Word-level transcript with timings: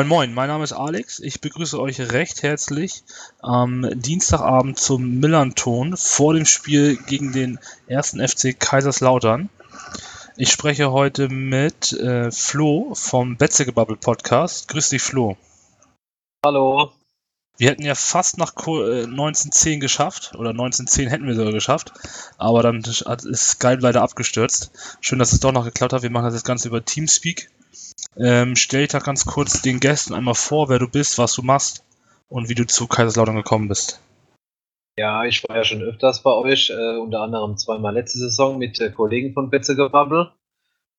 Moin 0.00 0.08
Moin, 0.08 0.32
mein 0.32 0.48
Name 0.48 0.64
ist 0.64 0.72
Alex. 0.72 1.20
Ich 1.20 1.42
begrüße 1.42 1.78
euch 1.78 2.00
recht 2.00 2.42
herzlich 2.42 3.04
am 3.40 3.86
Dienstagabend 3.92 4.78
zum 4.78 5.20
Millanton 5.20 5.94
vor 5.94 6.32
dem 6.32 6.46
Spiel 6.46 6.96
gegen 6.96 7.32
den 7.32 7.58
ersten 7.86 8.26
FC 8.26 8.58
Kaiserslautern. 8.58 9.50
Ich 10.38 10.50
spreche 10.50 10.90
heute 10.90 11.28
mit 11.28 11.92
äh, 11.92 12.30
Flo 12.30 12.94
vom 12.94 13.36
Betzegebubble 13.36 13.96
Podcast. 13.96 14.68
Grüß 14.68 14.88
dich, 14.88 15.02
Flo. 15.02 15.36
Hallo. 16.46 16.92
Wir 17.58 17.68
hätten 17.68 17.84
ja 17.84 17.94
fast 17.94 18.38
nach 18.38 18.56
1910 18.56 19.72
äh, 19.74 19.78
geschafft, 19.80 20.34
oder 20.34 20.52
1910 20.52 21.10
hätten 21.10 21.26
wir 21.26 21.34
sogar 21.34 21.52
geschafft, 21.52 21.92
aber 22.38 22.62
dann 22.62 22.80
ist 22.80 23.04
Skype 23.50 23.80
leider 23.80 24.00
abgestürzt. 24.00 24.70
Schön, 25.02 25.18
dass 25.18 25.34
es 25.34 25.40
doch 25.40 25.52
noch 25.52 25.66
geklappt 25.66 25.92
hat. 25.92 26.02
Wir 26.02 26.08
machen 26.08 26.32
das 26.32 26.42
Ganze 26.42 26.68
über 26.68 26.82
Teamspeak. 26.82 27.50
Ähm, 28.16 28.56
stell 28.56 28.82
dich 28.82 28.90
da 28.90 28.98
ganz 28.98 29.24
kurz 29.24 29.62
den 29.62 29.80
Gästen 29.80 30.14
einmal 30.14 30.34
vor, 30.34 30.68
wer 30.68 30.78
du 30.78 30.88
bist, 30.88 31.18
was 31.18 31.34
du 31.34 31.42
machst 31.42 31.84
und 32.28 32.48
wie 32.48 32.54
du 32.54 32.66
zu 32.66 32.86
Kaiserslautern 32.86 33.36
gekommen 33.36 33.68
bist. 33.68 34.00
Ja, 34.96 35.24
ich 35.24 35.48
war 35.48 35.56
ja 35.56 35.64
schon 35.64 35.82
öfters 35.82 36.22
bei 36.22 36.32
euch, 36.32 36.70
äh, 36.70 36.96
unter 36.96 37.20
anderem 37.20 37.56
zweimal 37.56 37.94
letzte 37.94 38.18
Saison 38.18 38.58
mit 38.58 38.80
äh, 38.80 38.90
Kollegen 38.90 39.32
von 39.32 39.50
Betzegebabbel 39.50 40.32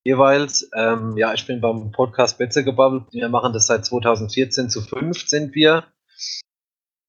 jeweils. 0.04 0.68
Ähm, 0.74 1.16
ja, 1.16 1.32
ich 1.34 1.46
bin 1.46 1.60
beim 1.60 1.92
Podcast 1.92 2.38
Betzegebabbel. 2.38 3.06
Wir 3.10 3.28
machen 3.28 3.52
das 3.52 3.66
seit 3.66 3.84
2014 3.84 4.70
zu 4.70 4.82
5 4.82 5.28
sind 5.28 5.54
wir. 5.54 5.84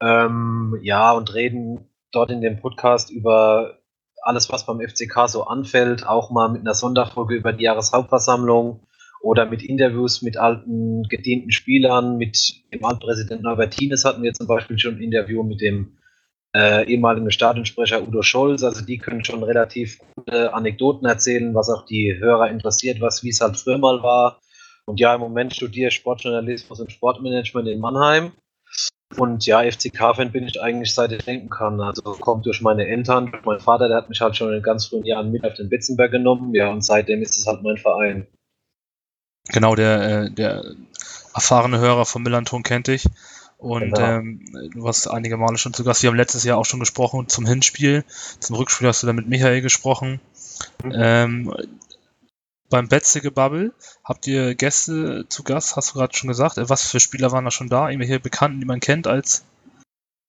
Ähm, 0.01 0.79
ja, 0.81 1.11
und 1.11 1.33
reden 1.33 1.89
dort 2.11 2.31
in 2.31 2.41
dem 2.41 2.59
Podcast 2.59 3.09
über 3.09 3.79
alles, 4.21 4.49
was 4.49 4.65
beim 4.65 4.79
FCK 4.79 5.27
so 5.27 5.45
anfällt, 5.45 6.05
auch 6.05 6.29
mal 6.29 6.49
mit 6.49 6.61
einer 6.61 6.73
Sonderfolge 6.73 7.35
über 7.35 7.53
die 7.53 7.63
Jahreshauptversammlung 7.63 8.85
oder 9.23 9.45
mit 9.45 9.63
Interviews 9.63 10.21
mit 10.21 10.37
alten, 10.37 11.03
gedienten 11.03 11.51
Spielern, 11.51 12.17
mit 12.17 12.61
dem 12.73 12.83
Altpräsidenten 12.83 13.47
Albertines 13.47 14.03
hatten 14.03 14.21
wir 14.21 14.33
zum 14.33 14.47
Beispiel 14.47 14.77
schon 14.77 14.95
ein 14.95 15.01
Interview 15.01 15.43
mit 15.43 15.61
dem 15.61 15.97
äh, 16.53 16.85
ehemaligen 16.85 17.31
Stadionsprecher 17.31 18.05
Udo 18.05 18.21
Scholz. 18.21 18.63
Also 18.63 18.85
die 18.85 18.97
können 18.97 19.23
schon 19.23 19.41
relativ 19.41 19.99
gute 20.13 20.53
Anekdoten 20.53 21.07
erzählen, 21.07 21.55
was 21.55 21.69
auch 21.69 21.85
die 21.85 22.17
Hörer 22.19 22.49
interessiert, 22.49 22.99
was 22.99 23.23
wie 23.23 23.29
es 23.29 23.39
halt 23.39 23.55
früher 23.55 23.77
mal 23.77 24.03
war. 24.03 24.41
Und 24.85 24.99
ja, 24.99 25.15
im 25.15 25.21
Moment 25.21 25.55
studiere 25.55 25.87
ich 25.87 25.95
Sportjournalismus 25.95 26.81
und 26.81 26.91
Sportmanagement 26.91 27.69
in 27.69 27.79
Mannheim. 27.79 28.33
Und 29.17 29.45
ja, 29.45 29.61
FCK-Fan 29.61 30.33
bin 30.33 30.47
ich 30.47 30.61
eigentlich 30.61 30.93
seit 30.93 31.13
ich 31.13 31.23
denken 31.23 31.49
kann. 31.49 31.79
Also 31.79 32.01
kommt 32.01 32.45
durch 32.45 32.61
meine 32.61 32.85
Eltern, 32.87 33.31
durch 33.31 33.45
meinen 33.45 33.61
Vater, 33.61 33.87
der 33.87 33.95
hat 33.95 34.09
mich 34.09 34.19
halt 34.19 34.35
schon 34.35 34.51
in 34.51 34.61
ganz 34.61 34.87
frühen 34.87 35.05
Jahren 35.05 35.31
mit 35.31 35.45
auf 35.45 35.53
den 35.53 35.69
Betzenberg 35.69 36.11
genommen. 36.11 36.53
Ja, 36.53 36.69
und 36.71 36.83
seitdem 36.83 37.21
ist 37.21 37.37
es 37.37 37.47
halt 37.47 37.63
mein 37.63 37.77
Verein. 37.77 38.27
Genau, 39.49 39.75
der, 39.75 40.01
äh, 40.01 40.31
der 40.31 40.63
erfahrene 41.33 41.79
Hörer 41.79 42.05
von 42.05 42.23
Millanton 42.23 42.63
kennt 42.63 42.87
dich. 42.87 43.05
Und 43.57 43.93
genau. 43.93 44.01
ähm, 44.01 44.45
du 44.73 44.83
warst 44.83 45.09
einige 45.09 45.37
Male 45.37 45.57
schon 45.57 45.73
zu 45.73 45.83
Gast. 45.83 46.03
Wir 46.03 46.09
haben 46.09 46.17
letztes 46.17 46.43
Jahr 46.43 46.57
auch 46.57 46.65
schon 46.65 46.81
gesprochen 46.81 47.29
zum 47.29 47.45
Hinspiel. 47.45 48.03
Zum 48.39 48.57
Rückspiel 48.57 48.87
hast 48.87 49.03
du 49.03 49.07
dann 49.07 49.15
mit 49.15 49.29
Michael 49.29 49.61
gesprochen. 49.61 50.19
Mhm. 50.83 50.91
Ähm, 50.93 51.55
beim 52.69 52.87
Betze-Gebubble 52.87 53.71
habt 54.03 54.27
ihr 54.27 54.55
Gäste 54.55 55.27
zu 55.29 55.43
Gast, 55.43 55.75
hast 55.75 55.91
du 55.91 55.99
gerade 55.99 56.15
schon 56.15 56.27
gesagt. 56.27 56.57
Äh, 56.57 56.69
was 56.69 56.87
für 56.87 56.99
Spieler 56.99 57.31
waren 57.31 57.45
da 57.45 57.51
schon 57.51 57.69
da? 57.69 57.89
Irgendwelche 57.89 58.19
Bekannten, 58.19 58.59
die 58.59 58.65
man 58.65 58.79
kennt 58.79 59.07
als 59.07 59.45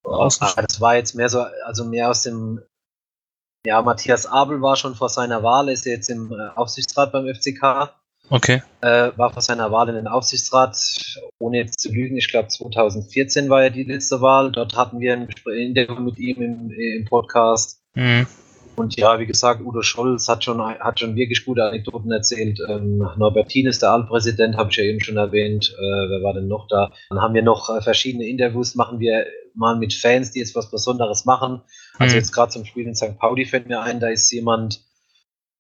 Außen 0.05 0.47
ah, 0.47 0.63
Das 0.63 0.81
war 0.81 0.95
jetzt 0.95 1.15
mehr 1.15 1.29
so, 1.29 1.41
also 1.65 1.85
mehr 1.85 2.11
aus 2.11 2.23
dem, 2.23 2.63
ja, 3.67 3.81
Matthias 3.83 4.27
Abel 4.27 4.61
war 4.61 4.77
schon 4.77 4.95
vor 4.95 5.09
seiner 5.09 5.43
Wahl, 5.43 5.71
ist 5.71 5.87
jetzt 5.87 6.11
im 6.11 6.33
äh, 6.33 6.49
Aufsichtsrat 6.55 7.13
beim 7.13 7.27
FCK. 7.27 7.95
Okay. 8.31 8.63
Äh, 8.81 9.11
war 9.17 9.33
vor 9.33 9.43
seiner 9.43 9.71
Wahl 9.71 9.89
in 9.91 9.97
den 9.97 10.07
Aufsichtsrat, 10.07 10.77
ohne 11.39 11.59
jetzt 11.59 11.81
zu 11.81 11.93
lügen, 11.93 12.17
ich 12.17 12.29
glaube 12.29 12.49
2014 12.49 13.51
war 13.51 13.63
ja 13.63 13.71
die 13.71 13.85
letzte 13.85 14.21
Wahl. 14.21 14.51
Dort 14.51 14.77
hatten 14.77 15.01
wir 15.01 15.13
ein 15.13 15.29
Interview 15.55 16.01
mit 16.01 16.19
ihm 16.19 16.43
im, 16.43 16.71
im 16.71 17.05
Podcast. 17.05 17.83
Mhm. 17.95 18.27
Und 18.77 18.97
ja, 18.97 19.21
wie 19.21 19.27
gesagt, 19.27 19.61
Udo 19.61 19.83
Scholz 19.83 20.29
hat 20.29 20.43
schon, 20.43 20.61
hat 20.61 20.99
schon 20.99 21.15
wirklich 21.15 21.45
gute 21.45 21.65
Anekdoten 21.65 22.11
erzählt. 22.11 22.59
Ähm, 22.69 22.99
Norbertin 23.17 23.67
ist 23.67 23.83
der 23.83 23.93
Altpräsident, 23.93 24.57
habe 24.57 24.71
ich 24.71 24.77
ja 24.77 24.85
eben 24.85 25.01
schon 25.01 25.17
erwähnt. 25.17 25.73
Äh, 25.77 25.81
wer 25.81 26.23
war 26.23 26.35
denn 26.35 26.49
noch 26.49 26.67
da? 26.69 26.91
Dann 27.11 27.21
haben 27.21 27.35
wir 27.35 27.43
noch 27.43 27.71
äh, 27.71 27.81
verschiedene 27.81 28.27
Interviews, 28.27 28.75
machen 28.75 28.99
wir 28.99 29.27
mal 29.55 29.77
mit 29.77 29.95
Fans, 29.95 30.33
die 30.33 30.41
jetzt 30.41 30.57
was 30.57 30.71
Besonderes 30.71 31.25
machen. 31.25 31.63
Also 31.99 32.15
mhm. 32.15 32.21
jetzt 32.21 32.33
gerade 32.33 32.51
zum 32.51 32.65
Spiel 32.65 32.87
in 32.87 32.97
St. 32.97 33.17
Pauli 33.19 33.45
fällt 33.45 33.69
mir 33.69 33.81
ein, 33.81 34.01
da 34.01 34.09
ist 34.09 34.31
jemand, 34.33 34.83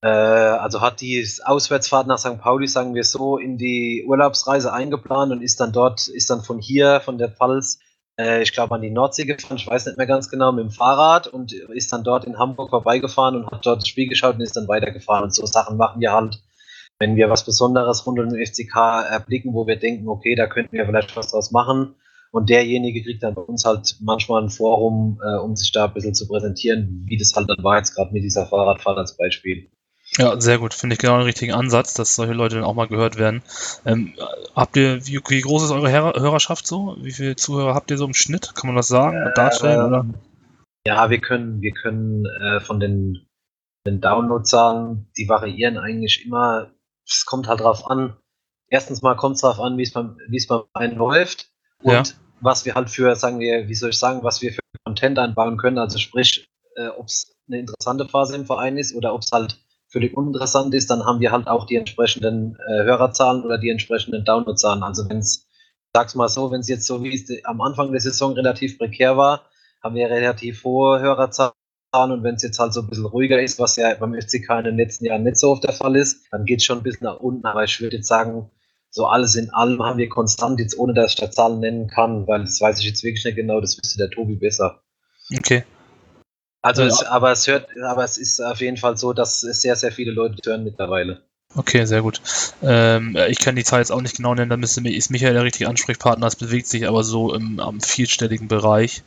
also 0.09 0.81
hat 0.81 1.00
die 1.00 1.26
Auswärtsfahrt 1.44 2.06
nach 2.06 2.19
St. 2.19 2.38
Pauli, 2.38 2.66
sagen 2.66 2.94
wir 2.94 3.04
so, 3.04 3.38
in 3.38 3.56
die 3.56 4.04
Urlaubsreise 4.06 4.72
eingeplant 4.72 5.32
und 5.32 5.42
ist 5.42 5.60
dann 5.60 5.72
dort, 5.72 6.09
ist 6.09 6.31
dann 6.31 6.42
von 6.42 6.59
hier, 6.59 7.00
von 7.00 7.16
der 7.19 7.31
Pfalz, 7.31 7.78
äh, 8.19 8.42
ich 8.42 8.53
glaube 8.53 8.75
an 8.75 8.82
die 8.82 8.91
Nordsee 8.91 9.25
gefahren, 9.25 9.56
ich 9.56 9.66
weiß 9.66 9.87
nicht 9.87 9.98
mehr 9.98 10.06
ganz 10.06 10.28
genau, 10.31 10.53
mit 10.53 10.65
dem 10.65 10.70
Fahrrad 10.70 11.26
und 11.26 11.53
ist 11.53 11.92
dann 11.92 12.04
dort 12.04 12.25
in 12.25 12.38
Hamburg 12.38 12.70
vorbeigefahren 12.70 13.37
und 13.37 13.50
hat 13.50 13.65
dort 13.66 13.82
das 13.82 13.88
Spiel 13.88 14.09
geschaut 14.09 14.37
und 14.37 14.42
ist 14.42 14.56
dann 14.56 14.69
weitergefahren. 14.69 15.25
Und 15.25 15.34
so 15.34 15.47
Sachen 15.47 15.76
machen 15.76 16.00
wir 16.00 16.12
halt, 16.12 16.42
wenn 16.98 17.16
wir 17.16 17.31
was 17.31 17.44
Besonderes 17.44 18.06
rund 18.06 18.19
um 18.19 18.28
den 18.28 18.47
FCK 18.47 18.76
erblicken, 19.10 19.54
wo 19.54 19.66
wir 19.66 19.76
denken, 19.76 20.09
okay, 20.09 20.34
da 20.34 20.47
könnten 20.47 20.72
wir 20.72 20.86
vielleicht 20.86 21.16
was 21.16 21.31
draus 21.31 21.50
machen. 21.50 21.94
Und 22.31 22.50
derjenige 22.50 23.03
kriegt 23.03 23.22
dann 23.22 23.34
bei 23.34 23.42
uns 23.42 23.65
halt 23.65 23.97
manchmal 24.00 24.42
ein 24.42 24.50
Forum, 24.50 25.21
äh, 25.25 25.38
um 25.38 25.54
sich 25.54 25.71
da 25.72 25.86
ein 25.86 25.94
bisschen 25.94 26.15
zu 26.15 26.26
präsentieren, 26.26 27.04
wie 27.06 27.16
das 27.16 27.32
halt 27.34 27.48
dann 27.48 27.62
war, 27.62 27.78
jetzt 27.78 27.94
gerade 27.94 28.12
mit 28.12 28.25
dieser 28.25 28.47
Fahrradfahrt 28.47 28.98
als 28.98 29.16
Beispiel. 29.16 29.71
Ja, 30.19 30.41
sehr 30.41 30.58
gut. 30.58 30.75
Finde 30.75 30.94
ich 30.94 31.00
genau 31.00 31.16
den 31.16 31.26
richtigen 31.26 31.52
Ansatz, 31.52 31.94
dass 31.94 32.14
solche 32.14 32.34
Leute 32.34 32.56
dann 32.56 32.64
auch 32.64 32.75
mal 32.75 32.86
gehört 32.86 33.16
werden. 33.19 33.42
Ähm, 33.84 34.14
habt 34.54 34.76
ihr, 34.76 35.04
wie, 35.06 35.20
wie, 35.26 35.41
groß 35.41 35.64
ist 35.64 35.70
eure 35.72 35.91
Hörerschaft 35.91 36.66
so? 36.66 36.97
Wie 37.00 37.10
viele 37.10 37.36
Zuhörer 37.36 37.75
habt 37.75 37.91
ihr 37.91 37.98
so 37.98 38.04
im 38.04 38.14
Schnitt? 38.14 38.54
Kann 38.54 38.69
man 38.69 38.76
das 38.76 38.88
sagen, 38.88 39.16
äh, 39.16 39.34
darstellen? 39.34 39.86
Oder? 39.86 40.06
Ja, 40.86 41.10
wir 41.10 41.20
können, 41.20 41.60
wir 41.62 41.72
können 41.72 42.26
äh, 42.26 42.60
von 42.60 42.78
den, 42.78 43.26
den 43.86 44.00
Downloadzahlen, 44.00 45.10
die 45.16 45.28
variieren 45.28 45.78
eigentlich 45.78 46.24
immer. 46.24 46.70
Es 47.06 47.24
kommt 47.26 47.48
halt 47.48 47.60
drauf 47.60 47.91
an. 47.91 48.16
Erstens 48.69 49.03
mal 49.03 49.16
kommt 49.16 49.36
es 49.36 49.41
drauf 49.41 49.58
an, 49.58 49.76
wie 49.78 49.82
es 49.82 49.92
beim, 49.92 50.16
wie 50.28 50.36
es 50.36 50.47
beim 50.47 50.62
einen 50.74 50.97
läuft 50.97 51.50
und 51.82 51.92
ja. 51.92 52.03
was 52.41 52.64
wir 52.64 52.74
halt 52.74 52.88
für, 52.88 53.16
sagen 53.16 53.41
wir, 53.41 53.69
wie 53.69 53.74
soll 53.74 53.91
ich 53.91 53.98
sagen, 53.98 54.22
was 54.22 54.42
wir 54.42 54.53
für 54.53 54.60
Content 54.84 55.19
einbauen 55.19 55.56
können. 55.56 55.78
Also 55.78 55.98
sprich, 55.98 56.48
äh, 56.76 56.88
ob 56.88 57.06
es 57.06 57.34
eine 57.48 57.58
interessante 57.58 58.06
Phase 58.08 58.36
im 58.36 58.47
Verein 58.47 58.78
ist 58.78 58.94
oder 58.94 59.14
ob 59.14 59.22
es 59.22 59.32
halt 59.32 59.63
völlig 59.94 60.16
uninteressant 60.16 60.75
ist, 60.75 60.91
dann 60.91 61.05
haben 61.06 61.21
wir 61.21 61.31
halt 61.31 61.47
auch 61.47 61.66
die 61.66 61.77
entsprechenden 61.77 62.59
äh, 62.69 62.82
Hörerzahlen 62.82 63.44
oder 63.44 63.59
die 63.59 63.71
entsprechenden 63.71 64.25
Downloadzahlen. 64.25 64.82
Also 64.82 65.09
wenn 65.09 65.19
es, 65.19 65.49
sag's 65.94 66.16
mal 66.16 66.28
so, 66.28 66.50
wenn 66.50 66.60
es 66.60 66.69
jetzt 66.69 66.87
so 66.87 67.03
wie 67.03 67.15
es 67.15 67.31
am 67.44 67.60
Anfang 67.60 67.93
der 67.93 68.00
Saison 68.00 68.33
relativ 68.33 68.77
prekär 68.77 69.16
war, 69.16 69.49
haben 69.83 69.94
wir 69.94 70.10
relativ 70.10 70.65
hohe 70.65 71.00
Hörerzahlen 71.00 71.54
und 71.93 72.25
wenn 72.25 72.34
es 72.34 72.43
jetzt 72.43 72.59
halt 72.59 72.75
so 72.75 72.81
ein 72.81 72.88
bisschen 72.88 73.06
ruhiger 73.06 73.41
ist, 73.41 73.60
was 73.60 73.77
ja 73.77 73.94
beim 73.94 74.15
FCK 74.15 74.50
in 74.59 74.65
den 74.65 74.77
letzten 74.77 75.04
Jahren 75.04 75.22
nicht 75.22 75.38
so 75.38 75.53
oft 75.53 75.62
der 75.62 75.72
Fall 75.72 75.94
ist, 75.94 76.27
dann 76.33 76.44
geht 76.44 76.59
es 76.59 76.65
schon 76.65 76.78
ein 76.78 76.83
bisschen 76.83 77.04
nach 77.04 77.21
unten. 77.21 77.47
Aber 77.47 77.62
ich 77.62 77.81
würde 77.81 77.97
jetzt 77.97 78.09
sagen, 78.09 78.50
so 78.91 79.06
alles 79.06 79.37
in 79.37 79.50
allem 79.50 79.81
haben 79.83 79.99
wir 79.99 80.09
konstant, 80.09 80.59
jetzt 80.59 80.77
ohne 80.77 80.93
dass 80.93 81.12
ich 81.12 81.21
da 81.21 81.31
Zahlen 81.31 81.60
nennen 81.60 81.87
kann, 81.87 82.27
weil 82.27 82.41
das 82.41 82.60
weiß 82.60 82.81
ich 82.81 82.87
jetzt 82.87 83.04
wirklich 83.04 83.25
nicht 83.25 83.37
genau, 83.37 83.60
das 83.60 83.78
wüsste 83.78 83.98
der 83.98 84.10
Tobi 84.10 84.34
besser. 84.34 84.83
Okay. 85.33 85.65
Also, 86.65 86.81
ja. 86.81 86.89
es, 86.89 87.03
aber 87.03 87.31
es 87.31 87.47
hört, 87.47 87.69
aber 87.84 88.05
es 88.05 88.16
ist 88.16 88.41
auf 88.41 88.61
jeden 88.61 88.78
Fall 88.78 88.97
so, 88.97 89.13
dass 89.13 89.43
es 89.43 89.61
sehr, 89.61 89.77
sehr 89.77 89.93
viele 89.93 90.13
Leute 90.13 90.37
hören 90.47 90.65
mittlerweile. 90.65 91.21
Okay, 91.55 91.84
sehr 91.84 92.01
gut. 92.01 92.22
Ähm, 92.63 93.19
ich 93.28 93.39
kann 93.39 93.55
die 93.55 93.65
Zahl 93.65 93.81
jetzt 93.81 93.93
auch 93.93 94.01
nicht 94.01 94.16
genau 94.16 94.34
nennen, 94.34 94.49
da 94.49 94.57
müsste, 94.57 94.81
ist 94.89 95.11
Michael 95.11 95.34
der 95.34 95.45
richtige 95.45 95.69
Ansprechpartner. 95.69 96.27
Es 96.27 96.37
bewegt 96.37 96.66
sich 96.66 96.89
aber 96.89 97.05
so 97.05 97.34
im 97.34 97.61
am 97.61 97.83
vierstelligen 97.83 98.49
Bereich. 98.49 99.03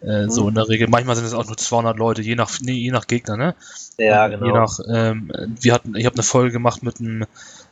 Äh, 0.00 0.24
mhm. 0.24 0.30
So 0.30 0.48
in 0.48 0.54
der 0.54 0.66
Regel. 0.66 0.88
Manchmal 0.88 1.14
sind 1.14 1.26
es 1.26 1.34
auch 1.34 1.46
nur 1.46 1.58
200 1.58 1.98
Leute, 1.98 2.22
je 2.22 2.36
nach, 2.36 2.50
nee, 2.62 2.72
je 2.72 2.90
nach 2.90 3.06
Gegner, 3.06 3.36
ne? 3.36 3.54
Ja, 3.98 4.28
genau. 4.28 4.46
Je 4.46 4.52
nach, 4.52 4.78
ähm, 4.88 5.30
wir 5.60 5.74
hatten, 5.74 5.94
ich 5.96 6.06
habe 6.06 6.16
eine 6.16 6.22
Folge 6.22 6.52
gemacht 6.52 6.82
mit 6.82 7.00
einem, 7.00 7.26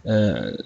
äh, 0.04 0.58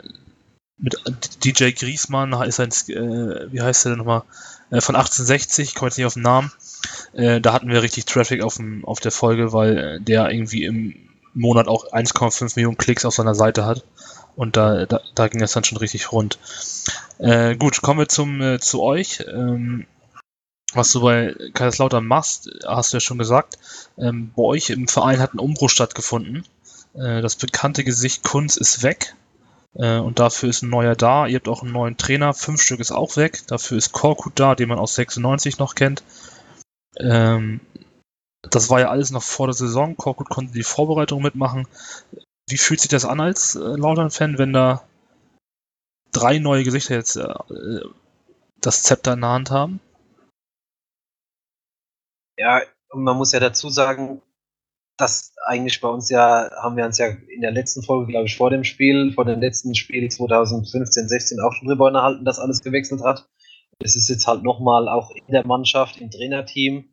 mit 0.77 1.45
DJ 1.45 1.71
Griesmann, 1.71 2.33
ist 2.43 2.59
ein, 2.59 2.71
äh, 2.71 3.53
wie 3.53 3.63
heißt 3.63 3.85
der 3.85 3.93
denn 3.93 3.99
nochmal? 3.99 4.23
Äh, 4.71 4.81
von 4.81 4.97
1860, 4.97 5.69
ich 5.69 5.75
komme 5.77 5.89
jetzt 5.89 5.99
nicht 5.99 6.07
auf 6.07 6.15
den 6.15 6.23
Namen. 6.23 6.51
Äh, 7.13 7.41
da 7.41 7.53
hatten 7.53 7.69
wir 7.69 7.83
richtig 7.83 8.07
Traffic 8.07 8.43
auf, 8.43 8.57
dem, 8.57 8.85
auf 8.85 9.01
der 9.01 9.13
Folge, 9.13 9.53
weil 9.53 9.79
äh, 9.79 10.01
der 10.01 10.31
irgendwie 10.31 10.65
im 10.65 10.95
Monat 11.35 11.69
auch 11.69 11.93
1,5 11.93 12.53
Millionen 12.57 12.79
Klicks 12.79 13.05
auf 13.05 13.15
seiner 13.15 13.35
Seite 13.35 13.67
hat. 13.67 13.85
Und 14.37 14.57
da, 14.57 14.87
da, 14.87 15.01
da 15.15 15.29
ging 15.29 15.41
das 15.41 15.53
dann 15.53 15.65
schon 15.65 15.79
richtig 15.79 16.13
rund. 16.13 16.39
Äh, 17.19 17.57
gut, 17.57 17.81
kommen 17.81 18.01
wir 18.01 18.09
zum, 18.09 18.41
äh, 18.41 18.61
zu 18.61 18.83
euch. 18.83 19.25
Ähm, 19.27 19.87
was 20.75 20.93
du 20.93 21.01
bei 21.01 21.35
Kaiserslautern 21.55 22.05
machst, 22.05 22.51
hast 22.67 22.93
du 22.93 22.97
ja 22.97 23.01
schon 23.01 23.19
gesagt. 23.19 23.59
Ähm, 23.99 24.33
bei 24.37 24.43
euch 24.43 24.71
im 24.71 24.89
Verein 24.89 25.21
hat 25.21 25.33
ein 25.33 25.39
Umbruch 25.39 25.71
stattgefunden. 25.71 26.45
Äh, 26.95 27.23
das 27.23 27.37
bekannte 27.37 27.83
Gesicht 27.85 28.25
Kunz 28.25 28.57
ist 28.57 28.83
weg. 28.83 29.15
Äh, 29.75 29.99
und 29.99 30.19
dafür 30.19 30.49
ist 30.49 30.63
ein 30.63 30.71
neuer 30.71 30.95
da. 30.95 31.27
Ihr 31.27 31.37
habt 31.37 31.49
auch 31.49 31.63
einen 31.63 31.73
neuen 31.73 31.97
Trainer. 31.97 32.35
Fünf 32.35 32.63
Stück 32.63 32.81
ist 32.81 32.93
auch 32.93 33.17
weg. 33.17 33.43
Dafür 33.47 33.79
ist 33.79 33.93
Korkut 33.93 34.35
da, 34.37 34.55
den 34.55 34.69
man 34.69 34.79
aus 34.79 34.95
96 34.95 35.59
noch 35.59 35.75
kennt. 35.75 36.03
Ähm, 36.99 37.61
das 38.43 38.71
war 38.71 38.81
ja 38.81 38.91
alles 38.91 39.11
noch 39.11 39.23
vor 39.23 39.47
der 39.47 39.55
Saison. 39.55 39.97
Korkut 39.97 40.29
konnte 40.29 40.53
die 40.53 40.63
Vorbereitung 40.63 41.23
mitmachen. 41.23 41.67
Wie 42.49 42.59
fühlt 42.59 42.81
sich 42.81 42.91
das 42.91 43.05
an 43.05 43.21
als 43.21 43.57
äh, 43.57 43.59
Lautern-Fan, 43.59 44.39
wenn 44.39 44.53
da 44.53 44.85
drei 46.13 46.39
neue 46.39 46.65
Gesichter 46.65 46.95
jetzt 46.95 47.17
äh, 47.17 47.35
das 48.61 48.83
Zepter 48.83 49.15
in 49.15 49.21
der 49.21 49.31
Hand 49.31 49.51
haben? 49.51 49.81
Ja, 52.39 52.63
und 52.91 53.03
man 53.03 53.17
muss 53.17 53.33
ja 53.33 53.41
dazu 53.41 53.69
sagen, 53.69 54.23
dass 54.97 55.35
eigentlich 55.45 55.81
bei 55.81 55.89
uns 55.89 56.09
ja, 56.09 56.51
haben 56.63 56.77
wir 56.77 56.85
uns 56.87 56.99
ja 56.99 57.07
in 57.07 57.43
der 57.43 57.51
letzten 57.51 57.83
Folge, 57.83 58.11
glaube 58.11 58.27
ich, 58.27 58.37
vor 58.37 58.51
dem 58.51 58.65
Spiel, 58.65 59.13
vor 59.13 59.25
dem 59.25 59.41
letzten 59.41 59.75
Spiel 59.75 60.09
2015, 60.11 61.09
16 61.09 61.41
auch 61.41 61.53
schon 61.53 61.69
drüber 61.69 61.87
unterhalten, 61.87 62.25
dass 62.25 62.39
alles 62.39 62.63
gewechselt 62.63 63.03
hat. 63.03 63.29
Es 63.79 63.97
ist 63.97 64.09
jetzt 64.09 64.27
halt 64.27 64.43
nochmal 64.43 64.89
auch 64.89 65.11
in 65.11 65.33
der 65.33 65.47
Mannschaft, 65.47 66.01
im 66.01 66.11
Trainerteam, 66.11 66.89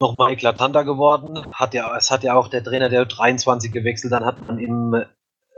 nochmal 0.00 0.32
eklatanter 0.32 0.84
geworden. 0.84 1.52
Hat 1.52 1.74
ja, 1.74 1.96
es 1.96 2.10
hat 2.10 2.22
ja 2.22 2.34
auch 2.34 2.48
der 2.48 2.62
Trainer 2.62 2.88
der 2.88 3.06
23 3.06 3.72
gewechselt, 3.72 4.12
dann 4.12 4.24
hat 4.24 4.46
man 4.46 4.58
im, 4.58 5.04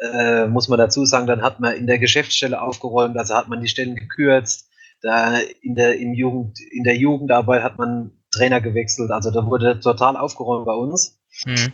äh, 0.00 0.46
muss 0.46 0.68
man 0.68 0.78
dazu 0.78 1.04
sagen, 1.04 1.26
dann 1.26 1.42
hat 1.42 1.60
man 1.60 1.74
in 1.74 1.86
der 1.86 1.98
Geschäftsstelle 1.98 2.60
aufgeräumt, 2.60 3.16
also 3.16 3.34
hat 3.34 3.48
man 3.48 3.60
die 3.60 3.68
Stellen 3.68 3.96
gekürzt. 3.96 4.70
Da 5.00 5.38
in 5.62 5.76
der, 5.76 5.98
im 5.98 6.12
Jugend, 6.12 6.58
in 6.72 6.82
der 6.82 6.96
Jugendarbeit 6.96 7.62
hat 7.62 7.78
man 7.78 8.12
Trainer 8.32 8.60
gewechselt, 8.60 9.10
also 9.10 9.30
da 9.30 9.46
wurde 9.46 9.80
total 9.80 10.16
aufgeräumt 10.16 10.66
bei 10.66 10.74
uns. 10.74 11.20
Mhm. 11.44 11.72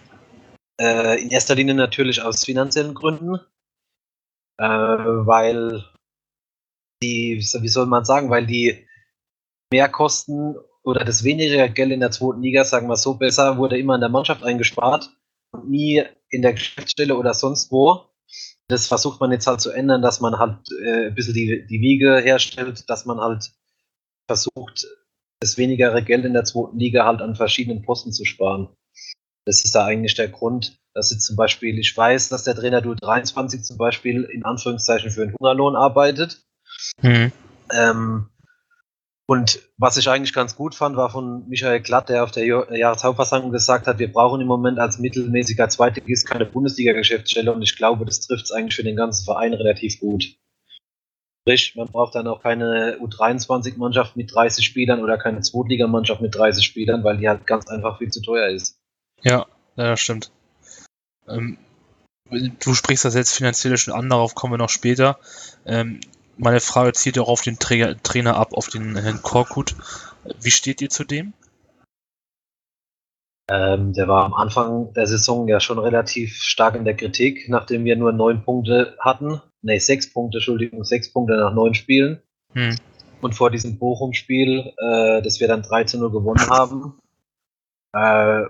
Äh, 0.80 1.22
in 1.22 1.30
erster 1.30 1.54
Linie 1.54 1.74
natürlich 1.74 2.22
aus 2.22 2.44
finanziellen 2.44 2.94
Gründen, 2.94 3.38
äh, 4.58 4.66
weil 4.66 5.84
die, 7.02 7.38
wie 7.60 7.68
soll 7.68 7.86
man 7.86 8.04
sagen, 8.04 8.30
weil 8.30 8.46
die 8.46 8.86
Mehrkosten 9.72 10.56
oder 10.82 11.04
das 11.04 11.24
weniger 11.24 11.68
Geld 11.68 11.90
in 11.90 12.00
der 12.00 12.10
zweiten 12.10 12.42
Liga, 12.42 12.64
sagen 12.64 12.88
wir 12.88 12.96
so 12.96 13.14
besser, 13.14 13.58
wurde 13.58 13.78
immer 13.78 13.94
in 13.94 14.00
der 14.00 14.10
Mannschaft 14.10 14.42
eingespart 14.42 15.10
und 15.52 15.70
nie 15.70 16.02
in 16.28 16.42
der 16.42 16.52
Geschäftsstelle 16.52 17.16
oder 17.16 17.34
sonst 17.34 17.72
wo. 17.72 18.06
Das 18.68 18.86
versucht 18.86 19.20
man 19.20 19.32
jetzt 19.32 19.46
halt 19.46 19.60
zu 19.60 19.70
ändern, 19.70 20.02
dass 20.02 20.20
man 20.20 20.38
halt 20.38 20.58
äh, 20.82 21.06
ein 21.08 21.14
bisschen 21.14 21.34
die, 21.34 21.66
die 21.66 21.80
Wiege 21.80 22.20
herstellt, 22.20 22.88
dass 22.88 23.04
man 23.04 23.18
halt 23.20 23.52
versucht, 24.26 24.86
das 25.40 25.58
wenigere 25.58 26.02
Geld 26.02 26.24
in 26.24 26.32
der 26.32 26.44
zweiten 26.44 26.78
Liga 26.78 27.04
halt 27.04 27.20
an 27.20 27.36
verschiedenen 27.36 27.82
Posten 27.82 28.12
zu 28.12 28.24
sparen. 28.24 28.68
Das 29.44 29.62
ist 29.62 29.74
da 29.74 29.84
eigentlich 29.84 30.14
der 30.14 30.28
Grund, 30.28 30.78
dass 30.94 31.10
jetzt 31.10 31.26
zum 31.26 31.36
Beispiel, 31.36 31.78
ich 31.78 31.94
weiß, 31.94 32.30
dass 32.30 32.44
der 32.44 32.54
Trainer 32.54 32.80
du 32.80 32.94
23 32.94 33.62
zum 33.62 33.76
Beispiel 33.76 34.24
in 34.24 34.44
Anführungszeichen 34.44 35.10
für 35.10 35.22
einen 35.22 35.34
Hungerlohn 35.38 35.76
arbeitet. 35.76 36.46
Mhm. 37.02 37.32
Ähm, 37.72 38.28
und 39.26 39.62
was 39.78 39.96
ich 39.96 40.08
eigentlich 40.08 40.34
ganz 40.34 40.54
gut 40.54 40.74
fand, 40.74 40.96
war 40.96 41.08
von 41.08 41.48
Michael 41.48 41.80
Glatt, 41.80 42.10
der 42.10 42.24
auf 42.24 42.30
der 42.30 42.44
Jahreshauptversammlung 42.44 43.52
gesagt 43.52 43.86
hat, 43.86 43.98
wir 43.98 44.12
brauchen 44.12 44.40
im 44.40 44.46
Moment 44.46 44.78
als 44.78 44.98
mittelmäßiger 44.98 45.68
Zweitligist 45.70 46.28
keine 46.28 46.44
Bundesliga-Geschäftsstelle 46.44 47.52
und 47.52 47.62
ich 47.62 47.76
glaube, 47.76 48.04
das 48.04 48.20
trifft 48.20 48.44
es 48.44 48.52
eigentlich 48.52 48.76
für 48.76 48.84
den 48.84 48.96
ganzen 48.96 49.24
Verein 49.24 49.54
relativ 49.54 49.98
gut. 49.98 50.36
Sprich, 51.40 51.74
man 51.74 51.88
braucht 51.88 52.14
dann 52.14 52.26
auch 52.26 52.42
keine 52.42 52.98
U23-Mannschaft 53.00 54.16
mit 54.16 54.34
30 54.34 54.64
Spielern 54.64 55.02
oder 55.02 55.16
keine 55.16 55.40
Zweitligamannschaft 55.40 56.20
mit 56.20 56.34
30 56.34 56.64
Spielern, 56.64 57.04
weil 57.04 57.18
die 57.18 57.28
halt 57.28 57.46
ganz 57.46 57.66
einfach 57.68 57.98
viel 57.98 58.10
zu 58.10 58.20
teuer 58.20 58.48
ist. 58.48 58.78
Ja, 59.22 59.46
ja, 59.76 59.96
stimmt. 59.96 60.32
Ähm, 61.28 61.58
du 62.30 62.74
sprichst 62.74 63.04
das 63.04 63.14
jetzt 63.14 63.32
finanziell 63.32 63.76
schon 63.76 63.94
an, 63.94 64.08
darauf 64.08 64.34
kommen 64.34 64.54
wir 64.54 64.58
noch 64.58 64.70
später. 64.70 65.18
Ähm, 65.66 66.00
meine 66.36 66.60
Frage 66.60 66.92
zielt 66.92 67.18
auch 67.18 67.28
auf 67.28 67.42
den 67.42 67.58
Trainer, 67.58 67.96
Trainer 68.02 68.36
ab, 68.36 68.52
auf 68.52 68.68
den 68.68 68.96
Herrn 68.96 69.22
Korkut. 69.22 69.74
Wie 70.40 70.50
steht 70.50 70.80
ihr 70.80 70.90
zu 70.90 71.04
dem? 71.04 71.32
Ähm, 73.50 73.92
der 73.92 74.08
war 74.08 74.24
am 74.24 74.34
Anfang 74.34 74.92
der 74.94 75.06
Saison 75.06 75.46
ja 75.48 75.60
schon 75.60 75.78
relativ 75.78 76.36
stark 76.36 76.76
in 76.76 76.84
der 76.84 76.96
Kritik, 76.96 77.48
nachdem 77.48 77.84
wir 77.84 77.96
nur 77.96 78.12
neun 78.12 78.42
Punkte 78.42 78.96
hatten. 78.98 79.42
Ne, 79.62 79.78
sechs 79.80 80.10
Punkte, 80.12 80.38
Entschuldigung, 80.38 80.84
sechs 80.84 81.12
Punkte 81.12 81.36
nach 81.36 81.52
neun 81.52 81.74
Spielen. 81.74 82.22
Hm. 82.52 82.76
Und 83.20 83.34
vor 83.34 83.50
diesem 83.50 83.78
Bochum-Spiel, 83.78 84.72
äh, 84.78 85.22
das 85.22 85.40
wir 85.40 85.48
dann 85.48 85.62
13 85.62 86.00
0 86.00 86.10
gewonnen 86.10 86.48
haben, 86.48 86.98
äh, 87.92 87.98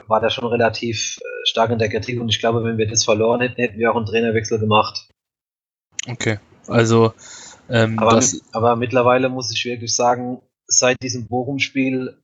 war 0.08 0.20
der 0.20 0.30
schon 0.30 0.46
relativ 0.46 1.18
äh, 1.18 1.46
stark 1.46 1.70
in 1.70 1.78
der 1.78 1.88
Kritik. 1.88 2.20
Und 2.20 2.28
ich 2.28 2.38
glaube, 2.38 2.64
wenn 2.64 2.78
wir 2.78 2.88
das 2.88 3.04
verloren 3.04 3.40
hätten, 3.40 3.60
hätten 3.60 3.78
wir 3.78 3.90
auch 3.90 3.96
einen 3.96 4.06
Trainerwechsel 4.06 4.58
gemacht. 4.58 5.08
Okay, 6.08 6.38
also 6.66 7.14
ähm, 7.68 7.98
aber, 7.98 8.22
aber, 8.52 8.76
mittlerweile 8.76 9.28
muss 9.28 9.52
ich 9.52 9.64
wirklich 9.64 9.94
sagen, 9.94 10.42
seit 10.66 11.02
diesem 11.02 11.28
Bochum-Spiel, 11.28 12.18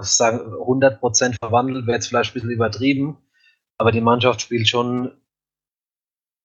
sagen 0.00 0.38
100% 0.38 1.36
verwandelt, 1.40 1.86
wäre 1.86 1.96
jetzt 1.96 2.06
vielleicht 2.06 2.30
ein 2.30 2.34
bisschen 2.34 2.50
übertrieben, 2.50 3.18
aber 3.78 3.92
die 3.92 4.00
Mannschaft 4.00 4.40
spielt 4.40 4.68
schon 4.68 5.12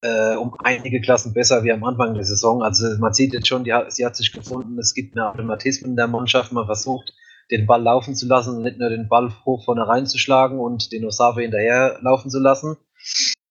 äh, 0.01 0.35
um 0.35 0.55
einige 0.63 1.01
Klassen 1.01 1.33
besser 1.33 1.63
wie 1.63 1.71
am 1.71 1.83
Anfang 1.83 2.13
der 2.13 2.23
Saison. 2.23 2.61
Also 2.63 2.88
man 2.99 3.13
sieht 3.13 3.33
jetzt 3.33 3.47
schon, 3.47 3.63
die, 3.63 3.73
sie 3.89 4.05
hat 4.05 4.15
sich 4.15 4.31
gefunden, 4.31 4.77
es 4.79 4.93
gibt 4.93 5.15
mehr 5.15 5.29
Automatismen 5.29 5.91
in 5.91 5.97
der 5.97 6.07
Mannschaft, 6.07 6.51
man 6.51 6.65
versucht, 6.65 7.13
den 7.51 7.65
Ball 7.65 7.81
laufen 7.81 8.15
zu 8.15 8.27
lassen, 8.27 8.61
nicht 8.61 8.77
nur 8.77 8.89
den 8.89 9.07
Ball 9.07 9.31
hoch 9.45 9.63
vorne 9.63 9.88
reinzuschlagen 9.88 10.59
und 10.59 10.91
den 10.91 11.05
Osave 11.05 11.41
hinterher 11.41 12.00
laufen 12.01 12.29
zu 12.29 12.39
lassen. 12.39 12.77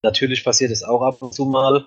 Natürlich 0.02 0.44
passiert 0.44 0.70
es 0.70 0.82
auch 0.82 1.02
ab 1.02 1.22
und 1.22 1.32
zu 1.32 1.46
mal, 1.46 1.86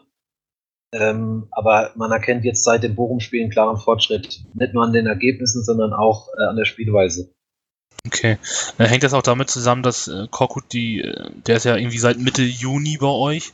ähm, 0.92 1.48
aber 1.52 1.92
man 1.96 2.12
erkennt 2.12 2.46
jetzt 2.46 2.64
seit 2.64 2.84
dem 2.84 2.96
Bochum-Spiel 2.96 3.42
einen 3.42 3.52
klaren 3.52 3.78
Fortschritt. 3.78 4.42
Nicht 4.54 4.74
nur 4.74 4.84
an 4.84 4.94
den 4.94 5.06
Ergebnissen, 5.06 5.64
sondern 5.64 5.94
auch 5.94 6.30
äh, 6.38 6.44
an 6.44 6.56
der 6.56 6.66
Spielweise. 6.66 7.32
Okay. 8.08 8.38
Dann 8.78 8.88
hängt 8.88 9.04
das 9.04 9.14
auch 9.14 9.22
damit 9.22 9.50
zusammen, 9.50 9.84
dass 9.84 10.08
äh, 10.08 10.28
Korkut, 10.32 10.74
die, 10.74 11.02
äh, 11.02 11.30
der 11.46 11.58
ist 11.58 11.66
ja 11.66 11.76
irgendwie 11.76 12.00
seit 12.00 12.18
Mitte 12.18 12.42
Juni 12.42 12.98
bei 12.98 13.08
euch, 13.08 13.54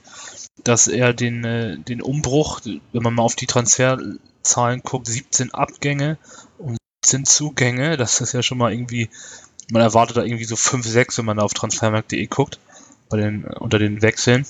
dass 0.64 0.88
er 0.88 1.14
den, 1.14 1.44
äh, 1.44 1.78
den 1.78 2.02
Umbruch, 2.02 2.62
wenn 2.64 3.04
man 3.04 3.14
mal 3.14 3.24
auf 3.24 3.36
die 3.36 3.48
Transferzahlen 3.48 4.82
guckt, 4.84 5.08
17 5.08 5.54
Abgänge 5.54 6.18
und 6.58 6.78
17 7.04 7.26
Zugänge, 7.26 7.98
das 7.98 8.22
ist 8.22 8.34
ja 8.34 8.44
schon 8.44 8.58
mal 8.58 8.72
irgendwie, 8.72 9.10
man 9.72 9.82
erwartet 9.82 10.18
da 10.18 10.24
irgendwie 10.24 10.46
so 10.46 10.56
5, 10.56 10.86
6, 10.86 11.18
wenn 11.18 11.26
man 11.26 11.38
da 11.38 11.44
auf 11.44 11.54
transfermarkt.de 11.54 12.26
guckt, 12.28 12.60
bei 13.10 13.18
den, 13.18 13.44
unter 13.44 13.78
den 13.78 14.02
Wechseln 14.02 14.46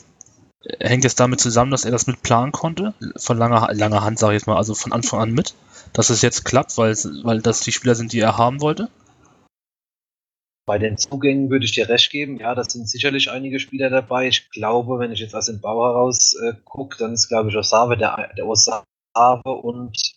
hängt 0.79 1.05
es 1.05 1.15
damit 1.15 1.39
zusammen, 1.39 1.71
dass 1.71 1.85
er 1.85 1.91
das 1.91 2.07
mit 2.07 2.21
planen 2.21 2.51
konnte? 2.51 2.93
Von 3.17 3.37
langer, 3.37 3.73
langer 3.73 4.03
Hand, 4.03 4.19
sage 4.19 4.35
ich 4.35 4.41
jetzt 4.41 4.47
mal, 4.47 4.57
also 4.57 4.75
von 4.75 4.91
Anfang 4.91 5.19
an 5.19 5.31
mit, 5.31 5.55
dass 5.93 6.09
es 6.09 6.21
jetzt 6.21 6.45
klappt, 6.45 6.77
weil, 6.77 6.95
weil 7.23 7.41
das 7.41 7.61
die 7.61 7.71
Spieler 7.71 7.95
sind, 7.95 8.13
die 8.13 8.19
er 8.19 8.37
haben 8.37 8.61
wollte? 8.61 8.89
Bei 10.67 10.79
den 10.79 10.97
Zugängen 10.97 11.51
würde 11.51 11.65
ich 11.65 11.73
dir 11.73 11.87
recht 11.87 12.11
geben. 12.11 12.39
Ja, 12.39 12.55
das 12.55 12.73
sind 12.73 12.89
sicherlich 12.89 13.29
einige 13.29 13.59
Spieler 13.59 13.91
dabei. 13.91 14.27
Ich 14.27 14.49
glaube, 14.49 14.97
wenn 14.97 15.11
ich 15.11 15.19
jetzt 15.19 15.35
aus 15.35 15.45
dem 15.45 15.61
Bau 15.61 15.85
heraus 15.85 16.33
äh, 16.41 16.53
gucke, 16.63 16.97
dann 16.97 17.13
ist, 17.13 17.27
glaube 17.27 17.49
ich, 17.49 17.55
Osave, 17.55 17.97
der, 17.97 18.31
der 18.35 18.47
Osave 18.47 18.83
und 19.43 20.14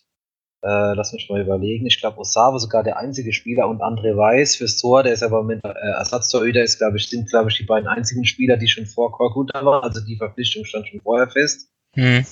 äh, 0.61 0.93
lass 0.93 1.13
mich 1.13 1.29
mal 1.29 1.41
überlegen. 1.41 1.85
Ich 1.85 1.99
glaube, 1.99 2.19
Osave 2.19 2.59
sogar 2.59 2.83
der 2.83 2.97
einzige 2.97 3.31
Spieler 3.33 3.67
und 3.67 3.81
André 3.81 4.15
Weiß 4.15 4.57
fürs 4.57 4.77
Tor, 4.77 5.03
der 5.03 5.13
ist 5.13 5.23
aber 5.23 5.43
mit 5.43 5.63
äh, 5.63 5.69
Ersatztorhüter, 5.69 6.61
ist, 6.61 6.79
glaube 6.79 6.97
ich, 6.97 7.07
sind, 7.07 7.29
glaube 7.29 7.49
ich, 7.49 7.57
die 7.57 7.65
beiden 7.65 7.87
einzigen 7.87 8.25
Spieler, 8.25 8.57
die 8.57 8.67
schon 8.67 8.85
vor 8.85 9.11
Korkut 9.11 9.51
da 9.53 9.63
waren. 9.65 9.83
Also 9.83 10.01
die 10.05 10.17
Verpflichtung 10.17 10.65
stand 10.65 10.87
schon 10.87 11.01
vorher 11.01 11.29
fest. 11.29 11.69
Hm. 11.95 12.25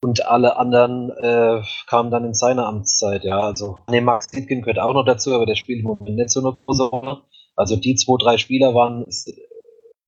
Und 0.00 0.26
alle 0.26 0.56
anderen 0.56 1.10
äh, 1.10 1.60
kamen 1.88 2.10
dann 2.10 2.24
in 2.24 2.34
seiner 2.34 2.66
Amtszeit, 2.66 3.24
ja. 3.24 3.40
Also, 3.40 3.78
ne, 3.90 4.00
Max 4.00 4.28
Dietgen 4.28 4.62
gehört 4.62 4.78
auch 4.78 4.94
noch 4.94 5.04
dazu, 5.04 5.34
aber 5.34 5.44
der 5.44 5.56
spielt 5.56 5.80
im 5.80 5.86
Moment 5.86 6.16
nicht 6.16 6.30
so 6.30 6.40
eine 6.40 6.56
große 6.64 6.84
Rolle. 6.84 7.22
Also 7.56 7.74
die 7.74 7.96
zwei, 7.96 8.16
drei 8.18 8.38
Spieler 8.38 8.74
waren 8.74 9.04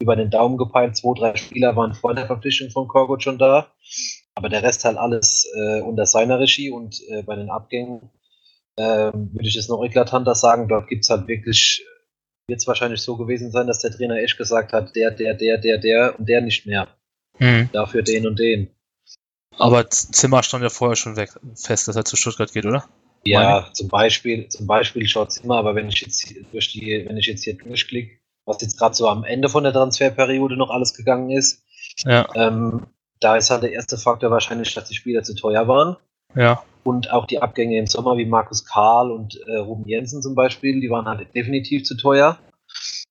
über 0.00 0.14
den 0.14 0.30
Daumen 0.30 0.56
gepeilt, 0.56 0.96
zwei, 0.96 1.18
drei 1.18 1.36
Spieler 1.36 1.74
waren 1.74 1.94
vor 1.94 2.14
der 2.14 2.26
Verpflichtung 2.26 2.70
von 2.70 2.86
Korkut 2.86 3.24
schon 3.24 3.38
da. 3.38 3.66
Aber 4.34 4.48
der 4.48 4.62
Rest 4.62 4.84
halt 4.84 4.96
alles 4.96 5.46
äh, 5.54 5.80
unter 5.80 6.06
seiner 6.06 6.38
Regie 6.38 6.70
und 6.70 7.00
äh, 7.08 7.22
bei 7.22 7.36
den 7.36 7.50
Abgängen 7.50 8.10
äh, 8.76 9.12
würde 9.12 9.48
ich 9.48 9.56
es 9.56 9.68
noch 9.68 9.82
eklatanter 9.84 10.34
sagen. 10.34 10.68
Dort 10.68 10.88
gibt 10.88 11.04
es 11.04 11.10
halt 11.10 11.28
wirklich, 11.28 11.84
wird 12.46 12.60
es 12.60 12.66
wahrscheinlich 12.66 13.02
so 13.02 13.16
gewesen 13.16 13.50
sein, 13.50 13.66
dass 13.66 13.80
der 13.80 13.90
Trainer 13.90 14.16
echt 14.16 14.38
gesagt 14.38 14.72
hat, 14.72 14.94
der, 14.96 15.10
der, 15.10 15.34
der, 15.34 15.58
der, 15.58 15.78
der 15.78 16.18
und 16.18 16.28
der 16.28 16.40
nicht 16.40 16.66
mehr. 16.66 16.88
Mhm. 17.38 17.70
Dafür 17.72 18.02
den 18.02 18.26
und 18.26 18.38
den. 18.38 18.70
Aber 19.58 19.90
Zimmer 19.90 20.42
stand 20.42 20.62
ja 20.62 20.70
vorher 20.70 20.96
schon 20.96 21.16
weg, 21.16 21.30
fest, 21.54 21.88
dass 21.88 21.96
er 21.96 22.04
zu 22.04 22.16
Stuttgart 22.16 22.52
geht, 22.52 22.64
oder? 22.64 22.88
Ja, 23.24 23.60
Meine? 23.60 23.72
zum 23.74 23.88
Beispiel, 23.88 24.48
zum 24.48 24.66
Beispiel 24.66 25.06
schaut 25.06 25.32
Zimmer, 25.32 25.56
aber 25.56 25.74
wenn 25.74 25.88
ich 25.88 26.00
jetzt 26.00 26.34
durch 26.52 26.72
die, 26.72 27.04
wenn 27.06 27.16
ich 27.18 27.26
jetzt 27.26 27.44
hier 27.44 27.56
durchklicke, 27.56 28.18
was 28.46 28.62
jetzt 28.62 28.78
gerade 28.78 28.94
so 28.94 29.08
am 29.08 29.24
Ende 29.24 29.48
von 29.48 29.64
der 29.64 29.72
Transferperiode 29.72 30.56
noch 30.56 30.70
alles 30.70 30.94
gegangen 30.94 31.30
ist, 31.30 31.62
ja. 32.04 32.26
ähm, 32.34 32.86
da 33.20 33.36
ist 33.36 33.50
halt 33.50 33.62
der 33.62 33.72
erste 33.72 33.98
Faktor 33.98 34.30
wahrscheinlich, 34.30 34.74
dass 34.74 34.88
die 34.88 34.94
Spieler 34.94 35.22
zu 35.22 35.34
teuer 35.34 35.68
waren. 35.68 35.96
Ja. 36.34 36.62
Und 36.82 37.10
auch 37.10 37.26
die 37.26 37.42
Abgänge 37.42 37.78
im 37.78 37.86
Sommer 37.86 38.16
wie 38.16 38.24
Markus 38.24 38.64
Karl 38.64 39.10
und 39.10 39.38
äh, 39.46 39.56
Ruben 39.56 39.86
Jensen 39.86 40.22
zum 40.22 40.34
Beispiel, 40.34 40.80
die 40.80 40.90
waren 40.90 41.06
halt 41.06 41.34
definitiv 41.34 41.84
zu 41.84 41.96
teuer. 41.96 42.38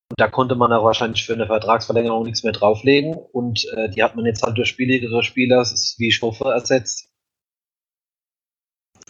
Und 0.09 0.19
da 0.19 0.27
konnte 0.27 0.55
man 0.55 0.73
auch 0.73 0.83
wahrscheinlich 0.83 1.23
für 1.23 1.33
eine 1.33 1.45
Vertragsverlängerung 1.45 2.23
nichts 2.23 2.43
mehr 2.43 2.53
drauflegen. 2.53 3.13
Und 3.13 3.67
äh, 3.75 3.89
die 3.89 4.01
hat 4.01 4.15
man 4.15 4.25
jetzt 4.25 4.41
halt 4.41 4.57
durch 4.57 4.75
billigere 4.75 5.21
Spieler 5.21 5.63
wie 5.97 6.11
Schoffe 6.11 6.45
ersetzt. 6.45 7.09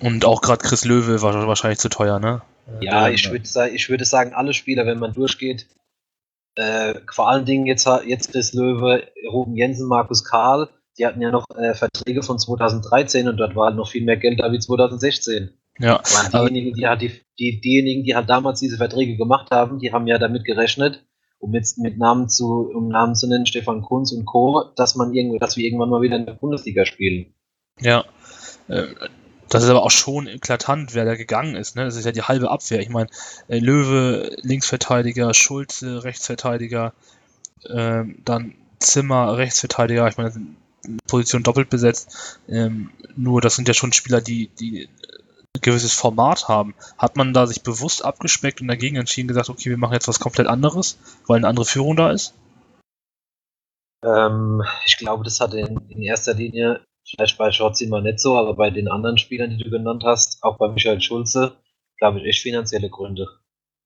Und 0.01 0.25
auch 0.25 0.41
gerade 0.41 0.61
Chris 0.61 0.83
Löwe 0.83 1.21
war 1.21 1.47
wahrscheinlich 1.47 1.79
zu 1.79 1.89
teuer, 1.89 2.19
ne? 2.19 2.41
Ja, 2.81 3.09
ich 3.09 3.31
würde 3.31 3.69
ich 3.73 3.89
würde 3.89 4.05
sagen, 4.05 4.33
alle 4.33 4.53
Spieler, 4.53 4.85
wenn 4.85 4.99
man 4.99 5.13
durchgeht, 5.13 5.67
äh, 6.55 6.99
vor 7.11 7.29
allen 7.29 7.45
Dingen 7.45 7.65
jetzt, 7.65 7.87
jetzt 8.05 8.31
Chris 8.31 8.53
Löwe, 8.53 9.07
Ruben 9.31 9.55
Jensen, 9.55 9.87
Markus 9.87 10.23
Karl, 10.23 10.69
die 10.99 11.05
hatten 11.05 11.21
ja 11.21 11.31
noch 11.31 11.45
äh, 11.55 11.73
Verträge 11.73 12.21
von 12.21 12.37
2013 12.37 13.27
und 13.27 13.37
dort 13.37 13.55
war 13.55 13.67
halt 13.67 13.77
noch 13.77 13.89
viel 13.89 14.03
mehr 14.03 14.17
Geld 14.17 14.41
da 14.41 14.51
wie 14.51 14.59
2016. 14.59 15.51
Ja. 15.79 16.01
diejenigen, 16.33 16.73
die 16.73 16.87
halt 16.87 17.01
die, 17.01 17.21
die, 17.39 17.61
diejenigen, 17.61 18.03
die 18.03 18.13
halt 18.13 18.29
damals 18.29 18.59
diese 18.59 18.75
Verträge 18.75 19.15
gemacht 19.15 19.49
haben, 19.49 19.79
die 19.79 19.93
haben 19.93 20.07
ja 20.07 20.17
damit 20.17 20.43
gerechnet, 20.43 21.05
um 21.39 21.53
jetzt 21.53 21.77
mit 21.77 21.97
Namen 21.97 22.27
zu, 22.27 22.69
um 22.75 22.89
Namen 22.89 23.15
zu 23.15 23.27
nennen, 23.27 23.45
Stefan 23.45 23.81
Kunz 23.81 24.11
und 24.11 24.25
Co., 24.25 24.71
dass 24.75 24.95
man 24.95 25.13
irgendwie, 25.13 25.39
dass 25.39 25.55
wir 25.55 25.63
irgendwann 25.63 25.89
mal 25.89 26.01
wieder 26.01 26.17
in 26.17 26.25
der 26.25 26.33
Bundesliga 26.33 26.85
spielen. 26.85 27.33
Ja. 27.79 28.03
Äh, 28.67 28.87
das 29.47 29.63
ist 29.63 29.69
aber 29.69 29.83
auch 29.83 29.91
schon 29.91 30.27
eklatant, 30.27 30.93
wer 30.93 31.05
da 31.05 31.15
gegangen 31.15 31.55
ist. 31.55 31.75
Ne? 31.75 31.85
Das 31.85 31.95
ist 31.95 32.05
ja 32.05 32.11
die 32.11 32.21
halbe 32.21 32.51
Abwehr. 32.51 32.81
Ich 32.81 32.89
meine, 32.89 33.09
äh, 33.47 33.57
Löwe, 33.57 34.35
Linksverteidiger, 34.41 35.33
Schulze, 35.33 36.03
Rechtsverteidiger, 36.03 36.93
äh, 37.63 38.03
dann 38.25 38.53
Zimmer, 38.79 39.37
Rechtsverteidiger. 39.37 40.07
Ich 40.07 40.17
meine, 40.17 40.33
Position 41.07 41.43
doppelt 41.43 41.69
besetzt. 41.69 42.39
Ähm, 42.47 42.91
nur 43.15 43.41
das 43.41 43.55
sind 43.55 43.67
ja 43.67 43.73
schon 43.73 43.93
Spieler, 43.93 44.21
die, 44.21 44.49
die 44.59 44.89
ein 45.55 45.61
gewisses 45.61 45.93
Format 45.93 46.47
haben. 46.47 46.75
Hat 46.97 47.15
man 47.15 47.33
da 47.33 47.47
sich 47.47 47.63
bewusst 47.63 48.03
abgespeckt 48.03 48.61
und 48.61 48.67
dagegen 48.67 48.95
entschieden 48.95 49.27
gesagt, 49.27 49.49
okay, 49.49 49.69
wir 49.69 49.77
machen 49.77 49.93
jetzt 49.93 50.07
was 50.07 50.19
komplett 50.19 50.47
anderes, 50.47 50.97
weil 51.27 51.37
eine 51.37 51.47
andere 51.47 51.65
Führung 51.65 51.95
da 51.95 52.11
ist? 52.11 52.33
Ähm, 54.03 54.63
ich 54.85 54.97
glaube, 54.97 55.23
das 55.23 55.39
hat 55.39 55.53
in, 55.53 55.79
in 55.89 56.01
erster 56.01 56.33
Linie 56.33 56.81
Vielleicht 57.09 57.37
bei 57.37 57.51
Schotzi 57.51 57.87
mal 57.87 58.03
nicht 58.03 58.19
so, 58.19 58.37
aber 58.37 58.53
bei 58.53 58.69
den 58.69 58.87
anderen 58.87 59.17
Spielern, 59.17 59.49
die 59.49 59.63
du 59.63 59.69
genannt 59.71 60.03
hast, 60.05 60.43
auch 60.43 60.57
bei 60.57 60.67
Michael 60.67 61.01
Schulze, 61.01 61.53
glaube 61.97 62.19
ich, 62.19 62.25
echt 62.25 62.41
finanzielle 62.41 62.89
Gründe. 62.89 63.27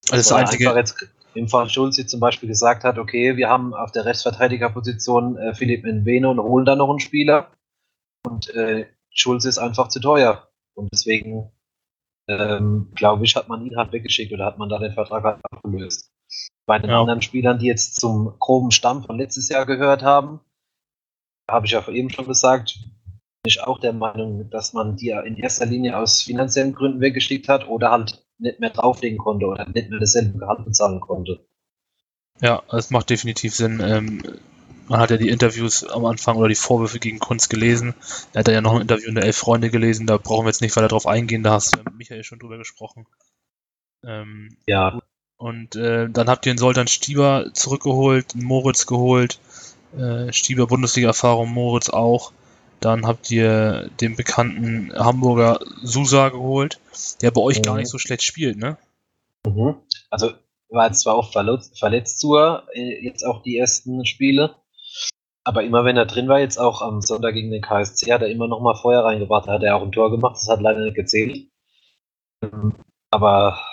Also 0.09 0.17
das 0.17 0.31
einzige. 0.33 0.73
Jetzt 0.75 1.07
im 1.35 1.47
Fall 1.47 1.69
Schulze 1.69 2.05
zum 2.05 2.19
Beispiel 2.19 2.49
gesagt 2.49 2.83
hat, 2.83 2.97
okay, 2.97 3.37
wir 3.37 3.49
haben 3.49 3.73
auf 3.73 3.91
der 3.91 4.05
Rechtsverteidigerposition 4.05 5.37
äh, 5.37 5.53
Philipp 5.53 5.85
Nveno 5.85 6.31
und 6.31 6.39
holen 6.39 6.65
da 6.65 6.75
noch 6.75 6.89
einen 6.89 6.99
Spieler. 6.99 7.51
Und 8.25 8.53
äh, 8.55 8.87
Schulze 9.09 9.49
ist 9.49 9.57
einfach 9.57 9.89
zu 9.89 9.99
teuer. 9.99 10.47
Und 10.75 10.89
deswegen, 10.91 11.51
ähm, 12.27 12.91
glaube 12.95 13.25
ich, 13.25 13.35
hat 13.35 13.49
man 13.49 13.65
ihn 13.65 13.77
halt 13.77 13.91
weggeschickt 13.91 14.31
oder 14.31 14.45
hat 14.45 14.57
man 14.57 14.69
da 14.69 14.79
den 14.79 14.93
Vertrag 14.93 15.23
halt 15.23 15.39
abgelöst. 15.51 16.11
Bei 16.65 16.79
den 16.79 16.89
ja. 16.89 16.99
anderen 16.99 17.21
Spielern, 17.21 17.59
die 17.59 17.67
jetzt 17.67 17.99
zum 17.99 18.35
groben 18.39 18.71
Stamm 18.71 19.03
von 19.03 19.17
letztes 19.17 19.49
Jahr 19.49 19.65
gehört 19.65 20.01
haben, 20.01 20.39
habe 21.49 21.65
ich 21.65 21.73
ja 21.73 21.87
eben 21.89 22.09
schon 22.09 22.25
gesagt, 22.25 22.79
ich 23.45 23.61
auch 23.61 23.79
der 23.79 23.91
Meinung, 23.91 24.49
dass 24.49 24.71
man 24.71 24.95
die 24.95 25.09
in 25.09 25.35
erster 25.35 25.65
Linie 25.65 25.97
aus 25.97 26.21
finanziellen 26.21 26.73
Gründen 26.73 27.01
weggeschickt 27.01 27.49
hat 27.49 27.67
oder 27.67 27.91
halt 27.91 28.22
nicht 28.39 28.59
mehr 28.59 28.69
drauflegen 28.71 29.17
konnte 29.17 29.45
oder 29.45 29.67
nicht 29.69 29.89
mehr 29.89 29.99
dasselbe 29.99 30.39
Gehalt 30.39 30.65
bezahlen 30.65 30.99
konnte. 30.99 31.45
Ja, 32.41 32.63
das 32.69 32.89
macht 32.89 33.09
definitiv 33.09 33.55
Sinn. 33.55 33.79
Ähm, 33.81 34.21
man 34.87 34.99
hat 34.99 35.11
ja 35.11 35.17
die 35.17 35.29
Interviews 35.29 35.83
am 35.85 36.05
Anfang 36.05 36.37
oder 36.37 36.49
die 36.49 36.55
Vorwürfe 36.55 36.99
gegen 36.99 37.19
Kunst 37.19 37.49
gelesen. 37.49 37.93
Er 38.33 38.39
hat 38.39 38.47
ja 38.47 38.61
noch 38.61 38.75
ein 38.75 38.81
Interview 38.81 39.07
in 39.07 39.15
der 39.15 39.23
Elf 39.23 39.37
Freunde 39.37 39.69
gelesen, 39.69 40.07
da 40.07 40.17
brauchen 40.17 40.45
wir 40.45 40.49
jetzt 40.49 40.61
nicht 40.61 40.75
weiter 40.75 40.89
drauf 40.89 41.07
eingehen, 41.07 41.43
da 41.43 41.51
hast 41.51 41.75
du 41.75 41.79
mit 41.83 41.95
Michael 41.95 42.23
schon 42.23 42.39
drüber 42.39 42.57
gesprochen. 42.57 43.05
Ähm, 44.03 44.57
ja. 44.65 44.99
Und 45.37 45.75
äh, 45.75 46.09
dann 46.09 46.29
habt 46.29 46.45
ihr 46.45 46.53
den 46.53 46.57
Soltan 46.57 46.87
Stieber 46.87 47.53
zurückgeholt, 47.53 48.35
Moritz 48.35 48.85
geholt, 48.85 49.39
äh, 49.97 50.31
Stieber 50.31 50.67
Bundesliga-Erfahrung, 50.67 51.49
Moritz 51.49 51.89
auch. 51.89 52.33
Dann 52.83 53.07
habt 53.07 53.31
ihr 53.31 53.89
den 54.01 54.17
bekannten 54.17 54.91
Hamburger 54.93 55.61
Susa 55.83 56.27
geholt, 56.27 56.81
der 57.21 57.31
bei 57.31 57.39
euch 57.39 57.59
mhm. 57.59 57.63
gar 57.63 57.77
nicht 57.77 57.87
so 57.87 57.97
schlecht 57.97 58.23
spielt, 58.23 58.57
ne? 58.57 58.77
Mhm. 59.47 59.75
Also 60.09 60.33
war 60.67 60.87
jetzt 60.87 60.99
zwar 60.99 61.17
oft 61.17 61.31
verletzt, 61.31 61.79
verletzt 61.79 62.19
zur, 62.19 62.67
äh, 62.73 63.01
jetzt 63.01 63.23
auch 63.23 63.41
die 63.41 63.57
ersten 63.57 64.05
Spiele, 64.05 64.55
aber 65.45 65.63
immer 65.63 65.85
wenn 65.85 65.95
er 65.95 66.05
drin 66.05 66.27
war, 66.27 66.39
jetzt 66.39 66.57
auch 66.57 66.81
am 66.81 66.99
Sonntag 66.99 67.35
gegen 67.35 67.51
den 67.51 67.61
KSC, 67.61 68.11
hat 68.11 68.21
er 68.21 68.29
immer 68.29 68.49
noch 68.49 68.59
mal 68.59 68.75
Feuer 68.75 69.05
reingebracht, 69.05 69.47
hat 69.47 69.63
er 69.63 69.77
auch 69.77 69.83
ein 69.83 69.93
Tor 69.93 70.11
gemacht, 70.11 70.35
das 70.35 70.49
hat 70.49 70.59
leider 70.59 70.81
nicht 70.81 70.95
gezählt. 70.95 71.47
Ähm, 72.43 72.75
aber 73.11 73.63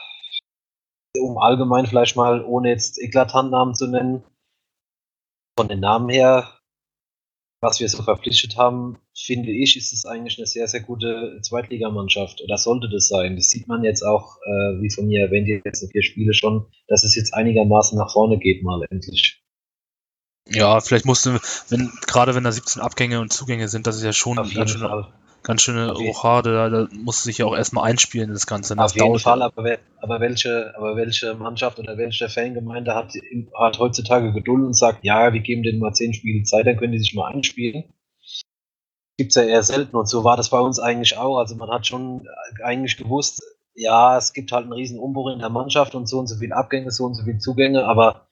um 1.18 1.36
allgemein 1.36 1.86
vielleicht 1.86 2.14
mal, 2.14 2.44
ohne 2.44 2.68
jetzt 2.68 2.96
eklatant 2.96 3.50
Namen 3.50 3.74
zu 3.74 3.88
nennen, 3.88 4.22
von 5.58 5.66
den 5.66 5.80
Namen 5.80 6.08
her 6.10 6.59
was 7.60 7.78
wir 7.80 7.88
so 7.88 8.02
verpflichtet 8.02 8.56
haben, 8.56 8.98
finde 9.14 9.50
ich, 9.50 9.76
ist 9.76 9.92
es 9.92 10.06
eigentlich 10.06 10.38
eine 10.38 10.46
sehr, 10.46 10.66
sehr 10.66 10.80
gute 10.80 11.40
Zweitligamannschaft 11.42 12.40
oder 12.42 12.56
sollte 12.56 12.88
das 12.88 13.08
sein. 13.08 13.36
Das 13.36 13.50
sieht 13.50 13.68
man 13.68 13.84
jetzt 13.84 14.02
auch, 14.02 14.38
äh, 14.44 14.80
wie 14.80 14.90
von 14.90 15.06
mir 15.06 15.20
erwähnt, 15.20 15.48
jetzt 15.48 15.82
in 15.82 15.90
vier 15.90 16.02
Spiele 16.02 16.32
schon, 16.32 16.66
dass 16.88 17.04
es 17.04 17.14
jetzt 17.14 17.34
einigermaßen 17.34 17.98
nach 17.98 18.12
vorne 18.12 18.38
geht, 18.38 18.62
mal 18.62 18.86
endlich. 18.90 19.42
Ja, 20.48 20.80
vielleicht 20.80 21.04
musste, 21.04 21.38
wenn, 21.68 21.92
gerade 22.06 22.34
wenn 22.34 22.44
da 22.44 22.50
17 22.50 22.80
Abgänge 22.80 23.20
und 23.20 23.32
Zugänge 23.32 23.68
sind, 23.68 23.86
das 23.86 23.96
ist 23.96 24.04
ja 24.04 24.12
schon 24.12 24.42
schön, 24.46 24.66
ganz 25.42 25.62
schöne 25.62 25.92
Rochade, 25.92 26.52
da, 26.52 26.68
da 26.68 26.88
muss 26.92 27.22
sich 27.22 27.38
ja 27.38 27.46
auch 27.46 27.56
erstmal 27.56 27.90
einspielen, 27.90 28.32
das 28.32 28.46
Ganze. 28.46 28.76
Das 28.76 28.92
Auf 28.92 29.00
jeden 29.00 29.18
Fall, 29.18 29.42
aber, 29.42 29.78
aber, 29.98 30.20
welche, 30.20 30.74
aber 30.76 30.96
welche 30.96 31.34
Mannschaft 31.34 31.78
oder 31.78 31.96
welche 31.96 32.28
Fangemeinde 32.28 32.94
hat, 32.94 33.14
hat 33.58 33.78
heutzutage 33.78 34.32
Geduld 34.32 34.64
und 34.64 34.76
sagt, 34.76 35.04
ja, 35.04 35.32
wir 35.32 35.40
geben 35.40 35.62
denen 35.62 35.78
mal 35.78 35.92
zehn 35.92 36.12
Spiele 36.12 36.42
Zeit, 36.44 36.66
dann 36.66 36.76
können 36.76 36.92
die 36.92 36.98
sich 36.98 37.14
mal 37.14 37.32
einspielen. 37.32 37.84
Gibt 39.16 39.30
es 39.30 39.34
ja 39.36 39.42
eher 39.42 39.62
selten 39.62 39.96
und 39.96 40.08
so 40.08 40.24
war 40.24 40.36
das 40.36 40.50
bei 40.50 40.58
uns 40.58 40.78
eigentlich 40.78 41.16
auch. 41.16 41.38
Also 41.38 41.54
man 41.54 41.70
hat 41.70 41.86
schon 41.86 42.26
eigentlich 42.62 42.96
gewusst, 42.96 43.42
ja, 43.74 44.16
es 44.16 44.32
gibt 44.32 44.52
halt 44.52 44.64
einen 44.64 44.72
riesen 44.72 44.98
Umbruch 44.98 45.30
in 45.30 45.38
der 45.38 45.50
Mannschaft 45.50 45.94
und 45.94 46.08
so 46.08 46.18
und 46.18 46.26
so 46.26 46.36
viele 46.36 46.56
Abgänge, 46.56 46.90
so 46.90 47.04
und 47.04 47.14
so 47.14 47.24
viele 47.24 47.38
Zugänge, 47.38 47.84
aber 47.84 48.28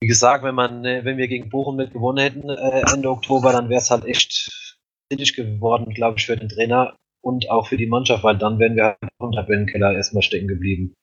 wie 0.00 0.08
gesagt, 0.08 0.44
wenn 0.44 0.54
man, 0.54 0.82
wenn 0.82 1.16
wir 1.16 1.26
gegen 1.26 1.48
Bochum 1.48 1.76
mit 1.76 1.92
gewonnen 1.92 2.18
hätten 2.18 2.50
äh, 2.50 2.82
Ende 2.92 3.10
Oktober, 3.10 3.52
dann 3.52 3.70
wäre 3.70 3.80
es 3.80 3.90
halt 3.90 4.04
echt 4.04 4.65
kritisch 5.08 5.34
geworden, 5.34 5.92
glaube 5.94 6.18
ich, 6.18 6.26
für 6.26 6.36
den 6.36 6.48
Trainer 6.48 6.96
und 7.20 7.50
auch 7.50 7.68
für 7.68 7.76
die 7.76 7.86
Mannschaft, 7.86 8.24
weil 8.24 8.38
dann 8.38 8.58
wären 8.58 8.76
wir 8.76 8.84
halt 8.84 8.98
im 9.20 9.32
Tabellenkeller 9.32 9.92
erstmal 9.92 10.22
stecken 10.22 10.48
geblieben. 10.48 10.94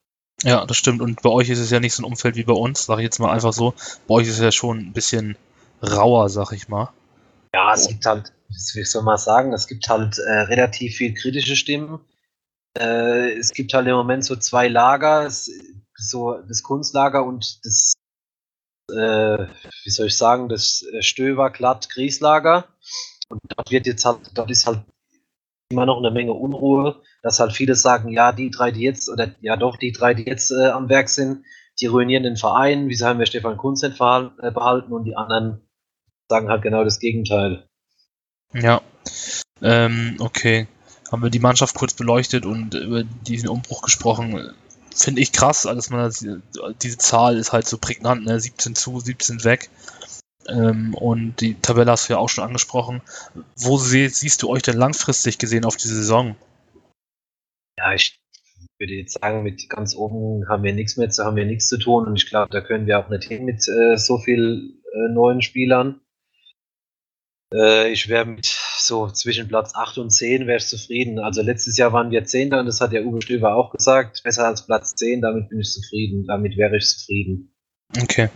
Ja, 0.42 0.66
das 0.66 0.76
stimmt. 0.76 1.00
Und 1.00 1.22
bei 1.22 1.30
euch 1.30 1.48
ist 1.48 1.58
es 1.58 1.70
ja 1.70 1.80
nicht 1.80 1.94
so 1.94 2.02
ein 2.02 2.06
Umfeld 2.06 2.36
wie 2.36 2.44
bei 2.44 2.52
uns, 2.52 2.86
sage 2.86 3.02
ich 3.02 3.04
jetzt 3.04 3.18
mal 3.18 3.32
einfach 3.32 3.52
so. 3.52 3.74
Bei 4.06 4.14
euch 4.14 4.26
ist 4.26 4.34
es 4.34 4.40
ja 4.40 4.52
schon 4.52 4.78
ein 4.78 4.92
bisschen 4.92 5.36
rauer, 5.82 6.28
sag 6.28 6.52
ich 6.52 6.68
mal. 6.68 6.92
Ja, 7.54 7.72
es 7.72 7.88
gibt 7.88 8.04
halt, 8.04 8.32
wie 8.48 8.84
soll 8.84 9.02
man 9.02 9.16
sagen, 9.16 9.52
es 9.52 9.66
gibt 9.66 9.88
halt 9.88 10.18
äh, 10.18 10.40
relativ 10.40 10.96
viel 10.96 11.14
kritische 11.14 11.56
Stimmen. 11.56 12.00
Äh, 12.76 13.38
es 13.38 13.52
gibt 13.52 13.72
halt 13.74 13.86
im 13.86 13.94
Moment 13.94 14.24
so 14.24 14.34
zwei 14.36 14.68
Lager, 14.68 15.30
so 15.30 16.38
das 16.48 16.62
Kunstlager 16.62 17.24
und 17.24 17.64
das, 17.64 17.94
äh, 18.90 19.46
wie 19.84 19.90
soll 19.90 20.08
ich 20.08 20.16
sagen, 20.16 20.48
das 20.48 20.84
äh, 20.92 21.02
Stöber, 21.02 21.50
Glatt, 21.50 21.88
Grieslager. 21.90 22.66
Und 23.34 23.52
dort 23.56 23.70
wird 23.70 23.86
jetzt 23.86 24.04
halt, 24.04 24.18
dort 24.34 24.50
ist 24.50 24.66
halt 24.66 24.82
immer 25.70 25.86
noch 25.86 25.98
eine 25.98 26.10
Menge 26.10 26.32
Unruhe, 26.32 27.02
dass 27.22 27.40
halt 27.40 27.52
viele 27.52 27.74
sagen, 27.74 28.10
ja, 28.10 28.32
die 28.32 28.50
drei, 28.50 28.70
die 28.70 28.82
jetzt, 28.82 29.08
oder 29.08 29.34
ja 29.40 29.56
doch, 29.56 29.76
die 29.76 29.92
drei, 29.92 30.14
die 30.14 30.24
jetzt 30.24 30.50
äh, 30.50 30.68
am 30.68 30.88
Werk 30.88 31.08
sind, 31.08 31.44
die 31.80 31.86
ruinieren 31.86 32.22
den 32.22 32.36
Verein, 32.36 32.88
wieso 32.88 33.06
haben 33.06 33.18
wir 33.18 33.26
Stefan 33.26 33.56
Kunz 33.56 33.82
nicht 33.82 34.00
äh, 34.00 34.50
behalten 34.50 34.92
und 34.92 35.04
die 35.04 35.16
anderen 35.16 35.60
sagen 36.28 36.48
halt 36.48 36.62
genau 36.62 36.84
das 36.84 37.00
Gegenteil. 37.00 37.66
Ja, 38.52 38.82
ähm, 39.62 40.16
okay. 40.20 40.68
Haben 41.10 41.22
wir 41.22 41.30
die 41.30 41.40
Mannschaft 41.40 41.74
kurz 41.74 41.94
beleuchtet 41.94 42.46
und 42.46 42.74
über 42.74 43.04
diesen 43.04 43.48
Umbruch 43.48 43.82
gesprochen. 43.82 44.52
Finde 44.94 45.20
ich 45.20 45.32
krass, 45.32 45.62
dass 45.62 45.90
man 45.90 46.00
das, 46.00 46.24
diese 46.82 46.98
Zahl 46.98 47.36
ist 47.36 47.52
halt 47.52 47.66
so 47.66 47.78
prägnant, 47.78 48.24
ne? 48.24 48.38
17 48.40 48.74
zu, 48.74 49.00
17 49.00 49.44
weg. 49.44 49.70
Ähm, 50.48 50.94
und 50.94 51.40
die 51.40 51.54
Tabelle 51.54 51.90
hast 51.90 52.08
du 52.08 52.14
ja 52.14 52.18
auch 52.18 52.28
schon 52.28 52.44
angesprochen. 52.44 53.02
Wo 53.56 53.78
sie, 53.78 54.08
siehst 54.08 54.42
du 54.42 54.50
euch 54.50 54.62
denn 54.62 54.76
langfristig 54.76 55.38
gesehen 55.38 55.64
auf 55.64 55.76
die 55.76 55.88
Saison? 55.88 56.36
Ja, 57.78 57.94
ich 57.94 58.20
würde 58.78 58.94
jetzt 58.94 59.18
sagen, 59.20 59.42
mit 59.42 59.68
ganz 59.68 59.94
oben 59.94 60.48
haben 60.48 60.62
wir 60.62 60.72
nichts 60.72 60.96
mehr 60.96 61.10
zu, 61.10 61.24
haben 61.24 61.36
wir 61.36 61.46
nichts 61.46 61.68
zu 61.68 61.78
tun 61.78 62.06
und 62.06 62.16
ich 62.16 62.28
glaube, 62.28 62.50
da 62.50 62.60
können 62.60 62.86
wir 62.86 62.98
auch 62.98 63.08
nicht 63.08 63.24
hin 63.24 63.44
mit 63.44 63.66
äh, 63.68 63.96
so 63.96 64.18
viel 64.18 64.80
äh, 64.92 65.12
neuen 65.12 65.42
Spielern. 65.42 66.00
Äh, 67.52 67.92
ich 67.92 68.08
wäre 68.08 68.26
mit 68.26 68.46
so 68.46 69.08
zwischen 69.08 69.48
Platz 69.48 69.74
8 69.74 69.98
und 69.98 70.10
10 70.10 70.46
wäre 70.46 70.58
ich 70.58 70.66
zufrieden. 70.66 71.18
Also 71.18 71.42
letztes 71.42 71.76
Jahr 71.76 71.92
waren 71.92 72.10
wir 72.10 72.24
Zehnter 72.24 72.60
und 72.60 72.66
das 72.66 72.80
hat 72.80 72.92
ja 72.92 73.02
Uwe 73.02 73.22
Stöber 73.22 73.54
auch 73.54 73.70
gesagt. 73.70 74.22
Besser 74.24 74.46
als 74.46 74.66
Platz 74.66 74.94
10, 74.96 75.20
damit 75.22 75.48
bin 75.48 75.60
ich 75.60 75.72
zufrieden. 75.72 76.26
Damit 76.26 76.56
wäre 76.56 76.76
ich 76.76 76.88
zufrieden. 76.88 77.53
Okay. 78.00 78.28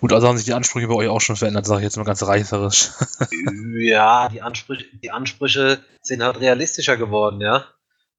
Gut, 0.00 0.12
also 0.12 0.28
haben 0.28 0.36
sich 0.36 0.46
die 0.46 0.52
Ansprüche 0.52 0.88
bei 0.88 0.94
euch 0.94 1.08
auch 1.08 1.20
schon 1.20 1.36
verändert, 1.36 1.66
sage 1.66 1.80
ich 1.80 1.84
jetzt 1.84 1.96
mal 1.96 2.04
ganz 2.04 2.22
reißerisch. 2.22 2.90
ja, 3.78 4.28
die 4.28 4.42
Ansprüche, 4.42 4.84
die 5.02 5.10
Ansprüche 5.10 5.78
sind 6.02 6.22
halt 6.22 6.40
realistischer 6.40 6.96
geworden, 6.96 7.40
ja. 7.40 7.64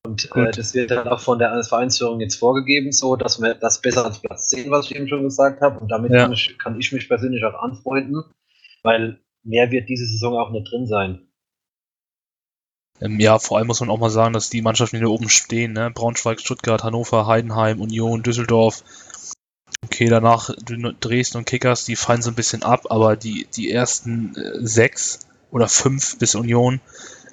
Und 0.06 0.30
äh, 0.36 0.52
das 0.52 0.74
wird 0.74 0.92
dann 0.92 1.08
auch 1.08 1.20
von 1.20 1.40
der 1.40 1.64
Vereinsführung 1.64 2.20
jetzt 2.22 2.36
vorgegeben, 2.36 2.92
so 2.92 3.16
dass 3.16 3.42
wir 3.42 3.56
das 3.56 3.82
besser 3.82 4.06
als 4.06 4.20
Platz 4.20 4.50
10, 4.50 4.70
was 4.70 4.86
ich 4.86 4.96
eben 4.96 5.08
schon 5.08 5.24
gesagt 5.24 5.62
habe. 5.62 5.80
Und 5.80 5.90
damit 5.90 6.12
ja. 6.12 6.24
kann, 6.24 6.34
ich, 6.34 6.58
kann, 6.60 6.80
ich, 6.80 6.92
mich 6.92 7.08
persönlich 7.08 7.44
auch 7.44 7.62
anfreunden, 7.62 8.24
weil 8.84 9.20
mehr 9.44 9.72
wird 9.72 9.90
diese 9.90 10.06
Saison 10.06 10.38
auch 10.38 10.52
nicht 10.52 10.72
drin 10.72 10.86
sein. 10.86 11.28
Ähm, 13.02 13.20
ja, 13.20 13.40
vor 13.40 13.58
allem 13.58 13.68
muss 13.68 13.82
man 13.82 13.90
auch 13.90 14.00
mal 14.00 14.10
sagen, 14.10 14.34
dass 14.34 14.50
die 14.50 14.62
Mannschaften, 14.62 14.98
die 14.98 15.02
da 15.02 15.10
oben 15.10 15.30
stehen, 15.30 15.74
ne? 15.74 15.92
Braunschweig, 15.92 16.40
Stuttgart, 16.40 16.84
Hannover, 16.84 17.28
Heidenheim, 17.28 17.82
Union, 17.82 18.24
Düsseldorf, 18.24 18.84
okay, 19.96 20.10
danach 20.10 20.50
Dresden 21.00 21.38
und 21.38 21.46
Kickers, 21.46 21.86
die 21.86 21.96
fallen 21.96 22.22
so 22.22 22.30
ein 22.30 22.36
bisschen 22.36 22.64
ab, 22.64 22.88
aber 22.90 23.16
die, 23.16 23.48
die 23.56 23.72
ersten 23.72 24.36
äh, 24.36 24.66
sechs 24.66 25.20
oder 25.52 25.70
fünf 25.70 26.20
bis 26.20 26.36
Union, 26.36 26.82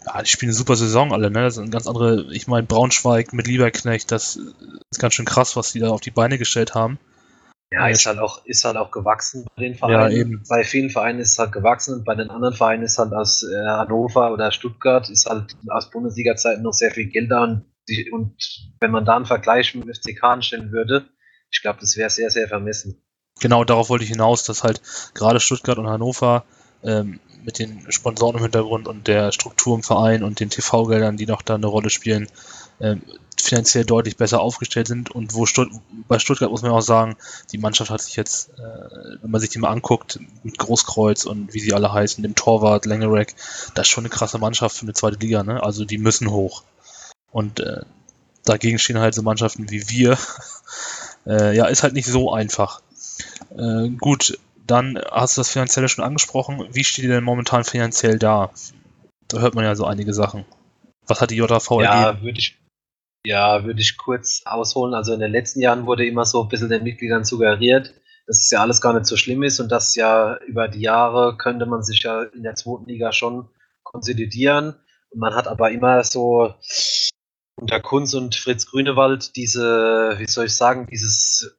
ja, 0.07 0.23
die 0.23 0.28
spielen 0.28 0.50
eine 0.50 0.57
super 0.57 0.76
Saison 0.76 1.12
alle, 1.12 1.31
ne? 1.31 1.42
Das 1.42 1.57
sind 1.57 1.73
ganz 1.73 1.88
andere, 1.88 2.33
ich 2.33 2.47
meine, 2.47 2.66
Braunschweig 2.66 3.33
mit 3.33 3.49
Lieberknecht, 3.49 4.12
das 4.12 4.38
ist 4.90 5.00
ganz 5.00 5.14
schön 5.14 5.25
krass, 5.25 5.57
was 5.57 5.73
die 5.73 5.81
da 5.81 5.90
auf 5.90 6.00
die 6.00 6.12
Beine 6.12 6.38
gestellt 6.38 6.75
haben. 6.75 6.99
Ja, 7.73 7.88
ist 7.88 8.07
halt 8.07 8.19
auch, 8.19 8.45
ist 8.45 8.64
halt 8.64 8.76
auch 8.76 8.90
gewachsen 8.90 9.47
bei 9.57 9.62
den 9.62 9.75
Vereinen. 9.75 10.12
Ja, 10.12 10.21
eben. 10.21 10.42
Bei 10.49 10.62
vielen 10.62 10.90
Vereinen 10.90 11.21
ist 11.21 11.33
es 11.33 11.38
halt 11.38 11.52
gewachsen 11.52 11.95
und 11.95 12.04
bei 12.04 12.14
den 12.14 12.31
anderen 12.31 12.54
Vereinen 12.54 12.83
ist 12.83 12.99
halt 12.99 13.12
aus 13.12 13.42
äh, 13.42 13.66
Hannover 13.66 14.33
oder 14.33 14.52
Stuttgart 14.52 15.09
ist 15.09 15.26
halt 15.26 15.57
aus 15.69 15.90
Bundesliga-Zeiten 15.90 16.62
noch 16.62 16.75
sehr 16.75 16.90
viel 16.90 17.07
Geld 17.07 17.31
da 17.31 17.42
und, 17.42 17.64
die, 17.88 18.11
und 18.12 18.37
wenn 18.78 18.90
man 18.90 19.04
da 19.04 19.16
einen 19.16 19.25
Vergleich 19.25 19.75
mit 19.75 19.85
dem 19.85 19.95
FCK 19.95 20.23
anstellen 20.23 20.71
würde, 20.71 21.07
ich 21.52 21.62
glaube, 21.62 21.78
das 21.80 21.97
wäre 21.97 22.11
sehr, 22.11 22.30
sehr 22.30 22.49
vermessen. 22.49 22.97
Genau, 23.40 23.64
darauf 23.64 23.88
wollte 23.88 24.04
ich 24.04 24.11
hinaus, 24.11 24.44
dass 24.44 24.62
halt 24.62 24.80
gerade 25.14 25.40
Stuttgart 25.40 25.78
und 25.78 25.88
Hannover 25.88 26.44
ähm, 26.82 27.21
mit 27.44 27.59
den 27.59 27.90
Sponsoren 27.90 28.37
im 28.37 28.42
Hintergrund 28.42 28.88
und 28.88 29.09
der 29.09 29.32
Struktur 29.32 29.76
im 29.76 29.82
Verein 29.82 30.23
und 30.23 30.40
den 30.40 30.50
TV-Geldern, 30.50 31.16
die 31.16 31.26
noch 31.26 31.42
da 31.42 31.54
eine 31.54 31.66
Rolle 31.66 31.90
spielen, 31.90 32.28
ähm, 32.80 33.02
finanziell 33.40 33.85
deutlich 33.85 34.16
besser 34.16 34.40
aufgestellt 34.40 34.87
sind 34.87 35.11
und 35.11 35.35
wo 35.35 35.47
Stutt 35.47 35.68
bei 36.06 36.18
Stuttgart 36.18 36.50
muss 36.50 36.62
man 36.62 36.71
auch 36.71 36.80
sagen, 36.80 37.16
die 37.50 37.59
Mannschaft 37.59 37.90
hat 37.90 38.00
sich 38.00 38.16
jetzt, 38.16 38.50
äh, 38.50 39.18
wenn 39.21 39.30
man 39.30 39.40
sich 39.40 39.50
die 39.50 39.59
mal 39.59 39.71
anguckt, 39.71 40.21
mit 40.44 40.59
Großkreuz 40.59 41.25
und 41.25 41.52
wie 41.52 41.61
sie 41.61 41.73
alle 41.73 41.92
heißen, 41.92 42.23
dem 42.23 42.35
Torwart, 42.35 42.87
Lengerek, 42.87 43.35
das 43.75 43.87
ist 43.87 43.90
schon 43.90 44.02
eine 44.02 44.11
krasse 44.11 44.38
Mannschaft 44.38 44.76
für 44.76 44.82
eine 44.82 44.94
zweite 44.94 45.18
Liga, 45.18 45.42
ne? 45.42 45.62
Also 45.62 45.85
die 45.85 45.99
müssen 45.99 46.30
hoch. 46.30 46.62
Und 47.30 47.61
äh, 47.61 47.82
dagegen 48.44 48.78
stehen 48.78 48.99
halt 48.99 49.14
so 49.14 49.23
Mannschaften 49.23 49.71
wie 49.71 49.88
wir. 49.88 50.16
äh, 51.26 51.57
ja, 51.57 51.67
ist 51.67 51.83
halt 51.83 51.95
nicht 51.95 52.07
so 52.07 52.33
einfach. 52.33 52.81
Äh, 53.57 53.91
gut, 53.91 54.38
dann 54.67 55.00
hast 55.11 55.37
du 55.37 55.41
das 55.41 55.50
Finanzielle 55.50 55.88
schon 55.88 56.05
angesprochen. 56.05 56.67
Wie 56.73 56.85
steht 56.85 57.05
ihr 57.05 57.11
denn 57.11 57.25
momentan 57.25 57.64
finanziell 57.64 58.19
da? 58.19 58.50
Da 59.29 59.38
hört 59.41 59.55
man 59.55 59.64
ja 59.64 59.75
so 59.75 59.85
einige 59.85 60.14
Sachen. 60.14 60.45
Was 61.07 61.21
hat 61.21 61.31
die 61.31 61.37
JV 61.37 61.83
Ja, 61.83 62.23
würde 62.23 62.38
ich, 62.38 62.59
ja, 63.25 63.64
würde 63.64 63.81
ich 63.81 63.97
kurz 63.97 64.43
ausholen. 64.45 64.95
Also 64.95 65.12
in 65.14 65.21
den 65.21 65.33
letzten 65.33 65.61
Jahren 65.61 65.87
wurde 65.87 66.07
immer 66.07 66.25
so 66.25 66.43
ein 66.43 66.49
bisschen 66.49 66.69
den 66.69 66.85
Mitgliedern 66.85 67.25
suggeriert, 67.25 67.95
dass 68.26 68.41
es 68.41 68.50
ja 68.50 68.61
alles 68.61 68.81
gar 68.81 68.95
nicht 68.95 69.07
so 69.07 69.17
schlimm 69.17 69.43
ist 69.43 69.61
und 69.61 69.71
dass 69.71 69.95
ja 69.95 70.38
über 70.47 70.69
die 70.69 70.81
Jahre 70.81 71.37
könnte 71.37 71.67
man 71.67 71.83
sich 71.83 72.02
ja 72.02 72.23
in 72.23 72.43
der 72.43 72.55
zweiten 72.55 72.87
Liga 72.87 73.12
schon 73.12 73.49
konsolidieren. 73.83 74.76
Und 75.11 75.21
man 75.21 75.35
hat 75.35 75.49
aber 75.49 75.71
immer 75.71 76.05
so 76.05 76.55
unter 77.56 77.80
Kunz 77.80 78.14
und 78.14 78.35
Fritz 78.35 78.66
Grünewald 78.66 79.37
diese, 79.37 80.14
wie 80.18 80.26
soll 80.26 80.47
ich 80.47 80.56
sagen, 80.56 80.87
dieses 80.90 81.59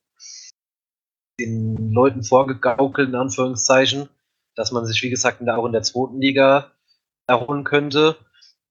den 1.40 1.92
Leuten 1.92 2.24
vorgegaukelt, 2.24 3.10
in 3.10 3.16
Anführungszeichen, 3.16 4.10
dass 4.56 4.72
man 4.72 4.86
sich, 4.86 5.02
wie 5.02 5.10
gesagt, 5.10 5.48
auch 5.50 5.66
in 5.66 5.72
der 5.72 5.84
zweiten 5.84 6.22
Liga 6.22 6.72
erholen 7.28 7.64
könnte 7.64 8.18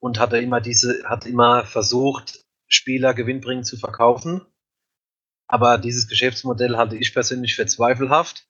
und 0.01 0.19
hat 0.19 0.33
immer 0.33 0.61
diese, 0.61 1.03
hat 1.05 1.27
immer 1.27 1.65
versucht, 1.65 2.45
Spieler 2.69 3.15
gewinnbringend 3.15 3.67
zu 3.67 3.77
verkaufen. 3.77 4.47
Aber 5.49 5.77
dieses 5.79 6.09
Geschäftsmodell 6.09 6.77
halte 6.77 6.97
ich 6.97 7.13
persönlich 7.13 7.55
für 7.55 7.67
zweifelhaft, 7.67 8.47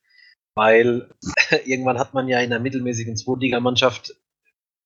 weil 0.55 1.11
irgendwann 1.65 1.99
hat 1.99 2.15
man 2.15 2.29
ja 2.29 2.41
in 2.41 2.53
einer 2.53 2.63
mittelmäßigen 2.63 3.17
Zweitligamannschaft 3.17 4.15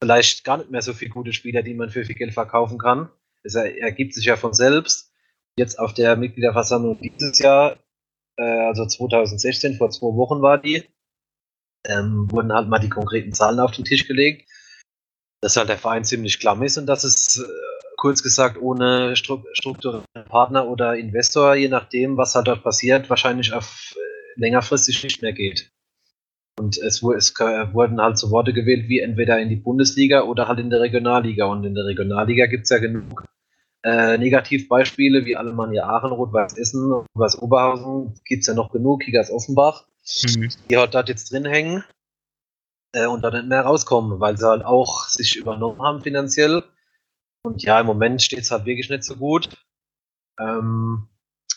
vielleicht 0.02 0.44
gar 0.44 0.58
nicht 0.58 0.70
mehr 0.70 0.82
so 0.82 0.92
viele 0.92 1.10
gute 1.10 1.32
Spieler, 1.32 1.62
die 1.62 1.74
man 1.74 1.90
für 1.90 2.04
viel 2.04 2.14
Geld 2.14 2.32
verkaufen 2.32 2.78
kann. 2.78 3.10
Es 3.46 3.54
ergibt 3.54 4.14
sich 4.14 4.26
ja 4.26 4.36
von 4.36 4.52
selbst. 4.52 5.12
Jetzt 5.58 5.78
auf 5.78 5.94
der 5.94 6.16
Mitgliederversammlung 6.16 7.00
dieses 7.00 7.38
Jahr, 7.38 7.78
äh, 8.36 8.42
also 8.42 8.86
2016, 8.86 9.76
vor 9.76 9.90
zwei 9.90 10.14
Wochen 10.16 10.42
war 10.42 10.58
die, 10.58 10.84
ähm, 11.86 12.30
wurden 12.30 12.52
halt 12.52 12.68
mal 12.68 12.78
die 12.78 12.90
konkreten 12.90 13.32
Zahlen 13.32 13.60
auf 13.60 13.72
den 13.72 13.84
Tisch 13.84 14.06
gelegt, 14.06 14.50
dass 15.40 15.56
halt 15.56 15.68
der 15.68 15.78
Verein 15.78 16.04
ziemlich 16.04 16.38
klamm 16.40 16.62
ist 16.62 16.76
und 16.76 16.86
dass 16.86 17.04
es 17.04 17.38
äh, 17.38 17.66
kurz 17.96 18.22
gesagt 18.22 18.58
ohne 18.60 19.16
strukturellen 19.16 20.04
Partner 20.28 20.68
oder 20.68 20.96
Investor, 20.96 21.54
je 21.54 21.68
nachdem, 21.68 22.16
was 22.16 22.34
halt 22.34 22.48
dort 22.48 22.62
passiert, 22.62 23.08
wahrscheinlich 23.08 23.52
auf 23.52 23.94
äh, 23.96 24.40
längerfristig 24.40 25.02
nicht 25.02 25.22
mehr 25.22 25.32
geht. 25.32 25.70
Und 26.58 26.78
es, 26.78 27.02
es, 27.02 27.34
wurden 27.34 28.00
halt 28.00 28.18
so 28.18 28.30
Worte 28.30 28.52
gewählt 28.52 28.88
wie 28.88 29.00
entweder 29.00 29.38
in 29.38 29.50
die 29.50 29.56
Bundesliga 29.56 30.22
oder 30.22 30.48
halt 30.48 30.58
in 30.58 30.70
der 30.70 30.80
Regionalliga. 30.80 31.44
Und 31.46 31.64
in 31.64 31.74
der 31.74 31.84
Regionalliga 31.84 32.46
gibt 32.46 32.64
es 32.64 32.70
ja 32.70 32.78
genug 32.78 33.24
äh, 33.86 34.18
Negativbeispiele 34.18 35.24
wie 35.24 35.36
Alemannia 35.36 35.84
Aachen, 35.84 36.10
Rot-Weiß 36.10 36.58
Essen, 36.58 36.90
Rot-Weiß 36.90 37.40
Oberhausen. 37.40 38.20
Gibt 38.24 38.40
es 38.40 38.48
ja 38.48 38.54
noch 38.54 38.72
genug, 38.72 39.02
Kickers 39.02 39.30
Offenbach, 39.30 39.86
mhm. 40.36 40.50
die 40.68 40.76
halt 40.76 40.94
dort 40.94 41.08
jetzt 41.08 41.32
drin 41.32 41.44
hängen 41.44 41.84
äh, 42.92 43.06
und 43.06 43.22
da 43.22 43.30
nicht 43.30 43.46
mehr 43.46 43.62
rauskommen, 43.62 44.18
weil 44.18 44.36
sie 44.36 44.48
halt 44.48 44.64
auch 44.64 45.08
sich 45.08 45.36
übernommen 45.36 45.80
haben 45.80 46.02
finanziell 46.02 46.64
und 47.46 47.62
ja, 47.62 47.80
im 47.80 47.86
Moment 47.86 48.22
steht 48.22 48.40
es 48.40 48.50
halt 48.50 48.66
wirklich 48.66 48.90
nicht 48.90 49.04
so 49.04 49.14
gut. 49.14 49.56
Ähm, 50.40 51.08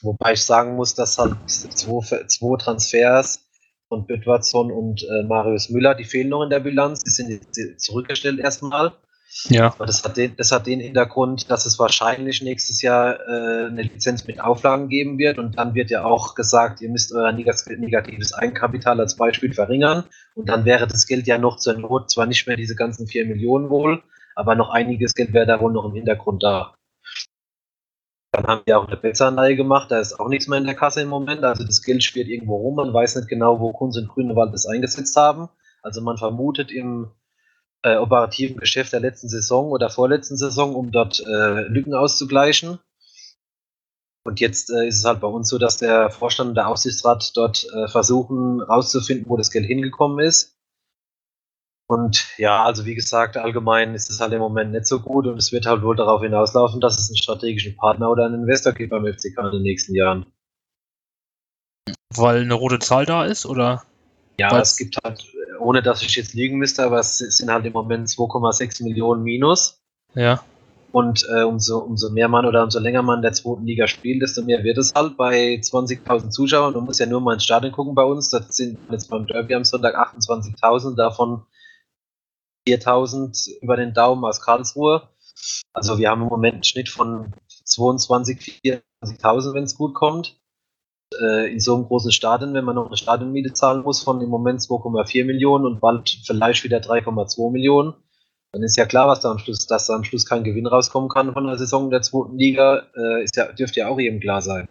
wobei 0.02 0.34
ich 0.34 0.44
sagen 0.44 0.76
muss, 0.76 0.94
dass 0.94 1.18
halt 1.18 1.36
zwei, 1.50 2.26
zwei 2.28 2.58
Transfers 2.58 3.50
von 3.88 4.06
Böttwatson 4.06 4.72
und 4.72 5.02
äh, 5.02 5.24
Marius 5.24 5.70
Müller, 5.70 5.96
die 5.96 6.04
fehlen 6.04 6.30
noch 6.30 6.44
in 6.44 6.52
der 6.52 6.60
Bilanz, 6.60 7.04
die 7.04 7.10
sind 7.10 7.82
zurückgestellt 7.82 8.40
erstmal. 8.40 8.94
Ja. 9.50 9.68
Aber 9.68 9.86
das 9.86 10.04
hat, 10.04 10.18
den, 10.18 10.36
das 10.38 10.52
hat 10.52 10.66
den 10.66 10.80
Hintergrund, 10.80 11.52
dass 11.52 11.68
es 11.68 11.78
wahrscheinlich 11.78 12.42
nächstes 12.42 12.82
Jahr 12.82 13.20
äh, 13.20 13.68
eine 13.68 13.84
Lizenz 13.84 14.26
mit 14.26 14.42
Auflagen 14.42 14.90
geben 14.90 15.20
wird 15.20 15.38
und 15.38 15.60
dann 15.60 15.76
wird 15.76 15.92
ja 15.92 16.04
auch 16.04 16.34
gesagt, 16.34 16.82
ihr 16.82 16.90
müsst 16.90 17.14
euer 17.14 17.32
negatives 17.32 18.34
Eigenkapital 18.34 19.00
als 19.00 19.16
Beispiel 19.16 19.54
verringern 19.54 20.06
und 20.34 20.50
dann 20.50 20.66
wäre 20.66 20.88
das 20.88 21.06
Geld 21.06 21.28
ja 21.28 21.38
noch 21.38 21.58
zur 21.58 21.78
Not 21.78 22.10
zwar 22.10 22.26
nicht 22.26 22.48
mehr 22.48 22.58
diese 22.58 22.76
ganzen 22.76 23.06
4 23.06 23.28
Millionen 23.28 23.70
wohl, 23.70 24.02
aber 24.36 24.56
noch 24.56 24.72
einiges 24.72 25.14
Geld 25.14 25.32
wäre 25.32 25.46
da 25.46 25.62
wohl 25.62 25.74
noch 25.74 25.86
im 25.86 25.94
Hintergrund 25.94 26.42
da. 26.42 26.74
Dann 28.32 28.48
haben 28.48 28.62
wir 28.66 28.80
auch 28.80 28.88
eine 28.88 28.98
Betzanleihe 28.98 29.56
gemacht, 29.56 29.92
da 29.92 30.00
ist 30.00 30.20
auch 30.20 30.28
nichts 30.28 30.48
mehr 30.48 30.58
in 30.58 30.66
der 30.66 30.76
Kasse 30.76 31.02
im 31.02 31.10
Moment, 31.10 31.44
also 31.44 31.64
das 31.64 31.84
Geld 31.84 32.04
spielt 32.04 32.30
irgendwo 32.30 32.58
rum, 32.58 32.76
man 32.76 32.94
weiß 32.94 33.16
nicht 33.18 33.28
genau, 33.28 33.60
wo 33.60 33.74
Kunz 33.74 33.96
und 33.96 34.10
Grünewald 34.10 34.54
das 34.54 34.66
eingesetzt 34.66 35.16
haben. 35.16 35.50
Also 35.82 36.02
man 36.02 36.18
vermutet 36.18 36.72
im 36.72 37.12
äh, 37.84 37.96
operativen 37.96 38.58
Geschäft 38.58 38.94
der 38.94 39.00
letzten 39.00 39.30
Saison 39.30 39.72
oder 39.72 39.90
vorletzten 39.90 40.38
Saison, 40.38 40.76
um 40.76 40.92
dort 40.92 41.20
äh, 41.20 41.62
Lücken 41.68 41.94
auszugleichen. 41.94 42.80
Und 44.26 44.40
jetzt 44.40 44.70
äh, 44.70 44.88
ist 44.88 45.00
es 45.00 45.06
halt 45.06 45.22
bei 45.22 45.28
uns 45.28 45.50
so, 45.50 45.58
dass 45.58 45.78
der 45.78 46.10
Vorstand 46.10 46.50
und 46.50 46.56
der 46.56 46.68
Aufsichtsrat 46.68 47.36
dort 47.36 47.66
äh, 47.74 47.88
versuchen 47.88 48.62
rauszufinden, 48.62 49.30
wo 49.30 49.38
das 49.38 49.52
Geld 49.52 49.66
hingekommen 49.66 50.20
ist. 50.26 50.56
Und 51.90 52.28
ja, 52.38 52.64
also 52.64 52.86
wie 52.86 52.94
gesagt, 52.94 53.36
allgemein 53.38 53.96
ist 53.96 54.12
es 54.12 54.20
halt 54.20 54.32
im 54.34 54.40
Moment 54.40 54.72
nicht 54.72 54.86
so 54.86 55.00
gut 55.00 55.26
und 55.26 55.38
es 55.38 55.52
wird 55.52 55.66
halt 55.66 55.82
wohl 55.82 55.96
darauf 55.96 56.22
hinauslaufen, 56.22 56.80
dass 56.80 57.00
es 57.00 57.10
einen 57.10 57.18
strategischen 57.18 57.76
Partner 57.78 58.12
oder 58.12 58.26
einen 58.26 58.42
Investor 58.42 58.74
gibt 58.74 58.92
beim 58.92 59.12
FCK 59.12 59.40
in 59.46 59.52
den 59.54 59.64
nächsten 59.64 59.96
Jahren. 59.96 60.28
Weil 62.14 62.42
eine 62.42 62.54
rote 62.54 62.78
Zahl 62.78 63.08
da 63.08 63.26
ist, 63.26 63.48
oder? 63.48 63.84
Ja, 64.40 64.52
Weil's 64.52 64.72
es 64.72 64.78
gibt 64.78 64.98
halt, 65.04 65.26
ohne 65.60 65.82
dass 65.82 66.02
ich 66.02 66.16
jetzt 66.16 66.34
liegen 66.34 66.58
müsste, 66.58 66.84
aber 66.84 67.00
es 67.00 67.18
sind 67.18 67.52
halt 67.52 67.66
im 67.66 67.74
Moment 67.74 68.08
2,6 68.08 68.84
Millionen 68.84 69.24
Minus. 69.24 69.82
Ja. 70.16 70.44
Und 70.92 71.24
äh, 71.32 71.44
umso, 71.44 71.80
umso 71.80 72.10
mehr 72.10 72.28
man 72.28 72.46
oder 72.46 72.64
umso 72.64 72.80
länger 72.80 73.04
man 73.04 73.18
in 73.18 73.22
der 73.22 73.34
zweiten 73.34 73.66
Liga 73.66 73.88
spielt, 73.88 74.24
desto 74.24 74.42
mehr 74.42 74.64
wird 74.64 74.80
es 74.80 74.94
halt 74.96 75.18
bei 75.18 75.56
20.000 75.56 76.32
Zuschauern. 76.32 76.74
Man 76.74 76.86
muss 76.86 76.98
ja 76.98 77.06
nur 77.06 77.22
mal 77.22 77.34
ins 77.34 77.44
Stadion 77.44 77.72
gucken 77.72 77.94
bei 77.94 78.04
uns. 78.04 78.30
Das 78.30 78.56
sind 78.56 78.80
jetzt 78.90 79.10
beim 79.10 79.28
Derby 79.28 79.54
am 79.54 79.64
Sonntag 79.64 79.96
28.000, 79.96 80.96
davon 80.96 81.44
4000 82.68 83.48
über 83.62 83.78
den 83.78 83.94
Daumen 83.94 84.26
aus 84.26 84.42
Karlsruhe. 84.42 85.10
Also 85.74 86.00
wir 86.00 86.10
haben 86.10 86.24
im 86.24 86.28
Moment 86.28 86.56
einen 86.56 86.64
Schnitt 86.64 86.90
von 86.90 87.34
22, 87.66 88.62
24.000, 88.66 89.54
wenn 89.54 89.64
es 89.64 89.76
gut 89.76 89.94
kommt. 89.94 90.40
Äh, 91.18 91.52
in 91.52 91.60
so 91.60 91.76
einem 91.76 91.86
großen 91.86 92.12
Stadion, 92.12 92.54
wenn 92.54 92.66
man 92.66 92.76
noch 92.76 92.88
eine 92.88 92.98
Stadionmiete 92.98 93.54
zahlen 93.54 93.82
muss 93.82 94.04
von 94.04 94.22
im 94.22 94.30
Moment 94.30 94.62
2,4 94.62 95.26
Millionen 95.26 95.66
und 95.66 95.80
bald 95.80 96.20
vielleicht 96.24 96.64
wieder 96.64 96.78
3,2 96.78 97.52
Millionen, 97.52 97.96
dann 98.52 98.62
ist 98.64 98.78
ja 98.78 98.86
klar, 98.86 99.08
was 99.08 99.20
da 99.22 99.32
am 99.32 99.40
Schluss, 99.40 99.66
dass 99.66 99.88
da 99.88 99.96
am 99.96 100.04
Schluss 100.04 100.26
kein 100.26 100.44
Gewinn 100.44 100.68
rauskommen 100.68 101.10
kann 101.10 101.34
von 101.34 101.48
der 101.48 101.58
Saison 101.58 101.90
der 101.90 102.04
zweiten 102.04 102.38
Liga, 102.38 102.88
äh, 102.96 103.24
ist 103.24 103.36
ja, 103.36 103.52
dürfte 103.52 103.80
ja 103.80 103.88
auch 103.88 104.00
jedem 104.00 104.20
klar 104.20 104.42
sein. 104.42 104.68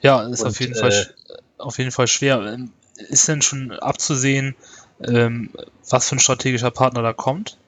Ja, 0.00 0.22
ist 0.22 0.42
und, 0.42 0.48
auf, 0.48 0.60
jeden 0.60 0.74
äh, 0.74 0.78
Fall, 0.78 1.14
auf 1.58 1.78
jeden 1.78 1.90
Fall 1.90 2.06
schwer. 2.06 2.58
Ist 2.96 3.28
denn 3.28 3.40
schon 3.40 3.72
abzusehen, 3.72 4.56
ähm, 5.00 5.50
was 5.88 6.08
für 6.08 6.16
ein 6.16 6.20
strategischer 6.20 6.70
Partner 6.70 7.02
da 7.02 7.12
kommt? 7.12 7.58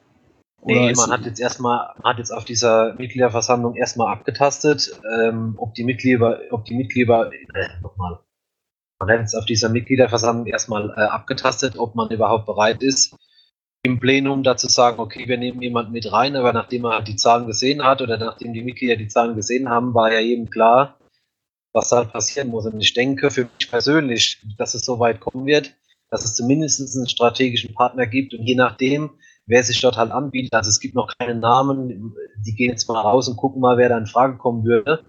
Nee, 0.66 0.92
man 0.94 1.10
hat 1.10 1.26
jetzt 1.26 1.40
erstmal, 1.40 1.94
hat 2.02 2.18
jetzt 2.18 2.30
auf 2.30 2.44
dieser 2.44 2.94
Mitgliederversammlung 2.94 3.74
erstmal 3.74 4.12
abgetastet, 4.12 4.98
ähm, 5.18 5.54
ob 5.58 5.74
die 5.74 5.84
Mitglieder, 5.84 6.40
ob 6.50 6.64
die 6.64 6.74
Mitglieder, 6.74 7.30
äh, 7.32 7.68
nochmal, 7.82 8.20
man 8.98 9.10
hat 9.10 9.20
jetzt 9.20 9.34
auf 9.34 9.44
dieser 9.44 9.68
Mitgliederversammlung 9.68 10.46
erstmal 10.46 10.90
äh, 10.96 11.02
abgetastet, 11.02 11.76
ob 11.76 11.94
man 11.94 12.10
überhaupt 12.10 12.46
bereit 12.46 12.82
ist, 12.82 13.14
im 13.82 14.00
Plenum 14.00 14.42
dazu 14.42 14.68
sagen, 14.68 14.98
okay, 14.98 15.28
wir 15.28 15.36
nehmen 15.36 15.60
jemanden 15.60 15.92
mit 15.92 16.10
rein, 16.10 16.36
aber 16.36 16.54
nachdem 16.54 16.86
er 16.86 17.02
die 17.02 17.16
Zahlen 17.16 17.46
gesehen 17.46 17.84
hat 17.84 18.00
oder 18.00 18.16
nachdem 18.16 18.54
die 18.54 18.62
Mitglieder 18.62 18.96
die 18.96 19.08
Zahlen 19.08 19.36
gesehen 19.36 19.68
haben, 19.68 19.92
war 19.92 20.10
ja 20.10 20.20
jedem 20.20 20.48
klar, 20.48 20.98
was 21.74 21.90
da 21.90 22.04
passieren 22.04 22.48
muss. 22.48 22.64
Und 22.64 22.80
ich 22.80 22.94
denke 22.94 23.30
für 23.30 23.42
mich 23.58 23.70
persönlich, 23.70 24.40
dass 24.56 24.74
es 24.74 24.86
so 24.86 24.98
weit 24.98 25.20
kommen 25.20 25.44
wird, 25.44 25.74
dass 26.10 26.24
es 26.24 26.34
zumindest 26.34 26.96
einen 26.96 27.08
strategischen 27.08 27.74
Partner 27.74 28.06
gibt. 28.06 28.32
Und 28.32 28.46
je 28.46 28.54
nachdem, 28.54 29.10
wer 29.46 29.62
sich 29.62 29.80
dort 29.80 29.96
halt 29.96 30.10
anbietet, 30.10 30.54
also 30.54 30.68
es 30.68 30.80
gibt 30.80 30.94
noch 30.94 31.12
keine 31.18 31.34
Namen, 31.34 32.14
die 32.44 32.54
gehen 32.54 32.70
jetzt 32.70 32.88
mal 32.88 33.00
raus 33.00 33.28
und 33.28 33.36
gucken 33.36 33.60
mal, 33.60 33.76
wer 33.76 33.88
da 33.88 33.98
in 33.98 34.06
Frage 34.06 34.36
kommen 34.36 34.64
würde. 34.64 35.04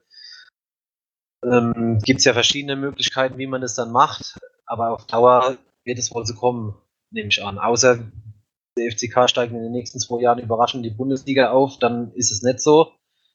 Ähm, 1.43 1.99
gibt 2.03 2.19
es 2.19 2.25
ja 2.25 2.33
verschiedene 2.33 2.75
Möglichkeiten, 2.75 3.37
wie 3.37 3.47
man 3.47 3.61
das 3.61 3.75
dann 3.75 3.91
macht, 3.91 4.39
aber 4.65 4.91
auf 4.91 5.05
Dauer 5.05 5.57
wird 5.83 5.99
es 5.99 6.13
wohl 6.13 6.25
so 6.25 6.33
kommen, 6.33 6.75
nehme 7.11 7.29
ich 7.29 7.43
an. 7.43 7.59
Außer 7.59 7.99
der 8.77 8.91
FCK 8.91 9.29
steigt 9.29 9.53
in 9.53 9.61
den 9.61 9.71
nächsten 9.71 9.99
zwei 9.99 10.21
Jahren 10.21 10.39
überraschend 10.39 10.85
die 10.85 10.89
Bundesliga 10.89 11.51
auf, 11.51 11.77
dann 11.79 12.11
ist 12.13 12.31
es 12.31 12.41
nicht 12.41 12.59
so. 12.59 12.91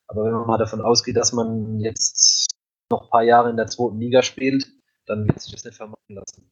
Aber 0.06 0.24
wenn 0.24 0.32
man 0.32 0.46
mal 0.46 0.58
davon 0.58 0.80
ausgeht, 0.80 1.16
dass 1.16 1.32
man 1.32 1.78
jetzt 1.78 2.48
noch 2.90 3.04
ein 3.04 3.10
paar 3.10 3.22
Jahre 3.22 3.50
in 3.50 3.56
der 3.56 3.68
zweiten 3.68 4.00
Liga 4.00 4.22
spielt, 4.22 4.66
dann 5.06 5.26
wird 5.26 5.40
sich 5.40 5.52
das 5.52 5.64
nicht 5.64 5.76
vermeiden 5.76 6.16
lassen. 6.16 6.50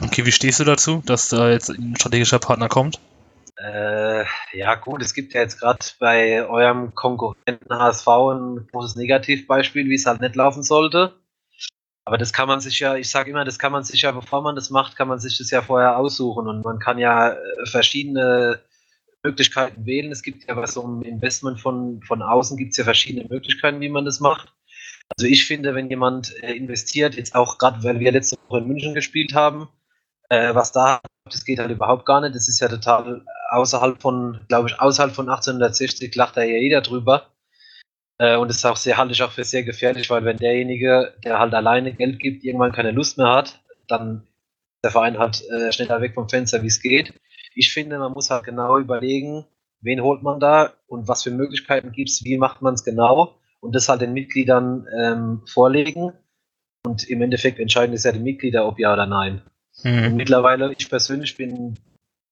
Okay, 0.00 0.24
wie 0.24 0.32
stehst 0.32 0.60
du 0.60 0.64
dazu, 0.64 1.02
dass 1.04 1.28
da 1.30 1.50
jetzt 1.50 1.70
ein 1.70 1.96
strategischer 1.96 2.38
Partner 2.38 2.68
kommt? 2.68 3.00
Äh, 3.66 4.24
ja, 4.52 4.74
gut, 4.76 5.02
es 5.02 5.12
gibt 5.12 5.34
ja 5.34 5.40
jetzt 5.40 5.58
gerade 5.58 5.84
bei 5.98 6.46
eurem 6.46 6.94
Konkurrenten 6.94 7.74
HSV 7.74 8.06
ein 8.06 8.68
großes 8.70 8.96
Negativbeispiel, 8.96 9.88
wie 9.88 9.94
es 9.94 10.06
halt 10.06 10.20
nicht 10.20 10.36
laufen 10.36 10.62
sollte. 10.62 11.14
Aber 12.04 12.18
das 12.18 12.32
kann 12.32 12.46
man 12.46 12.60
sich 12.60 12.78
ja, 12.78 12.94
ich 12.94 13.10
sage 13.10 13.30
immer, 13.30 13.44
das 13.44 13.58
kann 13.58 13.72
man 13.72 13.82
sich 13.82 14.02
ja, 14.02 14.12
bevor 14.12 14.42
man 14.42 14.54
das 14.54 14.70
macht, 14.70 14.96
kann 14.96 15.08
man 15.08 15.18
sich 15.18 15.38
das 15.38 15.50
ja 15.50 15.62
vorher 15.62 15.98
aussuchen 15.98 16.46
und 16.46 16.64
man 16.64 16.78
kann 16.78 16.98
ja 16.98 17.32
äh, 17.32 17.66
verschiedene 17.66 18.60
Möglichkeiten 19.24 19.84
wählen. 19.84 20.12
Es 20.12 20.22
gibt 20.22 20.48
ja 20.48 20.56
was 20.56 20.74
so 20.74 20.86
ein 20.86 21.02
Investment 21.02 21.60
von, 21.60 22.00
von 22.04 22.22
außen, 22.22 22.56
gibt 22.56 22.70
es 22.72 22.76
ja 22.76 22.84
verschiedene 22.84 23.26
Möglichkeiten, 23.28 23.80
wie 23.80 23.88
man 23.88 24.04
das 24.04 24.20
macht. 24.20 24.52
Also 25.16 25.26
ich 25.26 25.46
finde, 25.46 25.74
wenn 25.74 25.90
jemand 25.90 26.32
äh, 26.42 26.52
investiert, 26.52 27.16
jetzt 27.16 27.34
auch 27.34 27.58
gerade, 27.58 27.82
weil 27.82 27.98
wir 27.98 28.12
letzte 28.12 28.36
Woche 28.48 28.60
in 28.60 28.68
München 28.68 28.94
gespielt 28.94 29.34
haben, 29.34 29.68
äh, 30.28 30.54
was 30.54 30.70
da, 30.70 31.00
das 31.24 31.44
geht 31.44 31.58
halt 31.58 31.72
überhaupt 31.72 32.06
gar 32.06 32.20
nicht. 32.20 32.36
Das 32.36 32.48
ist 32.48 32.60
ja 32.60 32.68
total 32.68 33.24
außerhalb 33.56 34.00
von, 34.00 34.40
glaube 34.48 34.68
ich, 34.68 34.78
außerhalb 34.78 35.12
von 35.12 35.28
1860 35.28 36.14
lacht 36.14 36.36
da 36.36 36.42
ja 36.42 36.56
jeder 36.56 36.82
drüber. 36.82 37.30
Äh, 38.18 38.36
und 38.36 38.48
das 38.48 38.58
ist 38.58 38.64
auch 38.66 38.76
sehr, 38.76 38.96
halte 38.96 39.12
ich 39.12 39.22
auch 39.22 39.32
für 39.32 39.44
sehr 39.44 39.62
gefährlich, 39.62 40.10
weil 40.10 40.24
wenn 40.24 40.36
derjenige, 40.36 41.14
der 41.24 41.38
halt 41.38 41.54
alleine 41.54 41.92
Geld 41.92 42.18
gibt, 42.18 42.44
irgendwann 42.44 42.72
keine 42.72 42.92
Lust 42.92 43.18
mehr 43.18 43.32
hat, 43.32 43.60
dann 43.88 44.18
ist 44.76 44.84
der 44.84 44.90
Verein 44.90 45.18
halt 45.18 45.42
äh, 45.50 45.72
schneller 45.72 46.00
weg 46.00 46.14
vom 46.14 46.28
Fenster, 46.28 46.62
wie 46.62 46.68
es 46.68 46.80
geht. 46.80 47.14
Ich 47.54 47.72
finde, 47.72 47.98
man 47.98 48.12
muss 48.12 48.30
halt 48.30 48.44
genau 48.44 48.78
überlegen, 48.78 49.46
wen 49.80 50.02
holt 50.02 50.22
man 50.22 50.38
da 50.38 50.74
und 50.86 51.08
was 51.08 51.22
für 51.22 51.30
Möglichkeiten 51.30 51.92
gibt 51.92 52.10
es, 52.10 52.24
wie 52.24 52.36
macht 52.36 52.60
man 52.60 52.74
es 52.74 52.84
genau 52.84 53.36
und 53.60 53.74
das 53.74 53.88
halt 53.88 54.02
den 54.02 54.12
Mitgliedern 54.12 54.86
ähm, 54.96 55.42
vorlegen. 55.46 56.12
Und 56.84 57.08
im 57.08 57.22
Endeffekt 57.22 57.58
entscheiden 57.58 57.94
ist 57.94 58.04
ja 58.04 58.12
die 58.12 58.20
Mitglieder, 58.20 58.66
ob 58.66 58.78
ja 58.78 58.92
oder 58.92 59.06
nein. 59.06 59.42
Mhm. 59.82 60.16
mittlerweile, 60.16 60.72
ich 60.78 60.88
persönlich 60.88 61.36
bin 61.36 61.78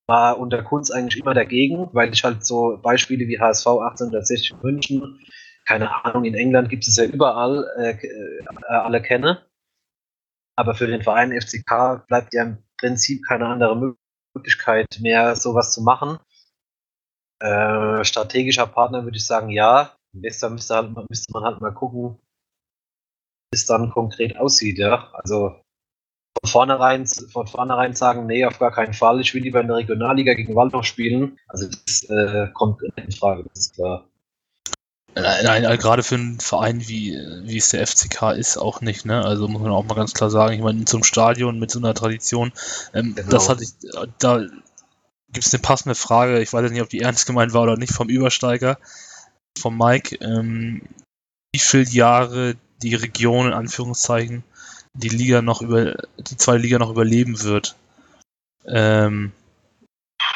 war 0.06 0.38
unter 0.38 0.62
Kunst 0.62 0.92
eigentlich 0.92 1.20
immer 1.20 1.34
dagegen, 1.34 1.88
weil 1.92 2.12
ich 2.12 2.24
halt 2.24 2.44
so 2.44 2.78
Beispiele 2.82 3.26
wie 3.26 3.40
HSV 3.40 3.66
1860 3.66 4.62
München, 4.62 5.20
keine 5.66 6.04
Ahnung, 6.04 6.24
in 6.24 6.34
England 6.34 6.68
gibt 6.68 6.86
es 6.86 6.96
ja 6.96 7.04
überall, 7.04 7.66
äh, 7.78 7.92
äh, 7.92 8.44
alle 8.68 9.00
kenne. 9.00 9.46
Aber 10.56 10.74
für 10.74 10.86
den 10.86 11.02
Verein 11.02 11.32
FCK 11.32 12.06
bleibt 12.06 12.34
ja 12.34 12.44
im 12.44 12.58
Prinzip 12.78 13.22
keine 13.26 13.46
andere 13.46 13.96
Möglichkeit 14.34 14.98
mehr, 15.00 15.36
sowas 15.36 15.72
zu 15.72 15.82
machen. 15.82 16.18
Äh, 17.40 18.04
strategischer 18.04 18.66
Partner 18.66 19.04
würde 19.04 19.16
ich 19.16 19.26
sagen, 19.26 19.48
ja. 19.50 19.96
Besser 20.12 20.50
müsste, 20.50 20.76
halt, 20.76 20.92
müsste 21.10 21.32
man 21.32 21.44
halt 21.44 21.60
mal 21.60 21.74
gucken, 21.74 22.20
wie 23.50 23.56
es 23.56 23.66
dann 23.66 23.90
konkret 23.90 24.36
aussieht, 24.36 24.78
ja. 24.78 25.10
Also 25.14 25.63
von 26.40 26.50
vornherein, 26.50 27.06
von 27.06 27.46
vornherein 27.46 27.94
sagen, 27.94 28.26
nee, 28.26 28.44
auf 28.44 28.58
gar 28.58 28.72
keinen 28.72 28.94
Fall, 28.94 29.20
ich 29.20 29.34
will 29.34 29.42
lieber 29.42 29.60
in 29.60 29.68
der 29.68 29.76
Regionalliga 29.76 30.34
gegen 30.34 30.54
Waldorf 30.54 30.84
spielen. 30.84 31.38
Also 31.48 31.68
das 31.68 32.02
äh, 32.04 32.48
kommt 32.52 32.80
in 32.96 33.12
Frage, 33.12 33.44
das 33.44 33.66
ist 33.66 33.74
klar. 33.74 34.08
Nein, 35.16 35.44
nein, 35.44 35.66
also 35.66 35.80
gerade 35.80 36.02
für 36.02 36.16
einen 36.16 36.40
Verein 36.40 36.88
wie, 36.88 37.16
wie 37.44 37.56
es 37.56 37.68
der 37.68 37.86
FCK 37.86 38.32
ist, 38.32 38.56
auch 38.56 38.80
nicht, 38.80 39.06
ne? 39.06 39.24
Also 39.24 39.46
muss 39.46 39.62
man 39.62 39.70
auch 39.70 39.84
mal 39.84 39.94
ganz 39.94 40.12
klar 40.12 40.28
sagen, 40.28 40.54
ich 40.54 40.60
meine, 40.60 40.84
zum 40.86 41.04
Stadion 41.04 41.60
mit 41.60 41.70
so 41.70 41.78
einer 41.78 41.94
Tradition, 41.94 42.52
ähm, 42.92 43.14
genau. 43.14 43.30
das 43.30 43.48
hatte 43.48 43.62
ich, 43.62 43.70
da 44.18 44.38
gibt 44.38 45.46
es 45.46 45.54
eine 45.54 45.62
passende 45.62 45.94
Frage, 45.94 46.40
ich 46.40 46.52
weiß 46.52 46.68
nicht, 46.68 46.82
ob 46.82 46.88
die 46.88 47.00
ernst 47.00 47.26
gemeint 47.26 47.52
war 47.54 47.62
oder 47.62 47.76
nicht, 47.76 47.92
vom 47.92 48.08
Übersteiger, 48.08 48.78
vom 49.56 49.78
Mike, 49.78 50.16
ähm, 50.16 50.82
wie 51.52 51.60
viele 51.60 51.84
Jahre 51.84 52.56
die 52.82 52.96
Region 52.96 53.46
in 53.46 53.52
Anführungszeichen 53.52 54.42
die 54.94 55.08
Liga 55.08 55.42
noch 55.42 55.60
über, 55.60 55.94
die 56.18 56.36
zweite 56.36 56.62
Liga 56.62 56.78
noch 56.78 56.90
überleben 56.90 57.42
wird. 57.42 57.76
Ähm, 58.66 59.32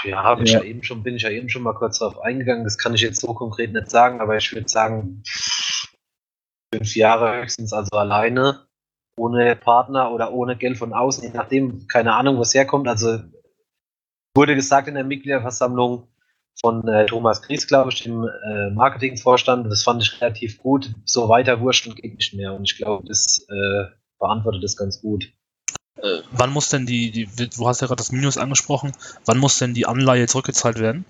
ja, 0.04 0.22
habe 0.22 0.44
ich 0.44 0.52
ja. 0.52 0.60
ja 0.60 0.64
eben 0.64 0.82
schon, 0.82 1.02
bin 1.02 1.16
ich 1.16 1.22
ja 1.22 1.30
eben 1.30 1.48
schon 1.48 1.62
mal 1.62 1.74
kurz 1.74 1.98
darauf 1.98 2.20
eingegangen. 2.20 2.64
Das 2.64 2.78
kann 2.78 2.94
ich 2.94 3.00
jetzt 3.00 3.20
so 3.20 3.34
konkret 3.34 3.72
nicht 3.72 3.90
sagen, 3.90 4.20
aber 4.20 4.36
ich 4.36 4.52
würde 4.52 4.68
sagen, 4.68 5.22
fünf 6.74 6.94
Jahre 6.94 7.40
höchstens 7.40 7.72
also 7.72 7.96
alleine, 7.96 8.66
ohne 9.16 9.56
Partner 9.56 10.12
oder 10.12 10.32
ohne 10.32 10.56
Geld 10.56 10.76
von 10.76 10.92
außen, 10.92 11.24
je 11.24 11.30
nachdem, 11.30 11.86
keine 11.88 12.14
Ahnung, 12.14 12.36
wo 12.36 12.42
es 12.42 12.54
herkommt. 12.54 12.88
Also 12.88 13.18
wurde 14.36 14.54
gesagt 14.54 14.88
in 14.88 14.94
der 14.94 15.04
Mitgliederversammlung 15.04 16.08
von 16.60 16.86
äh, 16.88 17.06
Thomas 17.06 17.42
Gries, 17.42 17.66
glaube 17.66 17.90
ich, 17.92 18.02
dem 18.02 18.24
äh, 18.24 18.70
Marketingvorstand. 18.70 19.70
Das 19.70 19.82
fand 19.84 20.02
ich 20.02 20.20
relativ 20.20 20.58
gut. 20.58 20.92
So 21.04 21.28
weiter 21.28 21.60
wurscht 21.60 21.94
geht 21.96 22.16
nicht 22.16 22.34
mehr. 22.34 22.52
Und 22.52 22.70
ich 22.70 22.76
glaube, 22.76 23.06
das 23.06 23.46
äh, 23.48 23.84
beantwortet 24.18 24.62
das 24.62 24.76
ganz 24.76 25.00
gut. 25.00 25.32
Äh, 25.96 26.22
wann 26.30 26.52
muss 26.52 26.68
denn 26.68 26.86
die, 26.86 27.10
die, 27.10 27.26
du 27.26 27.66
hast 27.66 27.80
ja 27.80 27.86
gerade 27.86 27.98
das 27.98 28.12
Minus 28.12 28.38
angesprochen, 28.38 28.92
wann 29.24 29.38
muss 29.38 29.58
denn 29.58 29.74
die 29.74 29.86
Anleihe 29.86 30.26
zurückgezahlt 30.26 30.78
werden? 30.78 31.04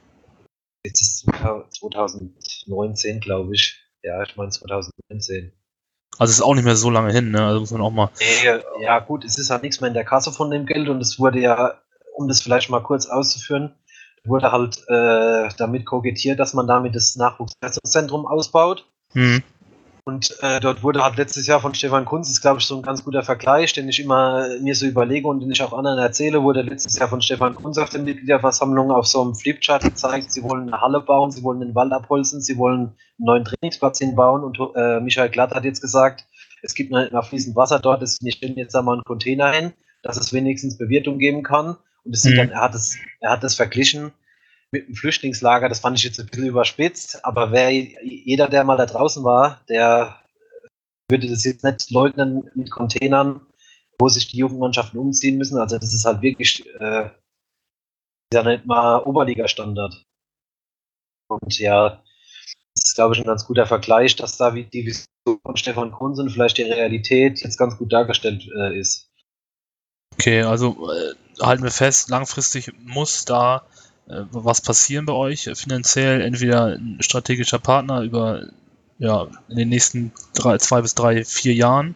Jetzt 0.84 1.00
ist 1.02 1.26
2019, 1.78 3.20
glaube 3.20 3.54
ich. 3.54 3.82
Ja, 4.02 4.22
ich 4.22 4.36
meine 4.36 4.50
2019. 4.50 5.52
Also 6.18 6.30
ist 6.32 6.42
auch 6.42 6.54
nicht 6.54 6.64
mehr 6.64 6.76
so 6.76 6.90
lange 6.90 7.12
hin, 7.12 7.30
ne? 7.30 7.44
Also 7.44 7.60
muss 7.60 7.70
man 7.70 7.80
auch 7.82 7.90
mal. 7.90 8.10
Nee, 8.18 8.60
ja, 8.82 8.98
gut, 9.00 9.24
es 9.24 9.38
ist 9.38 9.50
halt 9.50 9.62
nichts 9.62 9.80
mehr 9.80 9.88
in 9.88 9.94
der 9.94 10.04
Kasse 10.04 10.32
von 10.32 10.50
dem 10.50 10.66
Geld 10.66 10.88
und 10.88 11.00
es 11.00 11.18
wurde 11.18 11.40
ja, 11.40 11.80
um 12.14 12.26
das 12.26 12.40
vielleicht 12.40 12.70
mal 12.70 12.82
kurz 12.82 13.06
auszuführen, 13.06 13.74
wurde 14.24 14.50
halt 14.50 14.78
äh, 14.88 15.48
damit 15.56 15.84
kokettiert, 15.84 16.40
dass 16.40 16.54
man 16.54 16.66
damit 16.66 16.94
das 16.94 17.16
Nachwuchsleistungszentrum 17.16 18.26
ausbaut. 18.26 18.86
Mhm. 19.14 19.42
Und 20.08 20.38
äh, 20.40 20.58
dort 20.58 20.82
wurde 20.82 21.04
halt 21.04 21.18
letztes 21.18 21.46
Jahr 21.46 21.60
von 21.60 21.74
Stefan 21.74 22.06
Kunz, 22.06 22.30
ist 22.30 22.40
glaube 22.40 22.60
ich 22.60 22.64
so 22.64 22.76
ein 22.76 22.82
ganz 22.82 23.04
guter 23.04 23.22
Vergleich, 23.22 23.74
den 23.74 23.90
ich 23.90 24.00
immer 24.00 24.48
mir 24.62 24.74
so 24.74 24.86
überlege 24.86 25.28
und 25.28 25.40
den 25.40 25.50
ich 25.50 25.62
auch 25.62 25.74
anderen 25.74 25.98
erzähle, 25.98 26.42
wurde 26.42 26.62
letztes 26.62 26.98
Jahr 26.98 27.10
von 27.10 27.20
Stefan 27.20 27.54
Kunz 27.54 27.76
auf 27.76 27.90
der 27.90 28.00
Mitgliederversammlung 28.00 28.90
auf 28.90 29.06
so 29.06 29.20
einem 29.20 29.34
Flipchart 29.34 29.82
gezeigt, 29.82 30.32
sie 30.32 30.42
wollen 30.42 30.68
eine 30.72 30.80
Halle 30.80 31.02
bauen, 31.02 31.30
sie 31.30 31.42
wollen 31.42 31.60
den 31.60 31.74
Wald 31.74 31.92
abholzen, 31.92 32.40
sie 32.40 32.56
wollen 32.56 32.80
einen 32.80 32.94
neuen 33.18 33.44
Trainingsplatz 33.44 33.98
hinbauen 33.98 34.44
und 34.44 34.58
äh, 34.76 34.98
Michael 35.00 35.28
Glatt 35.28 35.54
hat 35.54 35.66
jetzt 35.66 35.82
gesagt, 35.82 36.24
es 36.62 36.72
gibt 36.72 36.90
noch 36.90 37.28
fließend 37.28 37.54
Wasser 37.54 37.78
dort, 37.78 38.00
wir 38.00 38.32
stellen 38.32 38.56
jetzt 38.56 38.74
da 38.74 38.80
mal 38.80 38.94
einen 38.94 39.04
Container 39.04 39.52
hin, 39.52 39.74
dass 40.02 40.16
es 40.16 40.32
wenigstens 40.32 40.78
Bewirtung 40.78 41.18
geben 41.18 41.42
kann. 41.42 41.76
Und 42.04 42.24
mhm. 42.24 42.34
dann, 42.34 42.48
er 42.48 42.62
hat 42.62 42.74
es, 42.74 42.96
er 43.20 43.32
hat 43.32 43.44
es 43.44 43.56
verglichen 43.56 44.12
mit 44.72 44.88
dem 44.88 44.94
Flüchtlingslager, 44.94 45.68
das 45.68 45.80
fand 45.80 45.98
ich 45.98 46.04
jetzt 46.04 46.20
ein 46.20 46.26
bisschen 46.26 46.46
überspitzt, 46.46 47.24
aber 47.24 47.52
wer, 47.52 47.70
jeder, 47.70 48.48
der 48.48 48.64
mal 48.64 48.76
da 48.76 48.86
draußen 48.86 49.24
war, 49.24 49.62
der 49.68 50.20
würde 51.10 51.28
das 51.28 51.44
jetzt 51.44 51.64
nicht 51.64 51.90
leugnen 51.90 52.50
mit 52.54 52.70
Containern, 52.70 53.46
wo 53.98 54.08
sich 54.08 54.28
die 54.28 54.38
Jugendmannschaften 54.38 54.98
umziehen 54.98 55.38
müssen. 55.38 55.58
Also 55.58 55.78
das 55.78 55.94
ist 55.94 56.04
halt 56.04 56.20
wirklich 56.22 56.66
äh, 56.80 57.10
ja 58.32 58.42
nicht 58.42 58.66
mal 58.66 59.02
Oberliga-Standard. 59.02 60.04
Und 61.28 61.58
ja, 61.58 62.02
das 62.74 62.84
ist, 62.84 62.94
glaube 62.94 63.14
ich, 63.14 63.20
ein 63.20 63.26
ganz 63.26 63.46
guter 63.46 63.66
Vergleich, 63.66 64.16
dass 64.16 64.36
da 64.36 64.54
wie 64.54 64.64
die 64.64 64.86
Vision 64.86 65.40
von 65.44 65.56
Stefan 65.56 65.92
Kunsen 65.92 66.30
vielleicht 66.30 66.58
die 66.58 66.62
Realität 66.62 67.40
jetzt 67.40 67.58
ganz 67.58 67.76
gut 67.76 67.92
dargestellt 67.92 68.48
äh, 68.54 68.78
ist. 68.78 69.10
Okay, 70.14 70.42
also 70.42 70.90
äh, 70.90 71.14
halten 71.40 71.62
wir 71.62 71.70
fest, 71.70 72.08
langfristig 72.10 72.72
muss 72.84 73.24
da 73.24 73.66
was 74.08 74.60
passieren 74.60 75.06
bei 75.06 75.12
euch 75.12 75.50
finanziell? 75.54 76.20
Entweder 76.20 76.66
ein 76.66 76.98
strategischer 77.00 77.58
Partner 77.58 78.02
über 78.02 78.48
ja, 78.98 79.28
in 79.48 79.56
den 79.56 79.68
nächsten 79.68 80.12
drei, 80.34 80.58
zwei 80.58 80.82
bis 80.82 80.94
drei, 80.94 81.24
vier 81.24 81.54
Jahren 81.54 81.94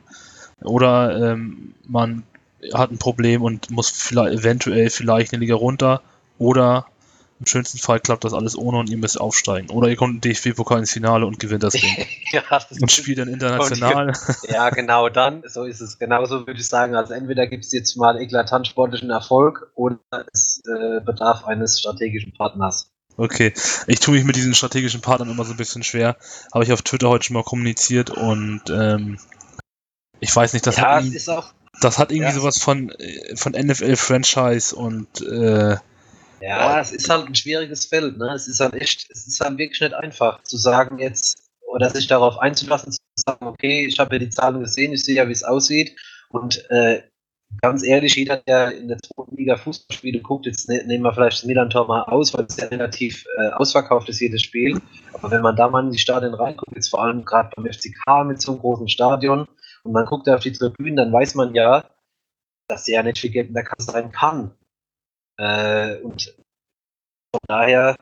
oder 0.63 1.33
ähm, 1.33 1.75
man 1.87 2.23
hat 2.73 2.93
ein 2.93 2.99
Problem 2.99 3.43
und 3.43 3.71
muss 3.71 3.91
vielleicht, 3.91 4.39
eventuell 4.39 4.91
vielleicht 4.91 5.33
eine 5.33 5.41
Liga 5.41 5.57
runter 5.57 6.03
oder 6.39 6.87
im 7.43 7.47
schönsten 7.47 7.79
Fall 7.79 7.99
klappt 7.99 8.23
das 8.23 8.35
alles 8.35 8.57
ohne 8.57 8.79
und 8.79 8.89
ihr 8.89 8.97
müsst 8.97 9.21
aufsteigen. 9.21 9.69
Oder 9.71 9.89
ihr 9.89 9.97
kommt 9.97 10.25
DFB-Pokal 10.25 10.79
ins 10.79 10.93
Finale 10.93 11.27
und 11.27 11.41
gewinnt 11.41 11.65
das 11.65 11.73
Ding. 11.73 12.07
ja, 12.33 12.43
das 12.49 12.71
und 12.81 12.93
spielt 12.93 13.19
dann 13.19 13.27
international. 13.27 14.13
Ja, 14.49 14.71
genau 14.71 15.09
dann. 15.09 15.43
So 15.45 15.65
ist 15.65 15.81
es. 15.81 15.99
Genauso 15.99 16.47
würde 16.47 16.61
ich 16.61 16.69
sagen. 16.69 16.95
Also 16.95 17.15
entweder 17.15 17.49
gibt 17.49 17.65
es 17.65 17.73
jetzt 17.73 17.97
mal 17.97 18.21
eklatant 18.21 18.69
sportlichen 18.69 19.11
Erfolg 19.11 19.73
oder 19.75 19.99
es 20.33 20.63
äh, 20.67 21.01
bedarf 21.01 21.45
eines 21.45 21.81
strategischen 21.81 22.33
Partners. 22.33 22.93
Okay, 23.17 23.53
ich 23.89 23.99
tue 23.99 24.15
mich 24.15 24.25
mit 24.25 24.37
diesen 24.37 24.55
strategischen 24.55 25.01
Partnern 25.01 25.31
immer 25.31 25.45
so 25.45 25.51
ein 25.51 25.57
bisschen 25.57 25.83
schwer. 25.83 26.17
Habe 26.55 26.63
ich 26.63 26.73
auf 26.73 26.83
Twitter 26.83 27.09
heute 27.09 27.25
schon 27.25 27.35
mal 27.35 27.43
kommuniziert 27.43 28.11
und 28.11 28.63
ähm, 28.71 29.19
Ich 30.21 30.35
weiß 30.35 30.53
nicht, 30.53 30.67
das 30.67 30.77
ja, 30.77 31.03
hat, 31.03 31.05
das 31.81 31.99
hat 31.99 32.13
irgendwie 32.13 32.31
ja. 32.31 32.33
sowas 32.33 32.59
von, 32.59 32.91
äh, 32.91 33.35
von 33.35 33.53
NFL-Franchise 33.53 34.77
und 34.77 35.21
äh, 35.23 35.77
ja, 36.43 36.81
es 36.81 36.93
ist 36.93 37.09
halt 37.09 37.27
ein 37.27 37.35
schwieriges 37.35 37.87
Feld. 37.87 38.19
Ne? 38.19 38.33
Es 38.35 38.49
ist 38.49 38.61
halt 38.61 38.75
echt, 38.75 39.11
es 39.11 39.27
ist 39.27 39.41
halt 39.41 39.59
wirklich 39.59 39.81
nicht 39.81 39.95
einfach 39.95 40.43
zu 40.43 40.57
sagen 40.57 40.99
jetzt 40.99 41.51
oder 41.67 41.89
sich 41.89 42.07
darauf 42.07 42.39
einzulassen, 42.39 42.93
zu 42.93 42.99
sagen, 43.17 43.47
okay, 43.47 43.87
ich 43.87 43.99
habe 43.99 44.17
ja 44.17 44.19
die 44.19 44.31
Zahlen 44.31 44.61
gesehen, 44.61 44.93
ich 44.93 45.05
sehe 45.05 45.17
ja, 45.17 45.29
wie 45.29 45.33
es 45.33 45.45
aussieht 45.45 45.97
und 46.31 46.69
äh, 46.71 47.03
ganz 47.61 47.83
ehrlich, 47.85 48.17
jeder, 48.17 48.39
der 48.39 48.77
in 48.77 48.89
der 48.89 48.99
zweiten 48.99 49.37
Liga 49.37 49.57
Fußballspiele 49.57 50.21
guckt, 50.21 50.47
jetzt 50.47 50.69
ne, 50.69 50.83
nehmen 50.87 51.05
wir 51.05 51.13
vielleicht 51.13 51.39
das 51.39 51.45
Milan-Tor 51.45 51.87
mal 51.87 52.03
aus, 52.05 52.33
weil 52.35 52.47
es 52.47 52.57
ja 52.57 52.67
relativ 52.67 53.25
äh, 53.39 53.51
ausverkauft 53.51 54.09
ist, 54.09 54.21
jedes 54.21 54.43
Spiel. 54.43 54.81
Aber 55.13 55.31
wenn 55.31 55.43
man 55.43 55.57
da 55.57 55.69
mal 55.69 55.85
in 55.85 55.93
die 55.93 55.99
Stadien 55.99 56.35
reinguckt, 56.35 56.75
jetzt 56.75 56.89
vor 56.89 57.03
allem 57.03 57.25
gerade 57.25 57.51
beim 57.55 57.71
FCK 57.71 58.25
mit 58.27 58.41
so 58.41 58.53
einem 58.53 58.61
großen 58.61 58.89
Stadion 58.89 59.47
und 59.83 59.93
man 59.93 60.07
guckt 60.07 60.27
da 60.27 60.37
auf 60.37 60.43
die 60.43 60.53
Tribünen, 60.53 60.97
dann 60.97 61.13
weiß 61.13 61.35
man 61.35 61.55
ja, 61.55 61.85
dass 62.69 62.85
der 62.85 62.97
ja 62.97 63.03
nicht 63.03 63.19
viel 63.19 63.31
Geld 63.31 63.49
in 63.49 63.55
der 63.55 63.65
Kasse 63.65 63.91
sein 63.91 64.13
kann. 64.13 64.53
Äh, 65.39 65.97
und 66.03 66.35
von 67.33 67.41
daher 67.49 67.97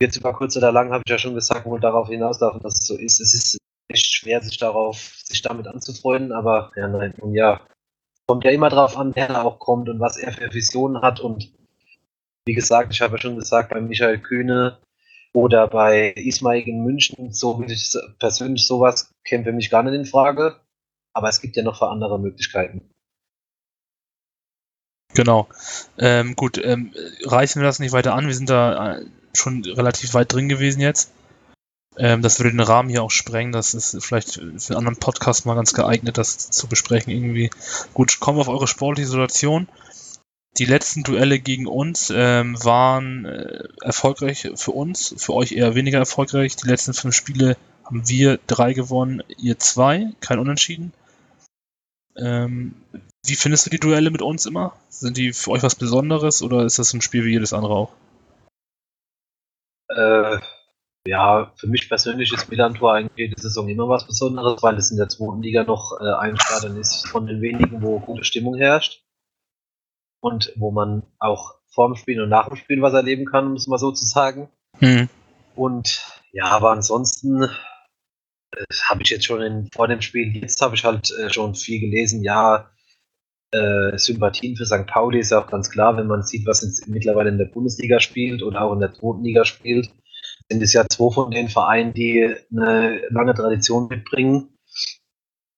wird 0.00 0.16
über 0.16 0.34
kurz 0.34 0.56
oder 0.56 0.72
lang, 0.72 0.92
habe 0.92 1.02
ich 1.06 1.10
ja 1.10 1.18
schon 1.18 1.34
gesagt, 1.34 1.66
wohl 1.66 1.80
darauf 1.80 2.08
hinauslaufen, 2.08 2.60
dass 2.60 2.80
es 2.80 2.86
so 2.86 2.96
ist. 2.96 3.20
Es 3.20 3.34
ist 3.34 3.58
echt 3.88 4.12
schwer, 4.12 4.42
sich 4.42 4.58
darauf, 4.58 4.98
sich 5.24 5.42
damit 5.42 5.66
anzufreunden, 5.66 6.32
aber 6.32 6.72
ja, 6.76 6.88
nein, 6.88 7.14
nun 7.18 7.34
ja, 7.34 7.60
kommt 8.26 8.44
ja 8.44 8.50
immer 8.50 8.70
drauf 8.70 8.96
an, 8.96 9.14
wer 9.14 9.28
da 9.28 9.42
auch 9.42 9.58
kommt 9.58 9.88
und 9.88 10.00
was 10.00 10.16
er 10.16 10.32
für 10.32 10.52
Visionen 10.52 11.02
hat. 11.02 11.20
Und 11.20 11.52
wie 12.46 12.54
gesagt, 12.54 12.92
ich 12.92 13.00
habe 13.00 13.16
ja 13.16 13.20
schon 13.20 13.36
gesagt, 13.36 13.70
bei 13.70 13.80
Michael 13.80 14.18
Kühne 14.20 14.78
oder 15.32 15.68
bei 15.68 16.12
Ismail 16.12 16.66
in 16.66 16.84
München, 16.84 17.32
so 17.32 17.62
persönlich 18.18 18.66
sowas 18.66 19.10
käme 19.24 19.44
für 19.44 19.52
mich 19.52 19.70
gar 19.70 19.82
nicht 19.82 19.94
in 19.94 20.04
Frage. 20.04 20.60
Aber 21.12 21.28
es 21.28 21.40
gibt 21.40 21.56
ja 21.56 21.62
noch 21.62 21.78
für 21.78 21.88
andere 21.88 22.18
Möglichkeiten. 22.18 22.90
Genau. 25.14 25.48
Ähm, 25.98 26.36
gut, 26.36 26.58
ähm, 26.58 26.92
reißen 27.24 27.60
wir 27.60 27.66
das 27.66 27.78
nicht 27.78 27.92
weiter 27.92 28.14
an. 28.14 28.26
Wir 28.26 28.34
sind 28.34 28.50
da 28.50 28.98
äh, 28.98 29.06
schon 29.32 29.64
relativ 29.64 30.14
weit 30.14 30.32
drin 30.32 30.48
gewesen 30.48 30.80
jetzt. 30.80 31.10
Ähm, 31.96 32.22
das 32.22 32.38
würde 32.38 32.50
den 32.50 32.60
Rahmen 32.60 32.88
hier 32.88 33.02
auch 33.02 33.10
sprengen. 33.10 33.52
Das 33.52 33.74
ist 33.74 33.96
vielleicht 34.04 34.34
für 34.34 34.40
einen 34.42 34.76
anderen 34.76 34.98
Podcast 34.98 35.46
mal 35.46 35.54
ganz 35.54 35.74
geeignet, 35.74 36.18
das 36.18 36.50
zu 36.50 36.66
besprechen 36.66 37.12
irgendwie. 37.12 37.50
Gut, 37.92 38.20
kommen 38.20 38.38
wir 38.38 38.42
auf 38.42 38.48
eure 38.48 38.66
sportliche 38.66 39.08
Situation. 39.08 39.68
Die 40.58 40.64
letzten 40.64 41.02
Duelle 41.02 41.40
gegen 41.40 41.66
uns 41.66 42.12
ähm, 42.14 42.62
waren 42.62 43.24
äh, 43.24 43.64
erfolgreich 43.82 44.48
für 44.54 44.70
uns, 44.70 45.14
für 45.18 45.34
euch 45.34 45.52
eher 45.52 45.74
weniger 45.74 45.98
erfolgreich. 45.98 46.54
Die 46.56 46.68
letzten 46.68 46.94
fünf 46.94 47.14
Spiele 47.14 47.56
haben 47.84 48.08
wir 48.08 48.38
drei 48.46 48.72
gewonnen, 48.72 49.22
ihr 49.36 49.58
zwei, 49.58 50.10
kein 50.20 50.38
Unentschieden. 50.38 50.92
Ähm, 52.16 52.74
wie 53.24 53.34
findest 53.34 53.66
du 53.66 53.70
die 53.70 53.80
Duelle 53.80 54.10
mit 54.10 54.22
uns 54.22 54.46
immer? 54.46 54.76
Sind 54.88 55.16
die 55.16 55.32
für 55.32 55.52
euch 55.52 55.62
was 55.62 55.74
Besonderes 55.74 56.42
oder 56.42 56.64
ist 56.64 56.78
das 56.78 56.92
ein 56.92 57.00
Spiel 57.00 57.24
wie 57.24 57.32
jedes 57.32 57.52
andere 57.52 57.74
auch? 57.74 57.92
Äh, 59.88 60.38
ja, 61.06 61.52
für 61.56 61.66
mich 61.66 61.88
persönlich 61.88 62.32
ist 62.32 62.50
Milan-Tor 62.50 62.94
eigentlich 62.94 63.18
jede 63.18 63.40
Saison 63.40 63.68
immer 63.68 63.88
was 63.88 64.06
Besonderes, 64.06 64.62
weil 64.62 64.76
es 64.76 64.90
in 64.90 64.98
der 64.98 65.08
zweiten 65.08 65.42
Liga 65.42 65.64
noch 65.64 65.98
äh, 66.00 66.12
ein 66.20 66.38
Stadion 66.38 66.78
ist 66.78 67.06
von 67.08 67.26
den 67.26 67.40
wenigen, 67.40 67.82
wo 67.82 67.98
gute 67.98 68.24
Stimmung 68.24 68.56
herrscht. 68.56 69.02
Und 70.20 70.52
wo 70.56 70.70
man 70.70 71.02
auch 71.18 71.54
vorm 71.66 71.96
Spiel 71.96 72.22
und 72.22 72.30
nach 72.30 72.48
dem 72.48 72.56
Spiel 72.56 72.80
was 72.80 72.94
erleben 72.94 73.26
kann, 73.26 73.46
um 73.48 73.54
es 73.54 73.66
mal 73.66 73.78
so 73.78 73.92
zu 73.92 74.06
sagen. 74.06 74.48
Hm. 74.78 75.08
Und 75.54 76.02
ja, 76.32 76.46
aber 76.46 76.70
ansonsten 76.70 77.42
äh, 77.42 78.64
habe 78.88 79.02
ich 79.02 79.10
jetzt 79.10 79.26
schon 79.26 79.42
in, 79.42 79.68
vor 79.72 79.88
dem 79.88 80.00
Spiel, 80.00 80.34
jetzt 80.36 80.60
habe 80.62 80.74
ich 80.74 80.84
halt 80.84 81.10
äh, 81.10 81.30
schon 81.30 81.54
viel 81.54 81.80
gelesen, 81.80 82.22
ja, 82.22 82.70
äh, 83.54 83.98
Sympathien 83.98 84.56
für 84.56 84.66
St. 84.66 84.86
Pauli 84.86 85.20
ist 85.20 85.30
ja 85.30 85.40
auch 85.40 85.46
ganz 85.46 85.70
klar, 85.70 85.96
wenn 85.96 86.06
man 86.06 86.22
sieht, 86.22 86.46
was 86.46 86.62
jetzt 86.62 86.88
mittlerweile 86.88 87.30
in 87.30 87.38
der 87.38 87.46
Bundesliga 87.46 88.00
spielt 88.00 88.42
oder 88.42 88.62
auch 88.62 88.72
in 88.72 88.80
der 88.80 88.92
zweiten 88.92 89.22
Liga 89.22 89.44
spielt, 89.44 89.90
sind 90.50 90.62
es 90.62 90.72
ja 90.72 90.86
zwei 90.88 91.12
von 91.12 91.30
den 91.30 91.48
Vereinen, 91.48 91.94
die 91.94 92.34
eine 92.50 93.00
lange 93.10 93.34
Tradition 93.34 93.88
mitbringen, 93.88 94.48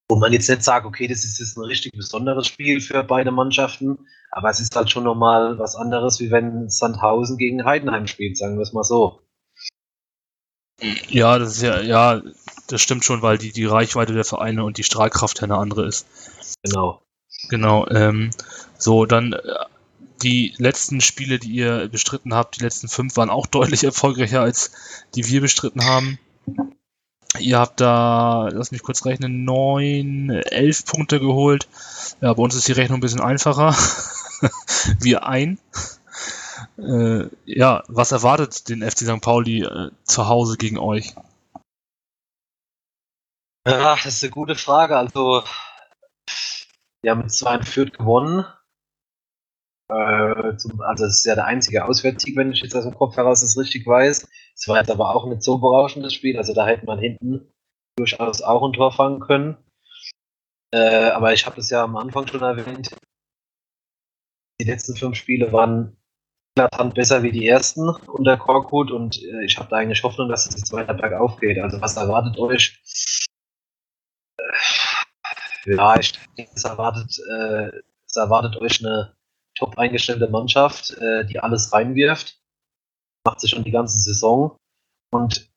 wo 0.09 0.17
man 0.17 0.33
jetzt 0.33 0.49
nicht 0.49 0.63
sagt, 0.63 0.87
okay, 0.87 1.09
das 1.09 1.25
ist 1.25 1.39
jetzt 1.39 1.57
ein 1.57 1.65
richtig 1.65 1.93
besonderes 1.93 2.47
Spiel 2.47 2.81
für 2.81 3.03
beide 3.03 3.33
Mannschaften, 3.33 3.99
aber 4.31 4.51
es 4.51 4.61
ist 4.61 4.77
halt 4.77 4.91
schon 4.91 5.05
nochmal 5.05 5.59
was 5.59 5.75
anderes, 5.75 6.21
wie 6.21 6.31
wenn 6.31 6.69
Sandhausen 6.69 7.39
gegen 7.39 7.65
Heidenheim 7.65 8.07
spielt, 8.07 8.37
sagen 8.37 8.57
wir 8.57 8.63
es 8.63 8.73
mal 8.73 8.85
so. 8.85 9.21
Ja, 11.09 11.39
das 11.39 11.57
ist 11.57 11.63
ja, 11.63 11.81
ja, 11.81 12.23
das 12.69 12.83
stimmt 12.83 13.05
schon, 13.05 13.23
weil 13.23 13.39
die, 13.39 13.51
die 13.51 13.65
Reichweite 13.65 14.13
der 14.13 14.25
Vereine 14.25 14.65
und 14.65 14.77
die 14.77 14.85
Strahlkraft 14.85 15.39
ja 15.39 15.45
eine 15.45 15.57
andere 15.57 15.87
ist. 15.87 16.07
Genau. 16.63 17.01
Genau. 17.49 17.87
Ähm, 17.89 18.31
so, 18.79 19.07
dann 19.07 19.33
äh, 19.33 19.41
die 20.23 20.55
letzten 20.59 21.01
Spiele, 21.01 21.39
die 21.39 21.51
ihr 21.51 21.89
bestritten 21.89 22.35
habt, 22.35 22.59
die 22.59 22.65
letzten 22.65 22.89
fünf 22.89 23.17
waren 23.17 23.31
auch 23.31 23.47
deutlich 23.51 23.85
erfolgreicher 23.85 24.41
als 24.41 24.73
die 25.15 25.27
wir 25.27 25.41
bestritten 25.41 25.85
haben. 25.85 26.19
Ihr 27.39 27.59
habt 27.59 27.81
da, 27.81 28.49
lass 28.51 28.71
mich 28.71 28.83
kurz 28.83 29.05
rechnen, 29.05 29.45
neun, 29.45 30.31
elf 30.31 30.87
Punkte 30.87 31.21
geholt. 31.21 31.69
Ja, 32.21 32.33
bei 32.33 32.43
uns 32.43 32.55
ist 32.55 32.69
die 32.69 32.73
Rechnung 32.73 32.99
ein 32.99 33.03
bisschen 33.03 33.21
einfacher. 33.21 33.77
wir 35.01 35.27
ein. 35.27 35.59
Äh, 36.79 37.29
ja, 37.45 37.83
was 37.89 38.13
erwartet 38.13 38.69
den 38.69 38.83
FC 38.83 39.01
St. 39.01 39.21
Pauli 39.21 39.63
äh, 39.63 39.91
zu 40.05 40.29
Hause 40.29 40.57
gegen 40.57 40.79
euch? 40.79 41.15
Ja, 43.67 43.97
das 43.97 44.07
ist 44.07 44.23
eine 44.23 44.31
gute 44.31 44.55
Frage. 44.55 44.97
Also, 44.97 45.43
wir 47.07 47.13
haben 47.13 47.21
mit 47.21 47.31
2 47.31 47.63
Fürth 47.63 47.93
gewonnen. 47.93 48.45
Äh, 49.89 50.57
zum, 50.57 50.81
also, 50.81 51.05
das 51.05 51.19
ist 51.19 51.25
ja 51.25 51.37
der 51.37 51.45
einzige 51.45 51.85
Auswärtssieg, 51.85 52.35
wenn 52.35 52.51
ich 52.51 52.61
jetzt 52.61 52.75
aus 52.75 52.83
dem 52.83 52.97
Kopf 52.97 53.17
heraus 53.17 53.43
das 53.43 53.57
richtig 53.57 53.87
weiß. 53.87 54.29
Es 54.57 54.67
war 54.67 54.79
jetzt 54.79 54.91
aber 54.91 55.15
auch 55.15 55.25
nicht 55.29 55.45
so 55.45 55.59
berauschendes 55.59 56.13
Spiel. 56.13 56.37
Also, 56.37 56.53
da 56.53 56.67
hätte 56.67 56.85
man 56.85 56.99
hinten 56.99 57.53
durchaus 57.97 58.43
auch 58.43 58.67
ein 58.67 58.73
Tor 58.73 58.91
fangen 58.91 59.21
können. 59.21 59.57
Äh, 60.75 61.11
aber 61.11 61.33
ich 61.33 61.47
habe 61.47 61.55
das 61.55 61.71
ja 61.71 61.85
am 61.85 61.95
Anfang 61.97 62.27
schon 62.27 62.43
erwähnt. 62.43 62.91
Die 64.61 64.67
letzten 64.67 64.97
fünf 64.97 65.15
Spiele 65.17 65.53
waren 65.53 65.97
eklatant 66.57 66.97
besser 66.97 67.23
wie 67.23 67.31
die 67.31 67.47
ersten 67.47 67.89
unter 67.89 68.37
Korkut 68.37 68.91
und 68.91 69.23
äh, 69.23 69.45
ich 69.45 69.57
habe 69.59 69.69
da 69.69 69.77
eigentlich 69.77 70.03
Hoffnung, 70.03 70.29
dass 70.29 70.47
es 70.47 70.57
jetzt 70.57 70.73
weiter 70.73 70.95
bergauf 70.95 71.39
geht. 71.39 71.61
Also 71.61 71.81
was 71.81 71.97
erwartet 71.97 72.37
euch? 72.37 72.83
Ja, 75.67 75.99
ich 75.99 76.13
denke, 76.37 76.53
es 76.55 76.65
erwartet, 76.65 77.19
äh, 77.29 77.71
es 78.07 78.17
erwartet 78.17 78.57
euch 78.57 78.85
eine 78.85 79.15
top 79.57 79.79
eingestellte 79.79 80.29
Mannschaft, 80.29 80.91
äh, 80.99 81.25
die 81.27 81.41
alles 81.41 81.73
reinwirft. 81.73 82.41
Macht 83.25 83.41
sich 83.41 83.51
schon 83.51 83.65
die 83.65 83.73
ganze 83.73 83.99
Saison 83.99 84.57
und 85.13 85.51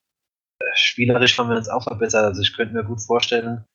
äh, 0.60 0.66
spielerisch 0.74 1.38
haben 1.38 1.50
wir 1.50 1.58
uns 1.58 1.70
auch 1.70 1.84
verbessert. 1.84 2.26
Also 2.26 2.42
ich 2.42 2.56
könnte 2.56 2.74
mir 2.74 2.84
gut 2.84 3.02
vorstellen, 3.02 3.66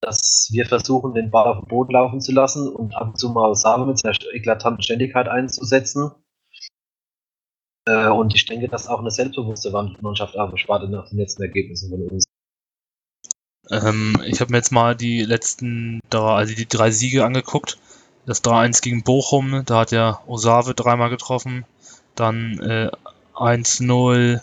dass 0.00 0.48
wir 0.52 0.66
versuchen, 0.66 1.14
den 1.14 1.30
Ball 1.30 1.46
auf 1.46 1.60
den 1.60 1.68
Boden 1.68 1.92
laufen 1.92 2.20
zu 2.20 2.32
lassen 2.32 2.68
und 2.68 2.94
ab 2.94 3.08
und 3.08 3.18
zu 3.18 3.30
mal 3.30 3.54
Sabe 3.54 3.86
mit 3.86 3.98
seiner 3.98 4.16
eklatanten 4.32 4.82
Ständigkeit 4.82 5.28
einzusetzen. 5.28 6.10
Äh, 7.86 8.08
und 8.08 8.34
ich 8.34 8.44
denke, 8.46 8.68
dass 8.68 8.88
auch 8.88 9.00
eine 9.00 9.10
selbstbewusste 9.10 9.70
Mannschaft 9.70 10.36
auch 10.36 10.52
erwartet 10.52 10.90
nach 10.90 11.08
den 11.08 11.18
letzten 11.18 11.42
Ergebnissen 11.42 11.90
von 11.90 12.08
uns. 12.08 12.25
Ähm, 13.70 14.22
ich 14.24 14.40
habe 14.40 14.52
mir 14.52 14.58
jetzt 14.58 14.72
mal 14.72 14.94
die 14.94 15.22
letzten 15.22 16.00
drei, 16.10 16.34
also 16.34 16.54
die 16.54 16.68
drei 16.68 16.90
Siege 16.90 17.24
angeguckt. 17.24 17.78
Das 18.26 18.42
3-1 18.42 18.82
gegen 18.82 19.04
Bochum, 19.04 19.62
da 19.66 19.80
hat 19.80 19.92
ja 19.92 20.20
Osave 20.26 20.74
dreimal 20.74 21.10
getroffen. 21.10 21.64
Dann 22.16 22.58
äh, 22.58 22.90
1-0 23.34 24.40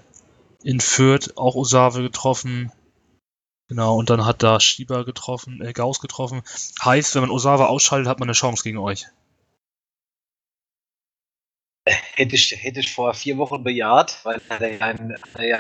in 0.64 0.80
Fürth, 0.80 1.34
auch 1.36 1.56
Osave 1.56 2.02
getroffen. 2.02 2.72
Genau, 3.68 3.98
und 3.98 4.10
dann 4.10 4.26
hat 4.26 4.44
da 4.44 4.60
Schieber 4.60 5.04
getroffen, 5.04 5.62
äh, 5.62 5.74
Gauss 5.74 6.00
getroffen. 6.00 6.44
Heißt, 6.84 7.16
wenn 7.16 7.24
man 7.24 7.32
Osava 7.32 7.66
ausschaltet, 7.66 8.08
hat 8.08 8.20
man 8.20 8.30
eine 8.30 8.34
Chance 8.34 8.64
gegen 8.64 8.78
euch. 8.78 9.08
Hätte 12.16 12.36
ich, 12.36 12.56
hätte 12.62 12.80
ich 12.80 12.92
vor 12.92 13.14
vier 13.14 13.38
Wochen 13.38 13.64
bejaht, 13.64 14.20
weil 14.24 14.40
er, 14.50 14.72
ja 14.72 15.60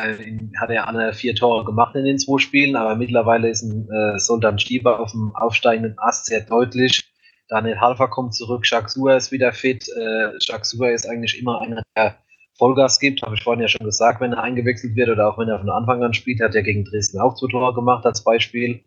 hat, 0.59 0.69
er 0.69 0.75
ja 0.75 0.83
alle 0.83 1.13
vier 1.13 1.33
Tore 1.33 1.65
gemacht 1.65 1.95
in 1.95 2.05
den 2.05 2.19
zwei 2.19 2.37
Spielen, 2.37 2.75
aber 2.75 2.95
mittlerweile 2.95 3.49
ist 3.49 3.63
ein 3.63 3.89
äh, 3.89 4.19
Sultan 4.19 4.59
Stieber 4.59 4.99
auf 4.99 5.11
dem 5.11 5.35
aufsteigenden 5.35 5.97
Ast 5.97 6.27
sehr 6.27 6.41
deutlich. 6.41 7.03
Daniel 7.49 7.79
Halfer 7.79 8.07
kommt 8.07 8.35
zurück, 8.35 8.65
Suhr 8.65 9.15
ist 9.15 9.31
wieder 9.31 9.51
fit. 9.51 9.87
Äh, 9.97 10.31
Suhr 10.61 10.91
ist 10.91 11.09
eigentlich 11.09 11.39
immer 11.39 11.61
einer, 11.61 11.81
der 11.97 12.17
Vollgas 12.57 12.99
gibt, 12.99 13.23
habe 13.23 13.35
ich 13.35 13.43
vorhin 13.43 13.61
ja 13.61 13.67
schon 13.67 13.85
gesagt, 13.85 14.21
wenn 14.21 14.33
er 14.33 14.43
eingewechselt 14.43 14.95
wird 14.95 15.09
oder 15.09 15.27
auch 15.27 15.39
wenn 15.39 15.49
er 15.49 15.59
von 15.59 15.69
Anfang 15.69 16.03
an 16.03 16.13
spielt, 16.13 16.39
hat 16.39 16.53
er 16.53 16.61
gegen 16.61 16.85
Dresden 16.85 17.19
auch 17.19 17.35
zwei 17.35 17.47
Tore 17.47 17.73
gemacht 17.73 18.05
als 18.05 18.23
Beispiel. 18.23 18.83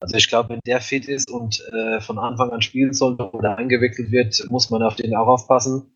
Also 0.00 0.16
ich 0.16 0.28
glaube, 0.28 0.50
wenn 0.50 0.60
der 0.66 0.80
fit 0.80 1.06
ist 1.06 1.30
und 1.30 1.62
äh, 1.72 2.00
von 2.00 2.18
Anfang 2.18 2.50
an 2.50 2.62
spielen 2.62 2.94
sollte 2.94 3.30
oder 3.30 3.58
eingewechselt 3.58 4.10
wird, 4.10 4.42
muss 4.50 4.70
man 4.70 4.82
auf 4.82 4.96
den 4.96 5.14
auch 5.14 5.26
aufpassen, 5.26 5.91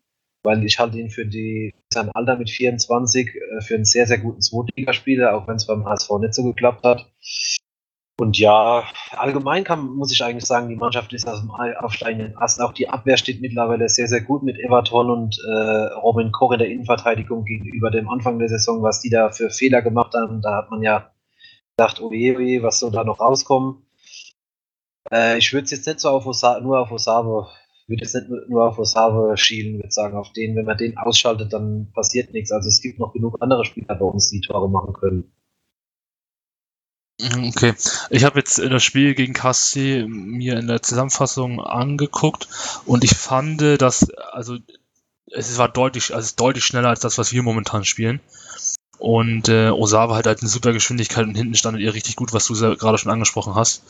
weil 0.47 0.63
ich 0.63 0.79
halte 0.79 0.97
ihn 0.97 1.09
für 1.09 1.25
die, 1.25 1.73
sein 1.93 2.09
Alter 2.13 2.37
mit 2.37 2.49
24 2.49 3.27
äh, 3.27 3.61
für 3.61 3.75
einen 3.75 3.83
sehr, 3.83 4.07
sehr 4.07 4.17
guten 4.17 4.39
Zweitligaspieler, 4.39 5.35
auch 5.35 5.45
wenn 5.47 5.57
es 5.57 5.67
beim 5.67 5.85
HSV 5.85 6.09
nicht 6.21 6.33
so 6.33 6.43
geklappt 6.45 6.85
hat. 6.85 7.05
Und 8.19 8.39
ja, 8.39 8.85
allgemein 9.11 9.65
kann, 9.65 9.85
muss 9.85 10.11
ich 10.11 10.23
eigentlich 10.23 10.45
sagen, 10.45 10.69
die 10.69 10.77
Mannschaft 10.77 11.11
ist 11.11 11.27
aus 11.27 11.41
dem 11.41 11.51
aufsteigenden 11.51 12.37
Ast. 12.37 12.61
Auch 12.61 12.71
die 12.71 12.89
Abwehr 12.89 13.17
steht 13.17 13.41
mittlerweile 13.41 13.89
sehr, 13.89 14.07
sehr 14.07 14.21
gut 14.21 14.41
mit 14.41 14.57
Everton 14.57 15.11
und 15.11 15.37
äh, 15.45 15.93
Robin 16.01 16.31
Koch 16.31 16.53
in 16.53 16.59
der 16.59 16.69
Innenverteidigung 16.69 17.43
gegenüber 17.43 17.91
dem 17.91 18.09
Anfang 18.09 18.39
der 18.39 18.47
Saison, 18.47 18.81
was 18.81 19.01
die 19.01 19.09
da 19.09 19.29
für 19.29 19.49
Fehler 19.49 19.81
gemacht 19.81 20.15
haben. 20.15 20.41
Da 20.41 20.55
hat 20.55 20.71
man 20.71 20.81
ja 20.81 21.11
gedacht, 21.77 22.01
oh 22.01 22.11
je, 22.11 22.37
oh 22.37 22.63
was 22.63 22.79
soll 22.79 22.91
da 22.91 23.03
noch 23.03 23.19
rauskommen. 23.19 23.85
Äh, 25.11 25.37
ich 25.37 25.51
würde 25.51 25.65
es 25.65 25.71
jetzt 25.71 25.87
nicht 25.87 25.99
so 25.99 26.09
auf 26.09 26.25
Osa 26.25 26.59
nur 26.61 26.79
auf 26.79 26.91
Osavo, 27.87 27.89
würde 27.89 28.03
jetzt 28.03 28.15
nicht 28.15 28.49
nur 28.49 28.67
auf 28.67 28.79
Osavo 28.79 29.35
schielen, 29.35 29.77
würde 29.77 29.91
sagen, 29.91 30.17
auf 30.17 30.33
den, 30.33 30.55
wenn 30.55 30.65
man 30.65 30.77
den 30.77 30.97
ausschaltet, 30.97 31.53
dann 31.53 31.91
passiert 31.93 32.33
nichts. 32.33 32.51
Also 32.51 32.67
es 32.67 32.81
gibt 32.81 32.99
noch 32.99 33.13
genug 33.13 33.37
andere 33.41 33.65
Spieler 33.65 33.95
bei 33.95 34.05
uns, 34.05 34.29
die 34.29 34.41
Tore 34.41 34.69
machen 34.69 34.93
können. 34.93 35.31
Okay, 37.19 37.73
ich 38.11 38.23
habe 38.25 38.37
jetzt 38.37 38.59
das 38.59 38.83
Spiel 38.83 39.15
gegen 39.15 39.33
KSC 39.33 40.05
mir 40.07 40.59
in 40.59 40.67
der 40.67 40.83
Zusammenfassung 40.83 41.59
angeguckt 41.59 42.47
und 42.85 43.03
ich 43.03 43.15
fand, 43.15 43.59
dass 43.61 44.11
also 44.11 44.57
es 45.31 45.57
war 45.57 45.67
deutlich, 45.67 46.13
also 46.13 46.35
deutlich 46.37 46.63
schneller 46.63 46.89
als 46.89 46.99
das, 46.99 47.17
was 47.17 47.33
wir 47.33 47.41
momentan 47.41 47.85
spielen. 47.85 48.21
Und 48.99 49.47
äh, 49.47 49.69
Osawa 49.69 50.15
hat 50.15 50.25
halt 50.25 50.41
eine 50.41 50.49
super 50.49 50.73
Geschwindigkeit 50.73 51.25
und 51.25 51.35
hinten 51.35 51.55
standet 51.55 51.81
ihr 51.81 51.93
richtig 51.93 52.15
gut, 52.15 52.33
was 52.33 52.47
du 52.47 52.53
gerade 52.53 52.97
schon 52.97 53.11
angesprochen 53.11 53.55
hast. 53.55 53.83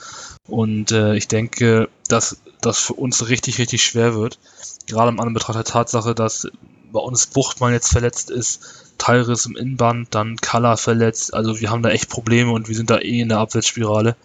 Und 0.48 0.92
äh, 0.92 1.16
ich 1.16 1.28
denke, 1.28 1.90
dass 2.10 2.42
das 2.62 2.80
für 2.80 2.94
uns 2.94 3.30
richtig, 3.30 3.58
richtig 3.58 3.84
schwer 3.84 4.16
wird. 4.16 4.38
Gerade 4.86 5.10
im 5.10 5.20
Anbetracht 5.20 5.56
der 5.56 5.64
Tatsache, 5.64 6.14
dass 6.14 6.48
bei 6.92 7.00
uns 7.00 7.28
Buchtmann 7.28 7.74
jetzt 7.74 7.90
verletzt 7.90 8.30
ist, 8.30 8.94
Teilriss 8.98 9.46
im 9.46 9.56
Innenband, 9.56 10.14
dann 10.14 10.38
Kalla 10.38 10.76
verletzt. 10.76 11.34
Also 11.34 11.60
wir 11.60 11.70
haben 11.70 11.84
da 11.84 11.90
echt 11.90 12.10
Probleme 12.10 12.52
und 12.52 12.68
wir 12.68 12.76
sind 12.76 12.90
da 12.90 13.00
eh 13.00 13.22
in 13.22 13.30
der 13.30 13.40
Abwärtsspirale. 13.40 14.16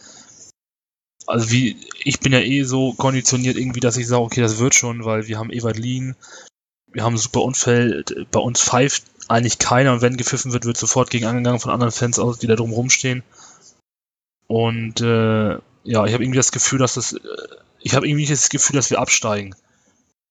Also 1.27 1.51
wie, 1.51 1.77
ich 2.03 2.19
bin 2.21 2.33
ja 2.33 2.41
eh 2.41 2.65
so 2.65 2.93
konditioniert 2.95 3.57
irgendwie, 3.57 3.81
dass 3.81 3.97
ich 3.97 4.09
sage, 4.09 4.23
okay, 4.23 4.41
das 4.41 4.59
wird 4.59 4.75
schon, 4.75 5.05
weil 5.05 5.29
wir 5.29 5.39
haben 5.39 5.53
Ewald 5.53 5.79
Lien, 5.79 6.17
wir 6.91 7.05
haben 7.05 7.17
super 7.17 7.43
Umfeld, 7.43 8.27
bei 8.31 8.41
uns 8.41 8.61
pfeift 8.61 9.05
eigentlich 9.33 9.59
keiner 9.59 9.93
und 9.93 10.03
wenn 10.03 10.17
gepfiffen 10.17 10.53
wird, 10.53 10.65
wird 10.65 10.77
sofort 10.77 11.11
gegen 11.11 11.27
angegangen 11.27 11.61
von 11.61 11.73
anderen 11.73 11.93
Fans 11.93 12.19
aus, 12.19 12.39
die 12.39 12.47
da 12.47 12.57
drum 12.57 12.73
rumstehen. 12.73 13.23
Und 14.47 15.01
äh, 15.01 15.59
ja, 15.85 16.05
ich 16.05 16.13
habe 16.13 16.23
irgendwie 16.23 16.37
das 16.37 16.53
Gefühl, 16.53 16.79
dass 16.79 16.95
das, 16.95 17.15
äh, 17.15 17.19
ich 17.81 17.95
habe 17.95 18.07
irgendwie 18.07 18.27
das 18.27 18.51
Gefühl, 18.51 18.77
dass 18.77 18.91
wir 18.91 18.99
absteigen. 18.99 19.55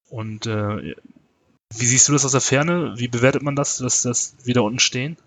Und 0.10 0.46
äh, 0.46 0.96
wie 1.74 1.86
siehst 1.86 2.08
du 2.08 2.14
das 2.14 2.26
aus 2.26 2.34
der 2.34 2.42
Ferne? 2.42 2.94
Wie 2.98 3.08
bewertet 3.08 3.42
man 3.42 3.56
das, 3.56 3.78
dass 3.78 4.04
das 4.04 4.36
wieder 4.44 4.64
unten 4.64 4.80
stehen? 4.80 5.18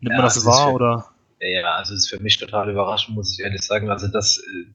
Nimmt 0.00 0.12
ja, 0.12 0.16
man 0.18 0.24
das 0.26 0.44
wahr 0.44 0.68
für, 0.68 0.74
oder? 0.74 1.10
Ja, 1.40 1.74
also 1.76 1.94
es 1.94 2.00
ist 2.00 2.10
für 2.10 2.20
mich 2.20 2.38
total 2.38 2.70
überraschend, 2.70 3.16
muss 3.16 3.32
ich 3.32 3.44
ehrlich 3.44 3.62
sagen. 3.62 3.90
Also 3.90 4.08
dass 4.08 4.38
äh, 4.38 4.72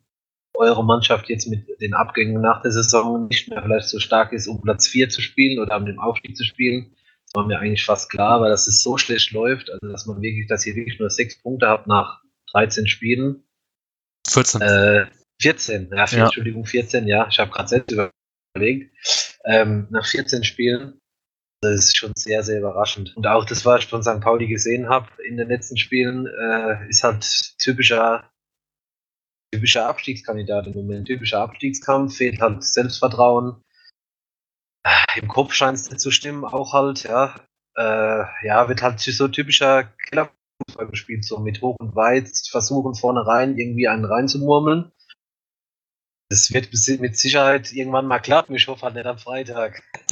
eure 0.54 0.84
Mannschaft 0.84 1.30
jetzt 1.30 1.48
mit 1.48 1.68
den 1.80 1.94
Abgängen 1.94 2.42
nach 2.42 2.62
der 2.62 2.72
Saison 2.72 3.28
nicht 3.28 3.48
mehr 3.50 3.62
vielleicht 3.62 3.88
so 3.88 4.00
stark 4.00 4.34
ist, 4.34 4.48
um 4.48 4.62
Platz 4.62 4.88
4 4.88 5.10
zu 5.10 5.22
spielen 5.22 5.60
oder 5.60 5.78
um 5.78 5.86
den 5.86 6.00
Aufstieg 6.00 6.36
zu 6.36 6.44
spielen. 6.44 6.96
Das 7.32 7.42
war 7.42 7.48
mir 7.48 7.60
eigentlich 7.60 7.86
fast 7.86 8.10
klar, 8.10 8.42
weil 8.42 8.50
dass 8.50 8.68
es 8.68 8.82
so 8.82 8.98
schlecht 8.98 9.32
läuft, 9.32 9.70
also 9.70 9.92
dass 9.92 10.08
man 10.08 10.22
wirklich, 10.22 10.48
dass 10.48 10.66
ihr 10.66 10.76
wirklich 10.76 11.00
nur 11.00 11.10
sechs 11.10 11.40
Punkte 11.40 11.68
habt 11.68 11.86
nach 11.88 12.22
13 12.54 12.88
Spielen. 12.88 13.44
14. 14.28 14.62
Äh, 14.62 15.06
14, 15.42 15.90
ja, 15.92 16.06
ja. 16.06 16.26
Entschuldigung, 16.26 16.66
14, 16.66 17.08
ja. 17.08 17.28
Ich 17.30 17.40
habe 17.40 17.52
gerade 17.52 17.70
selbst 17.70 17.92
überlegt. 17.92 18.94
Ähm, 19.46 19.88
nach 19.90 20.06
14 20.06 20.44
Spielen, 20.44 21.00
das 21.62 21.86
ist 21.86 21.98
schon 21.98 22.14
sehr, 22.16 22.44
sehr 22.44 22.60
überraschend. 22.60 23.16
Und 23.16 23.28
auch 23.28 23.46
das, 23.46 23.66
was 23.66 23.84
ich 23.84 23.90
von 23.90 24.04
St. 24.04 24.22
Pauli 24.22 24.48
gesehen 24.48 24.90
habe 24.90 25.10
in 25.28 25.38
den 25.38 25.48
letzten 25.48 25.78
Spielen, 25.78 26.28
äh, 26.28 26.90
ist 26.90 27.04
halt 27.04 27.26
typischer, 27.60 28.30
typischer 29.54 29.88
Abstiegskandidat 29.88 30.68
im 30.68 30.74
Moment. 30.74 31.08
Typischer 31.08 31.40
Abstiegskampf, 31.40 32.18
fehlt 32.18 32.42
halt 32.42 32.64
Selbstvertrauen. 32.64 33.62
Im 35.22 35.28
Kopf 35.28 35.54
scheint 35.54 35.78
es 35.78 35.90
nicht 35.90 36.00
zu 36.00 36.12
stimmen, 36.12 36.46
auch 36.46 36.74
halt, 36.74 37.04
ja. 37.04 37.36
Äh, 37.76 38.24
ja, 38.46 38.68
wird 38.68 38.82
halt 38.82 39.00
so 39.00 39.28
typischer 39.28 39.86
Killerfußball 40.10 40.88
gespielt, 40.90 41.26
so 41.26 41.40
mit 41.40 41.62
hoch 41.62 41.76
und 41.80 41.96
weit, 41.96 42.30
versuchen 42.50 42.96
vorne 42.96 43.26
rein 43.26 43.58
irgendwie 43.58 43.88
einen 43.88 44.06
reinzumurmeln. 44.06 44.92
Das 46.32 46.54
wird 46.54 46.70
mit 47.00 47.18
Sicherheit 47.18 47.74
irgendwann 47.74 48.06
mal 48.06 48.20
klappen. 48.20 48.54
Ich 48.54 48.68
hoffe 48.68 48.84
halt 48.84 48.94
nicht 48.94 49.08
am 49.08 49.18
Freitag. 49.18 49.82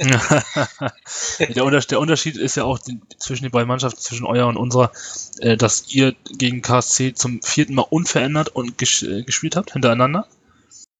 der, 1.38 1.64
Unterschied 1.64 2.36
ist 2.36 2.56
ja 2.56 2.64
auch 2.64 2.80
zwischen 3.18 3.44
den 3.44 3.52
beiden 3.52 3.68
Mannschaften, 3.68 4.00
zwischen 4.00 4.26
eurer 4.26 4.48
und 4.48 4.56
unserer, 4.56 4.90
äh, 5.38 5.56
dass 5.56 5.94
ihr 5.94 6.16
gegen 6.36 6.60
KSC 6.60 7.14
zum 7.14 7.40
vierten 7.42 7.74
Mal 7.74 7.86
unverändert 7.88 8.48
und 8.48 8.82
äh, 8.82 9.22
gespielt 9.22 9.54
habt, 9.54 9.72
hintereinander. 9.74 10.26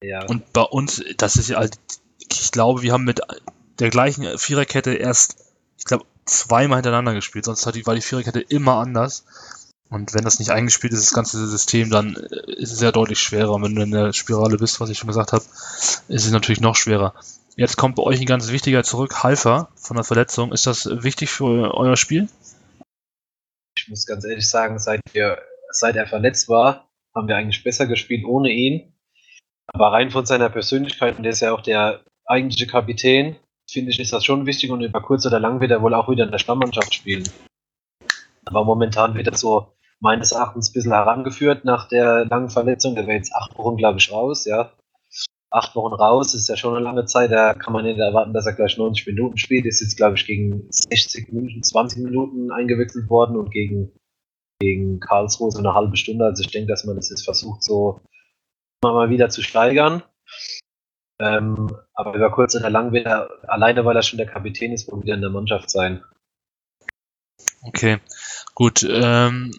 Ja. 0.01 0.25
Und 0.25 0.53
bei 0.53 0.61
uns, 0.61 1.03
das 1.17 1.35
ist 1.35 1.49
ja 1.49 1.57
halt, 1.57 1.77
ich 2.31 2.51
glaube, 2.51 2.81
wir 2.81 2.93
haben 2.93 3.03
mit 3.03 3.19
der 3.79 3.89
gleichen 3.89 4.37
Viererkette 4.37 4.93
erst, 4.93 5.37
ich 5.77 5.85
glaube, 5.85 6.05
zweimal 6.25 6.77
hintereinander 6.77 7.13
gespielt. 7.13 7.45
Sonst 7.45 7.65
war 7.65 7.95
die 7.95 8.01
Viererkette 8.01 8.41
immer 8.41 8.75
anders. 8.75 9.25
Und 9.89 10.13
wenn 10.13 10.23
das 10.23 10.37
nicht 10.37 10.51
eingespielt 10.51 10.93
ist, 10.93 11.07
das 11.07 11.15
ganze 11.15 11.47
System, 11.47 11.89
dann 11.89 12.15
äh, 12.15 12.53
ist 12.53 12.71
es 12.71 12.81
ja 12.81 12.91
deutlich 12.91 13.19
schwerer. 13.19 13.53
Und 13.53 13.63
wenn 13.63 13.75
du 13.75 13.81
in 13.81 13.91
der 13.91 14.13
Spirale 14.13 14.57
bist, 14.57 14.79
was 14.79 14.89
ich 14.89 14.99
schon 14.99 15.07
gesagt 15.07 15.33
habe, 15.33 15.43
ist 15.43 16.25
es 16.25 16.31
natürlich 16.31 16.61
noch 16.61 16.75
schwerer. 16.75 17.15
Jetzt 17.55 17.75
kommt 17.75 17.95
bei 17.95 18.03
euch 18.03 18.19
ein 18.19 18.25
ganz 18.25 18.51
wichtiger 18.51 18.83
zurück, 18.83 19.23
Halfer 19.23 19.69
von 19.75 19.95
der 19.95 20.03
Verletzung. 20.03 20.53
Ist 20.53 20.67
das 20.67 20.85
wichtig 21.03 21.31
für 21.31 21.73
euer 21.73 21.97
Spiel? 21.97 22.29
Ich 23.77 23.89
muss 23.89 24.05
ganz 24.05 24.25
ehrlich 24.25 24.47
sagen, 24.47 24.77
seit, 24.77 25.01
wir, 25.13 25.39
seit 25.71 25.95
er 25.95 26.07
verletzt 26.07 26.47
war, 26.49 26.87
haben 27.15 27.27
wir 27.27 27.35
eigentlich 27.35 27.63
besser 27.63 27.87
gespielt 27.87 28.25
ohne 28.25 28.51
ihn. 28.51 28.93
Aber 29.67 29.91
rein 29.91 30.11
von 30.11 30.25
seiner 30.25 30.49
Persönlichkeit, 30.49 31.17
und 31.17 31.23
der 31.23 31.31
ist 31.31 31.41
ja 31.41 31.51
auch 31.51 31.61
der 31.61 32.03
eigentliche 32.25 32.67
Kapitän, 32.67 33.35
finde 33.71 33.91
ich, 33.91 33.99
ist 33.99 34.13
das 34.13 34.25
schon 34.25 34.45
wichtig 34.45 34.71
und 34.71 34.81
über 34.81 35.01
kurz 35.01 35.25
oder 35.25 35.39
lang 35.39 35.59
wird 35.61 35.71
er 35.71 35.81
wohl 35.81 35.93
auch 35.93 36.09
wieder 36.09 36.25
in 36.25 36.31
der 36.31 36.39
Stammmannschaft 36.39 36.93
spielen. 36.93 37.23
Aber 38.45 38.63
momentan 38.63 39.15
wird 39.15 39.27
er 39.27 39.37
so 39.37 39.73
meines 39.99 40.31
Erachtens 40.31 40.69
ein 40.69 40.73
bisschen 40.73 40.93
herangeführt 40.93 41.65
nach 41.65 41.87
der 41.87 42.25
langen 42.25 42.49
Verletzung. 42.49 42.95
Der 42.95 43.05
wäre 43.05 43.17
jetzt 43.17 43.33
acht 43.33 43.57
Wochen, 43.57 43.77
glaube 43.77 43.99
ich, 43.99 44.11
raus, 44.11 44.45
ja. 44.45 44.71
Acht 45.51 45.75
Wochen 45.75 45.93
raus 45.93 46.35
ist 46.35 46.47
ja 46.47 46.55
schon 46.55 46.75
eine 46.75 46.83
lange 46.83 47.05
Zeit. 47.05 47.31
Da 47.31 47.53
kann 47.53 47.73
man 47.73 47.83
nicht 47.83 47.99
erwarten, 47.99 48.33
dass 48.33 48.45
er 48.45 48.53
gleich 48.53 48.77
90 48.77 49.07
Minuten 49.07 49.37
spielt. 49.37 49.65
Ist 49.65 49.81
jetzt, 49.81 49.97
glaube 49.97 50.15
ich, 50.15 50.25
gegen 50.25 50.67
60 50.69 51.31
Minuten, 51.31 51.63
20 51.63 52.03
Minuten 52.03 52.51
eingewechselt 52.51 53.09
worden 53.09 53.35
und 53.35 53.51
gegen, 53.51 53.91
gegen 54.59 54.99
Karlsruhe 54.99 55.51
so 55.51 55.57
eine 55.57 55.73
halbe 55.73 55.97
Stunde. 55.97 56.25
Also 56.25 56.43
ich 56.43 56.51
denke, 56.51 56.67
dass 56.67 56.85
man 56.85 56.95
das 56.95 57.09
jetzt 57.09 57.23
versucht, 57.23 57.63
so 57.63 57.99
mal 58.83 59.09
wieder 59.09 59.29
zu 59.29 59.41
steigern. 59.41 60.03
Ähm, 61.19 61.75
aber 61.93 62.15
über 62.15 62.31
kurz 62.31 62.55
oder 62.55 62.69
lang 62.69 62.93
wird 62.93 63.05
er, 63.05 63.29
alleine 63.47 63.83
weil 63.83 63.95
er 63.95 64.03
schon 64.03 64.17
der 64.17 64.27
Kapitän 64.27 64.71
ist, 64.71 64.89
wohl 64.89 65.03
wieder 65.03 65.15
in 65.15 65.21
der 65.21 65.29
Mannschaft 65.29 65.69
sein. 65.69 66.03
Okay, 67.61 67.99
gut. 68.55 68.83
Ähm, 68.89 69.51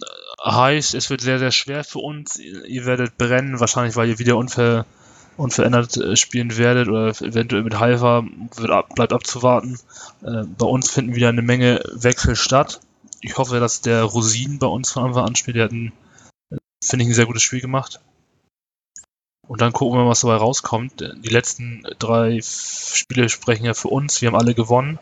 heißt, 0.44 0.94
es 0.94 1.11
wird 1.11 1.20
sehr, 1.20 1.38
sehr 1.38 1.51
schwer 1.51 1.85
für 1.85 1.99
uns. 1.99 2.38
Ihr 2.38 2.87
werdet 2.87 3.18
brennen, 3.18 3.61
wahrscheinlich, 3.61 3.96
weil 3.96 4.09
ihr 4.09 4.18
wieder 4.18 4.38
unver, 4.38 4.87
unverändert 5.37 5.96
äh, 5.99 6.16
spielen 6.16 6.57
werdet 6.57 6.88
oder 6.88 7.09
eventuell 7.09 7.62
mit 7.62 7.79
Haifa 7.79 8.25
ab, 8.68 8.94
bleibt 8.94 9.12
abzuwarten. 9.12 9.79
Äh, 10.23 10.44
bei 10.59 10.66
uns 10.66 10.90
finden 10.90 11.14
wieder 11.14 11.29
eine 11.29 11.42
Menge 11.42 11.83
Wechsel 11.92 12.37
statt. 12.37 12.81
Ich 13.21 13.37
hoffe, 13.37 13.61
dass 13.61 13.83
der 13.83 14.02
Rosin 14.02 14.58
bei 14.58 14.67
uns 14.67 14.92
von 14.92 15.04
Anfang 15.04 15.27
an 15.27 15.37
spielt. 15.37 15.56
Der 15.56 15.65
hat 15.65 15.73
ein, 15.73 15.92
finde 16.83 17.04
ich, 17.04 17.11
ein 17.11 17.15
sehr 17.15 17.27
gutes 17.27 17.42
Spiel 17.42 17.61
gemacht. 17.61 18.00
Und 19.51 19.61
dann 19.61 19.73
gucken 19.73 19.98
wir 19.98 20.05
mal, 20.05 20.11
was 20.11 20.21
dabei 20.21 20.37
rauskommt. 20.37 21.01
Die 21.01 21.29
letzten 21.29 21.83
drei 21.98 22.38
Spiele 22.40 23.29
sprechen 23.29 23.65
ja 23.65 23.75
für 23.75 23.88
uns. 23.88 24.23
Wir 24.23 24.29
haben 24.29 24.37
alle 24.37 24.55
gewonnen. 24.55 25.01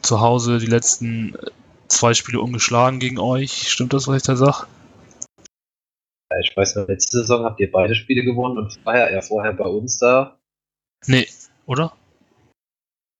Zu 0.00 0.20
Hause 0.20 0.58
die 0.58 0.66
letzten 0.66 1.36
zwei 1.88 2.14
Spiele 2.14 2.40
ungeschlagen 2.40 3.00
gegen 3.00 3.18
euch. 3.18 3.68
Stimmt 3.68 3.94
das, 3.94 4.06
was 4.06 4.18
ich 4.18 4.22
da 4.22 4.36
sage? 4.36 4.68
Ich 6.40 6.56
weiß 6.56 6.76
noch, 6.76 6.86
letzte 6.86 7.18
Saison 7.18 7.44
habt 7.44 7.58
ihr 7.58 7.68
beide 7.68 7.96
Spiele 7.96 8.22
gewonnen 8.22 8.58
und 8.58 8.86
war 8.86 9.10
ja 9.10 9.20
vorher 9.22 9.54
bei 9.54 9.66
uns 9.66 9.98
da. 9.98 10.38
Nee, 11.08 11.26
oder? 11.66 11.96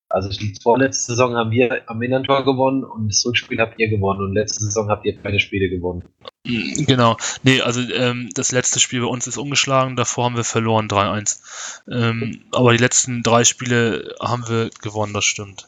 Also 0.07 0.29
die 0.29 0.55
vorletzte 0.63 1.11
Saison 1.11 1.35
haben 1.35 1.51
wir 1.51 1.81
am 1.89 2.01
Innentor 2.01 2.45
gewonnen 2.45 2.85
und 2.85 3.09
das 3.09 3.25
Rückspiel 3.25 3.59
habt 3.59 3.77
ihr 3.77 3.89
gewonnen 3.89 4.21
und 4.21 4.33
letzte 4.33 4.63
Saison 4.63 4.87
habt 4.87 5.05
ihr 5.05 5.21
beide 5.21 5.41
Spiele 5.41 5.67
gewonnen. 5.67 6.07
Genau. 6.47 7.17
Nee, 7.43 7.61
also 7.61 7.81
ähm, 7.81 8.29
das 8.33 8.51
letzte 8.51 8.79
Spiel 8.79 9.01
bei 9.01 9.07
uns 9.07 9.27
ist 9.27 9.37
ungeschlagen, 9.37 9.95
davor 9.95 10.25
haben 10.25 10.35
wir 10.35 10.43
verloren 10.43 10.87
3-1. 10.87 11.39
Ähm, 11.91 12.45
aber 12.51 12.71
die 12.71 12.77
letzten 12.77 13.23
drei 13.23 13.43
Spiele 13.43 14.15
haben 14.21 14.47
wir 14.47 14.69
gewonnen, 14.81 15.13
das 15.13 15.25
stimmt. 15.25 15.67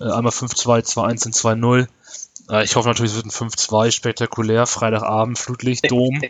Äh, 0.00 0.04
einmal 0.04 0.32
5-2, 0.32 0.84
2-1 0.84 1.26
und 1.26 1.34
2-0. 1.34 1.88
Äh, 2.50 2.64
ich 2.64 2.76
hoffe 2.76 2.88
natürlich, 2.88 3.12
es 3.12 3.16
wird 3.16 3.26
ein 3.26 3.50
5-2, 3.50 3.90
spektakulär, 3.90 4.66
Freitagabend, 4.66 5.38
Flutlicht, 5.38 5.90
Dom. 5.90 6.20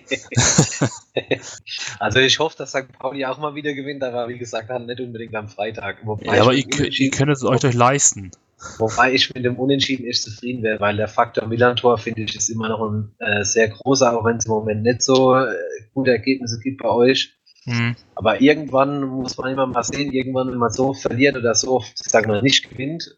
also 1.99 2.19
ich 2.19 2.39
hoffe, 2.39 2.57
dass 2.59 2.71
St. 2.71 2.93
Pauli 2.99 3.25
auch 3.25 3.39
mal 3.39 3.55
wieder 3.55 3.75
gewinnt, 3.75 4.03
aber 4.03 4.29
wie 4.29 4.39
gesagt, 4.39 4.69
nicht 4.81 5.01
unbedingt 5.01 5.35
am 5.35 5.49
Freitag. 5.49 5.99
Wobei 6.05 6.37
ja, 6.37 6.43
aber 6.43 6.55
ihr, 6.55 6.67
ihr 6.67 7.11
könnt 7.11 7.31
es 7.31 7.45
euch 7.45 7.61
doch 7.61 7.73
leisten. 7.73 8.31
Wobei 8.79 9.13
ich 9.13 9.33
mit 9.35 9.45
dem 9.45 9.57
Unentschieden 9.57 10.07
echt 10.07 10.23
zufrieden 10.23 10.63
wäre, 10.63 10.81
weil 10.81 10.97
der 10.97 11.09
Faktor 11.09 11.47
Milan-Tor, 11.47 11.99
finde 11.99 12.23
ich, 12.23 12.35
ist 12.35 12.49
immer 12.49 12.69
noch 12.69 12.81
ein 12.81 13.15
äh, 13.19 13.45
sehr 13.45 13.69
großer, 13.69 14.17
auch 14.17 14.25
wenn 14.25 14.39
es 14.39 14.47
im 14.47 14.53
Moment 14.53 14.83
nicht 14.83 15.03
so 15.03 15.37
äh, 15.37 15.55
gute 15.95 16.11
Ergebnisse 16.11 16.59
gibt 16.61 16.83
bei 16.83 16.89
euch. 16.89 17.39
Mhm. 17.67 17.95
Aber 18.15 18.41
irgendwann 18.41 19.03
muss 19.05 19.37
man 19.37 19.53
immer 19.53 19.67
mal 19.67 19.85
sehen, 19.85 20.13
irgendwann, 20.13 20.51
wenn 20.51 20.59
man 20.59 20.73
so 20.73 20.93
verliert 20.93 21.37
oder 21.37 21.55
so 21.55 21.77
oft, 21.77 21.97
sagen 21.99 22.33
wir, 22.33 22.43
nicht 22.43 22.69
gewinnt, 22.69 23.17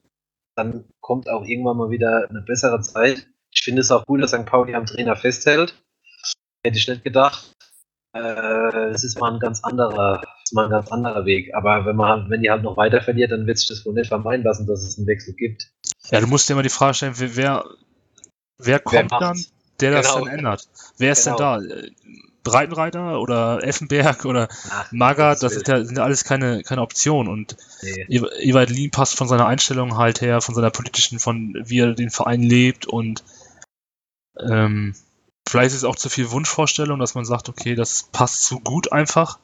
dann 0.56 0.84
kommt 1.00 1.30
auch 1.30 1.44
irgendwann 1.44 1.78
mal 1.78 1.90
wieder 1.90 2.28
eine 2.28 2.42
bessere 2.42 2.80
Zeit. 2.80 3.26
Ich 3.50 3.62
finde 3.62 3.80
es 3.80 3.90
auch 3.90 4.04
gut, 4.04 4.22
dass 4.22 4.32
St. 4.32 4.44
Pauli 4.44 4.74
am 4.74 4.86
Trainer 4.86 5.16
festhält. 5.16 5.74
Hätte 6.64 6.76
ich 6.76 6.88
nicht 6.88 7.04
gedacht. 7.04 7.56
Äh, 8.12 8.90
es 8.90 9.04
ist 9.04 9.18
mal 9.18 9.32
ein 9.32 9.40
ganz 9.40 9.62
anderer, 9.64 10.22
ist 10.50 10.54
mal 10.54 10.64
ein 10.64 10.70
ganz 10.70 10.90
anderer 10.90 11.24
Weg. 11.24 11.54
Aber 11.54 11.86
wenn 11.86 11.96
man, 11.96 12.28
wenn 12.28 12.42
die 12.42 12.50
halt 12.50 12.62
noch 12.62 12.76
weiter 12.76 13.00
verliert, 13.00 13.30
dann 13.30 13.46
wird 13.46 13.58
sich 13.58 13.68
das 13.68 13.86
wohl 13.86 13.94
nicht 13.94 14.08
vermeiden 14.08 14.44
lassen, 14.44 14.66
dass 14.66 14.82
es 14.82 14.98
einen 14.98 15.06
Wechsel 15.06 15.34
gibt. 15.34 15.70
Ja, 16.10 16.20
du 16.20 16.26
musst 16.26 16.48
dir 16.48 16.54
immer 16.54 16.62
die 16.62 16.68
Frage 16.68 16.94
stellen, 16.94 17.14
wer, 17.16 17.64
wer 18.58 18.78
kommt 18.80 19.10
wer 19.10 19.18
dann, 19.20 19.44
der 19.80 19.90
das 19.92 20.12
genau. 20.12 20.24
dann 20.24 20.38
ändert? 20.38 20.68
Wer 20.98 21.12
ist 21.12 21.24
genau. 21.24 21.58
denn 21.58 21.68
da? 21.68 21.76
Breitenreiter 22.42 23.20
oder 23.20 23.62
Effenberg 23.62 24.24
oder 24.24 24.48
Ach, 24.70 24.90
Magath, 24.92 25.42
das, 25.42 25.52
ist 25.52 25.68
ja, 25.68 25.84
sind 25.84 25.98
ja 25.98 26.04
alles 26.04 26.24
keine, 26.24 26.62
keine 26.62 26.80
Option. 26.80 27.28
Und 27.28 27.56
nee. 27.82 28.06
Ewald 28.40 28.70
Lien 28.70 28.90
passt 28.90 29.16
von 29.16 29.28
seiner 29.28 29.46
Einstellung 29.46 29.98
halt 29.98 30.22
her, 30.22 30.40
von 30.40 30.54
seiner 30.54 30.70
politischen, 30.70 31.18
von 31.18 31.54
wie 31.62 31.80
er 31.80 31.92
den 31.92 32.10
Verein 32.10 32.42
lebt 32.42 32.86
und 32.86 33.22
ähm, 34.38 34.94
vielleicht 35.46 35.72
ist 35.72 35.78
es 35.78 35.84
auch 35.84 35.96
zu 35.96 36.08
viel 36.08 36.30
Wunschvorstellung, 36.30 36.98
dass 36.98 37.14
man 37.14 37.24
sagt, 37.24 37.48
okay, 37.48 37.74
das 37.74 38.08
passt 38.12 38.44
zu 38.44 38.60
gut 38.60 38.92
einfach. 38.92 39.38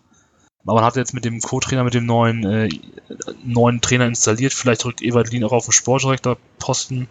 Aber 0.66 0.76
man 0.76 0.84
hat 0.84 0.96
jetzt 0.96 1.14
mit 1.14 1.24
dem 1.24 1.40
Co-Trainer, 1.40 1.84
mit 1.84 1.94
dem 1.94 2.06
neuen, 2.06 2.44
äh, 2.44 2.68
neuen 3.44 3.80
Trainer 3.80 4.06
installiert. 4.06 4.52
Vielleicht 4.52 4.84
rückt 4.84 5.00
Ewald 5.00 5.30
Lien 5.30 5.44
auch 5.44 5.52
auf 5.52 5.66
den 5.66 5.72
Sportdirektorposten 5.72 7.08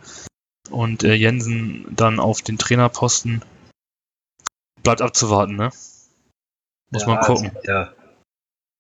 und 0.70 1.04
äh, 1.04 1.14
Jensen 1.14 1.86
dann 1.96 2.20
auf 2.20 2.42
den 2.42 2.58
Trainerposten 2.58 3.44
bleibt 4.84 5.02
abzuwarten, 5.02 5.56
ne? 5.56 5.72
Muss 6.92 7.04
ja, 7.04 7.08
man 7.08 7.20
gucken. 7.22 7.52
Also, 7.56 7.72
ja. 7.72 7.94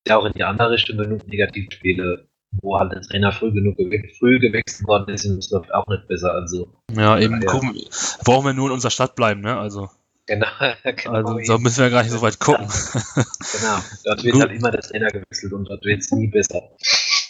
ja, 0.07 0.17
auch 0.17 0.25
in 0.25 0.33
die 0.33 0.43
andere 0.43 0.71
Richtung 0.71 0.97
genug 0.97 1.27
Negativspiele, 1.27 2.27
wo 2.61 2.77
halt 2.77 2.91
der 2.91 3.01
Trainer 3.01 3.31
früh 3.31 3.51
genug 3.51 3.77
gewe 3.77 4.07
früh 4.17 4.39
gewechselt 4.39 4.87
worden 4.87 5.13
ist 5.13 5.25
und 5.25 5.39
es 5.39 5.49
läuft 5.51 5.73
auch 5.73 5.87
nicht 5.87 6.07
besser. 6.07 6.33
Also, 6.33 6.69
ja, 6.91 7.17
eben 7.17 7.41
ja, 7.41 7.47
gucken, 7.47 7.79
brauchen 8.23 8.45
wir 8.45 8.53
nur 8.53 8.67
in 8.67 8.73
unserer 8.73 8.91
Stadt 8.91 9.15
bleiben, 9.15 9.41
ne? 9.41 9.57
Also. 9.57 9.89
Genau, 10.27 10.47
genau. 10.83 11.11
Also 11.11 11.39
so 11.43 11.57
müssen 11.59 11.83
wir 11.83 11.89
gar 11.89 12.03
nicht 12.03 12.11
so 12.11 12.21
weit 12.21 12.39
gucken. 12.39 12.67
Genau, 12.67 13.77
dort 14.03 14.23
wird 14.23 14.33
Gut. 14.33 14.41
halt 14.41 14.51
immer 14.51 14.71
der 14.71 14.81
Trainer 14.81 15.09
gewechselt 15.09 15.53
und 15.53 15.65
dort 15.65 15.85
wird 15.85 16.01
es 16.01 16.11
nie 16.11 16.27
besser. 16.27 16.63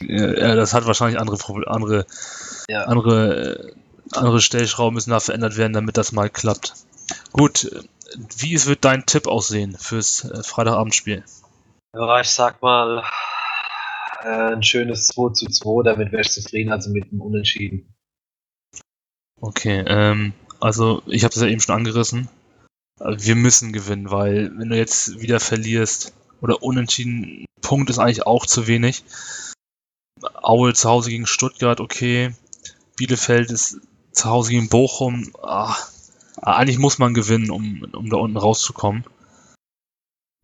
Ja, 0.01 0.55
das 0.55 0.73
hat 0.73 0.85
wahrscheinlich 0.85 1.19
andere 1.19 1.37
andere, 1.67 2.05
ja. 2.69 2.83
andere, 2.85 3.73
andere 4.11 4.41
Stellschrauben 4.41 4.95
müssen 4.95 5.11
da 5.11 5.19
verändert 5.19 5.57
werden, 5.57 5.73
damit 5.73 5.97
das 5.97 6.11
mal 6.11 6.29
klappt. 6.29 6.73
Gut, 7.31 7.69
wie 8.37 8.65
wird 8.65 8.85
dein 8.85 9.05
Tipp 9.05 9.27
aussehen 9.27 9.77
fürs 9.77 10.23
äh, 10.25 10.43
Freitagabendspiel? 10.43 11.23
Ja, 11.95 12.19
ich 12.19 12.29
sag 12.29 12.61
mal 12.61 13.03
äh, 14.23 14.53
ein 14.53 14.63
schönes 14.63 15.07
2 15.07 15.33
zu 15.33 15.45
2, 15.47 15.83
damit 15.83 16.11
wäre 16.11 16.21
ich 16.21 16.31
zufrieden, 16.31 16.71
also 16.71 16.89
mit 16.91 17.11
einem 17.11 17.21
Unentschieden. 17.21 17.93
Okay, 19.39 19.83
ähm, 19.87 20.33
also 20.59 21.03
ich 21.05 21.23
habe 21.23 21.33
es 21.33 21.41
ja 21.41 21.47
eben 21.47 21.61
schon 21.61 21.75
angerissen. 21.75 22.29
Wir 22.99 23.35
müssen 23.35 23.73
gewinnen, 23.73 24.09
weil 24.09 24.51
wenn 24.57 24.69
du 24.69 24.77
jetzt 24.77 25.19
wieder 25.19 25.39
verlierst 25.39 26.13
oder 26.41 26.63
unentschieden, 26.63 27.45
Punkt 27.61 27.89
ist 27.89 27.99
eigentlich 27.99 28.25
auch 28.25 28.45
zu 28.45 28.67
wenig. 28.67 29.03
Aue 30.41 30.73
zu 30.73 30.89
Hause 30.89 31.09
gegen 31.09 31.27
Stuttgart, 31.27 31.81
okay. 31.81 32.33
Bielefeld 32.95 33.51
ist 33.51 33.81
zu 34.11 34.29
Hause 34.29 34.51
gegen 34.51 34.69
Bochum. 34.69 35.33
Ah, 35.41 35.75
eigentlich 36.41 36.79
muss 36.79 36.97
man 36.97 37.13
gewinnen, 37.13 37.49
um, 37.49 37.83
um 37.93 38.09
da 38.09 38.17
unten 38.17 38.37
rauszukommen. 38.37 39.03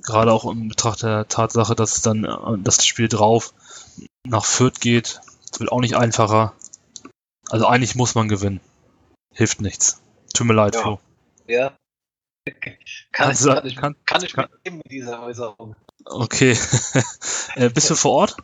Gerade 0.04 0.34
auch 0.34 0.52
in 0.52 0.68
Betracht 0.68 1.04
der 1.04 1.28
Tatsache, 1.28 1.76
dass 1.76 1.98
es 1.98 2.02
dann 2.02 2.26
äh, 2.26 2.58
das 2.58 2.86
Spiel 2.86 3.08
drauf 3.08 3.54
nach 4.28 4.46
Fürth 4.46 4.80
geht. 4.80 5.22
Es 5.52 5.60
wird 5.60 5.72
auch 5.72 5.80
nicht 5.80 5.96
einfacher. 5.96 6.54
Also 7.50 7.68
eigentlich 7.68 7.96
muss 7.96 8.16
man 8.16 8.28
gewinnen. 8.28 8.60
Hilft 9.34 9.62
nichts. 9.62 10.02
Tut 10.34 10.48
mir 10.48 10.54
leid, 10.54 10.76
ja. 10.76 10.82
Flo. 10.82 11.00
Ja. 11.48 11.74
Kann, 13.12 13.30
also, 13.30 13.54
kann, 13.54 13.66
ich, 13.68 13.76
kann, 13.76 13.96
kann 14.06 14.24
ich 14.24 14.34
kann, 14.34 14.50
mit 14.64 14.92
dieser 14.92 15.22
Äußerung. 15.24 15.76
Okay. 16.06 16.58
äh, 17.56 17.70
bist 17.70 17.90
du 17.90 17.96
vor 17.96 18.12
Ort? 18.12 18.38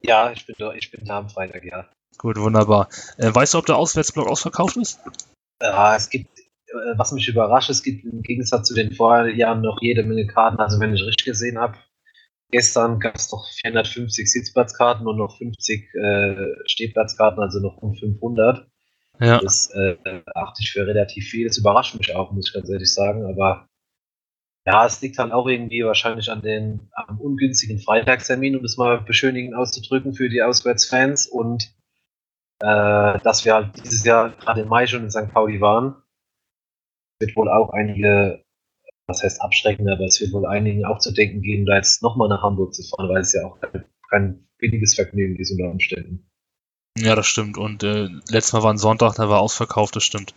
Ja, 0.00 0.32
ich 0.32 0.46
bin 0.46 0.56
da, 0.58 0.72
ich 0.72 0.90
bin 0.90 1.04
da 1.04 1.18
am 1.18 1.28
Freitag, 1.28 1.64
ja. 1.64 1.88
Gut, 2.16 2.38
wunderbar. 2.38 2.88
Äh, 3.18 3.34
weißt 3.34 3.54
du, 3.54 3.58
ob 3.58 3.66
der 3.66 3.76
Auswärtsblock 3.76 4.28
ausverkauft 4.28 4.76
ist? 4.76 5.00
Ja, 5.60 5.96
es 5.96 6.08
gibt 6.08 6.28
äh, 6.74 6.98
was 6.98 7.12
mich 7.12 7.28
überrascht, 7.28 7.70
es 7.70 7.82
gibt 7.82 8.04
im 8.04 8.22
Gegensatz 8.22 8.68
zu 8.68 8.74
den 8.74 8.92
Vorjahren 8.92 9.62
noch 9.62 9.78
jede 9.80 10.02
Menge 10.02 10.26
Karten. 10.26 10.58
Also 10.58 10.80
wenn 10.80 10.94
ich 10.94 11.04
richtig 11.04 11.26
gesehen 11.26 11.58
habe, 11.58 11.76
gestern 12.50 13.00
gab 13.00 13.16
es 13.16 13.30
noch 13.30 13.46
450 13.60 14.30
Sitzplatzkarten 14.30 15.06
und 15.06 15.18
noch 15.18 15.36
50 15.38 15.94
äh, 15.94 16.34
Stehplatzkarten, 16.66 17.42
also 17.42 17.60
noch 17.60 17.78
um 17.78 17.94
500. 17.94 18.66
Ja. 19.20 19.38
Das 19.38 19.70
äh, 19.70 19.96
achte 20.34 20.60
ich 20.60 20.72
für 20.72 20.86
relativ 20.86 21.28
viel. 21.28 21.46
Das 21.46 21.58
überrascht 21.58 21.94
mich 21.96 22.14
auch, 22.14 22.32
muss 22.32 22.48
ich 22.48 22.54
ganz 22.54 22.68
ehrlich 22.68 22.92
sagen. 22.92 23.24
Aber 23.26 23.68
ja, 24.66 24.86
es 24.86 25.00
liegt 25.00 25.18
halt 25.18 25.32
auch 25.32 25.46
irgendwie 25.46 25.84
wahrscheinlich 25.84 26.30
an 26.30 26.42
den 26.42 26.88
am 26.92 27.20
ungünstigen 27.20 27.78
Freitagstermin, 27.78 28.56
um 28.56 28.62
das 28.62 28.76
mal 28.76 29.00
beschönigend 29.00 29.54
auszudrücken 29.54 30.14
für 30.14 30.28
die 30.28 30.42
Auswärtsfans 30.42 31.26
und 31.26 31.74
äh, 32.60 33.18
dass 33.20 33.44
wir 33.44 33.54
halt 33.54 33.76
dieses 33.84 34.04
Jahr 34.04 34.30
gerade 34.30 34.62
im 34.62 34.68
Mai 34.68 34.86
schon 34.86 35.04
in 35.04 35.10
St. 35.10 35.32
Pauli 35.32 35.60
waren 35.60 35.96
wird 37.24 37.36
wohl 37.36 37.48
auch 37.48 37.70
einige, 37.70 38.44
was 39.06 39.22
heißt 39.22 39.40
abschreckend, 39.40 39.88
aber 39.88 40.04
es 40.04 40.20
wird 40.20 40.32
wohl 40.32 40.46
einigen 40.46 40.84
auch 40.84 40.98
zu 40.98 41.12
denken 41.12 41.42
geben, 41.42 41.66
da 41.66 41.76
jetzt 41.76 42.02
nochmal 42.02 42.28
nach 42.28 42.42
Hamburg 42.42 42.74
zu 42.74 42.82
fahren, 42.82 43.08
weil 43.08 43.20
es 43.20 43.32
ja 43.32 43.44
auch 43.46 43.60
kein, 43.60 43.84
kein 44.10 44.48
billiges 44.58 44.94
Vergnügen 44.94 45.36
ist 45.36 45.50
unter 45.52 45.70
Umständen. 45.70 46.30
Ja, 46.96 47.16
das 47.16 47.26
stimmt. 47.26 47.58
Und 47.58 47.82
äh, 47.82 48.08
letztes 48.28 48.52
Mal 48.52 48.62
war 48.62 48.72
ein 48.72 48.78
Sonntag, 48.78 49.16
da 49.16 49.28
war 49.28 49.40
ausverkauft, 49.40 49.96
das 49.96 50.04
stimmt. 50.04 50.32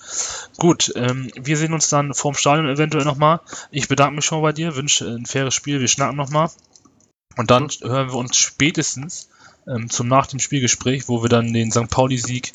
Gut, 0.58 0.92
ähm, 0.96 1.30
wir 1.36 1.56
sehen 1.56 1.74
uns 1.74 1.90
dann 1.90 2.16
vorm 2.16 2.34
Stadion 2.34 2.68
eventuell 2.68 3.06
nochmal. 3.06 3.42
Ich 3.70 3.88
bedanke 3.88 4.16
mich 4.16 4.26
schon 4.26 4.42
bei 4.42 4.54
dir, 4.54 4.76
wünsche 4.76 5.06
ein 5.06 5.28
faires 5.28 5.54
Spiel, 5.54 5.80
wir 5.80 5.88
schnacken 5.88 6.18
nochmal. 6.18 6.50
Und 7.36 7.52
dann 7.52 7.70
hören 7.82 8.10
wir 8.10 8.16
uns 8.16 8.38
spätestens 8.38 9.30
ähm, 9.68 9.90
zum 9.92 10.08
nach 10.08 10.26
dem 10.26 10.40
Spielgespräch, 10.40 11.08
wo 11.08 11.22
wir 11.22 11.30
dann 11.30 11.54
den 11.54 11.72
St. 11.72 11.90
Pauli-Sieg 11.90 12.54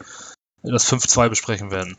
das 0.64 0.92
5-2 0.92 1.28
besprechen 1.28 1.70
werden. 1.70 1.96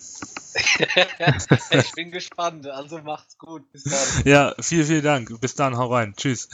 ich 1.72 1.92
bin 1.94 2.12
gespannt, 2.12 2.68
also 2.68 3.00
macht's 3.00 3.38
gut. 3.38 3.70
Bis 3.72 3.84
dann. 3.84 4.26
Ja, 4.26 4.56
vielen, 4.60 4.86
vielen 4.86 5.04
Dank. 5.04 5.42
Bis 5.42 5.56
dann, 5.56 5.78
hau 5.78 5.94
rein. 5.94 6.14
Tschüss. 6.16 6.50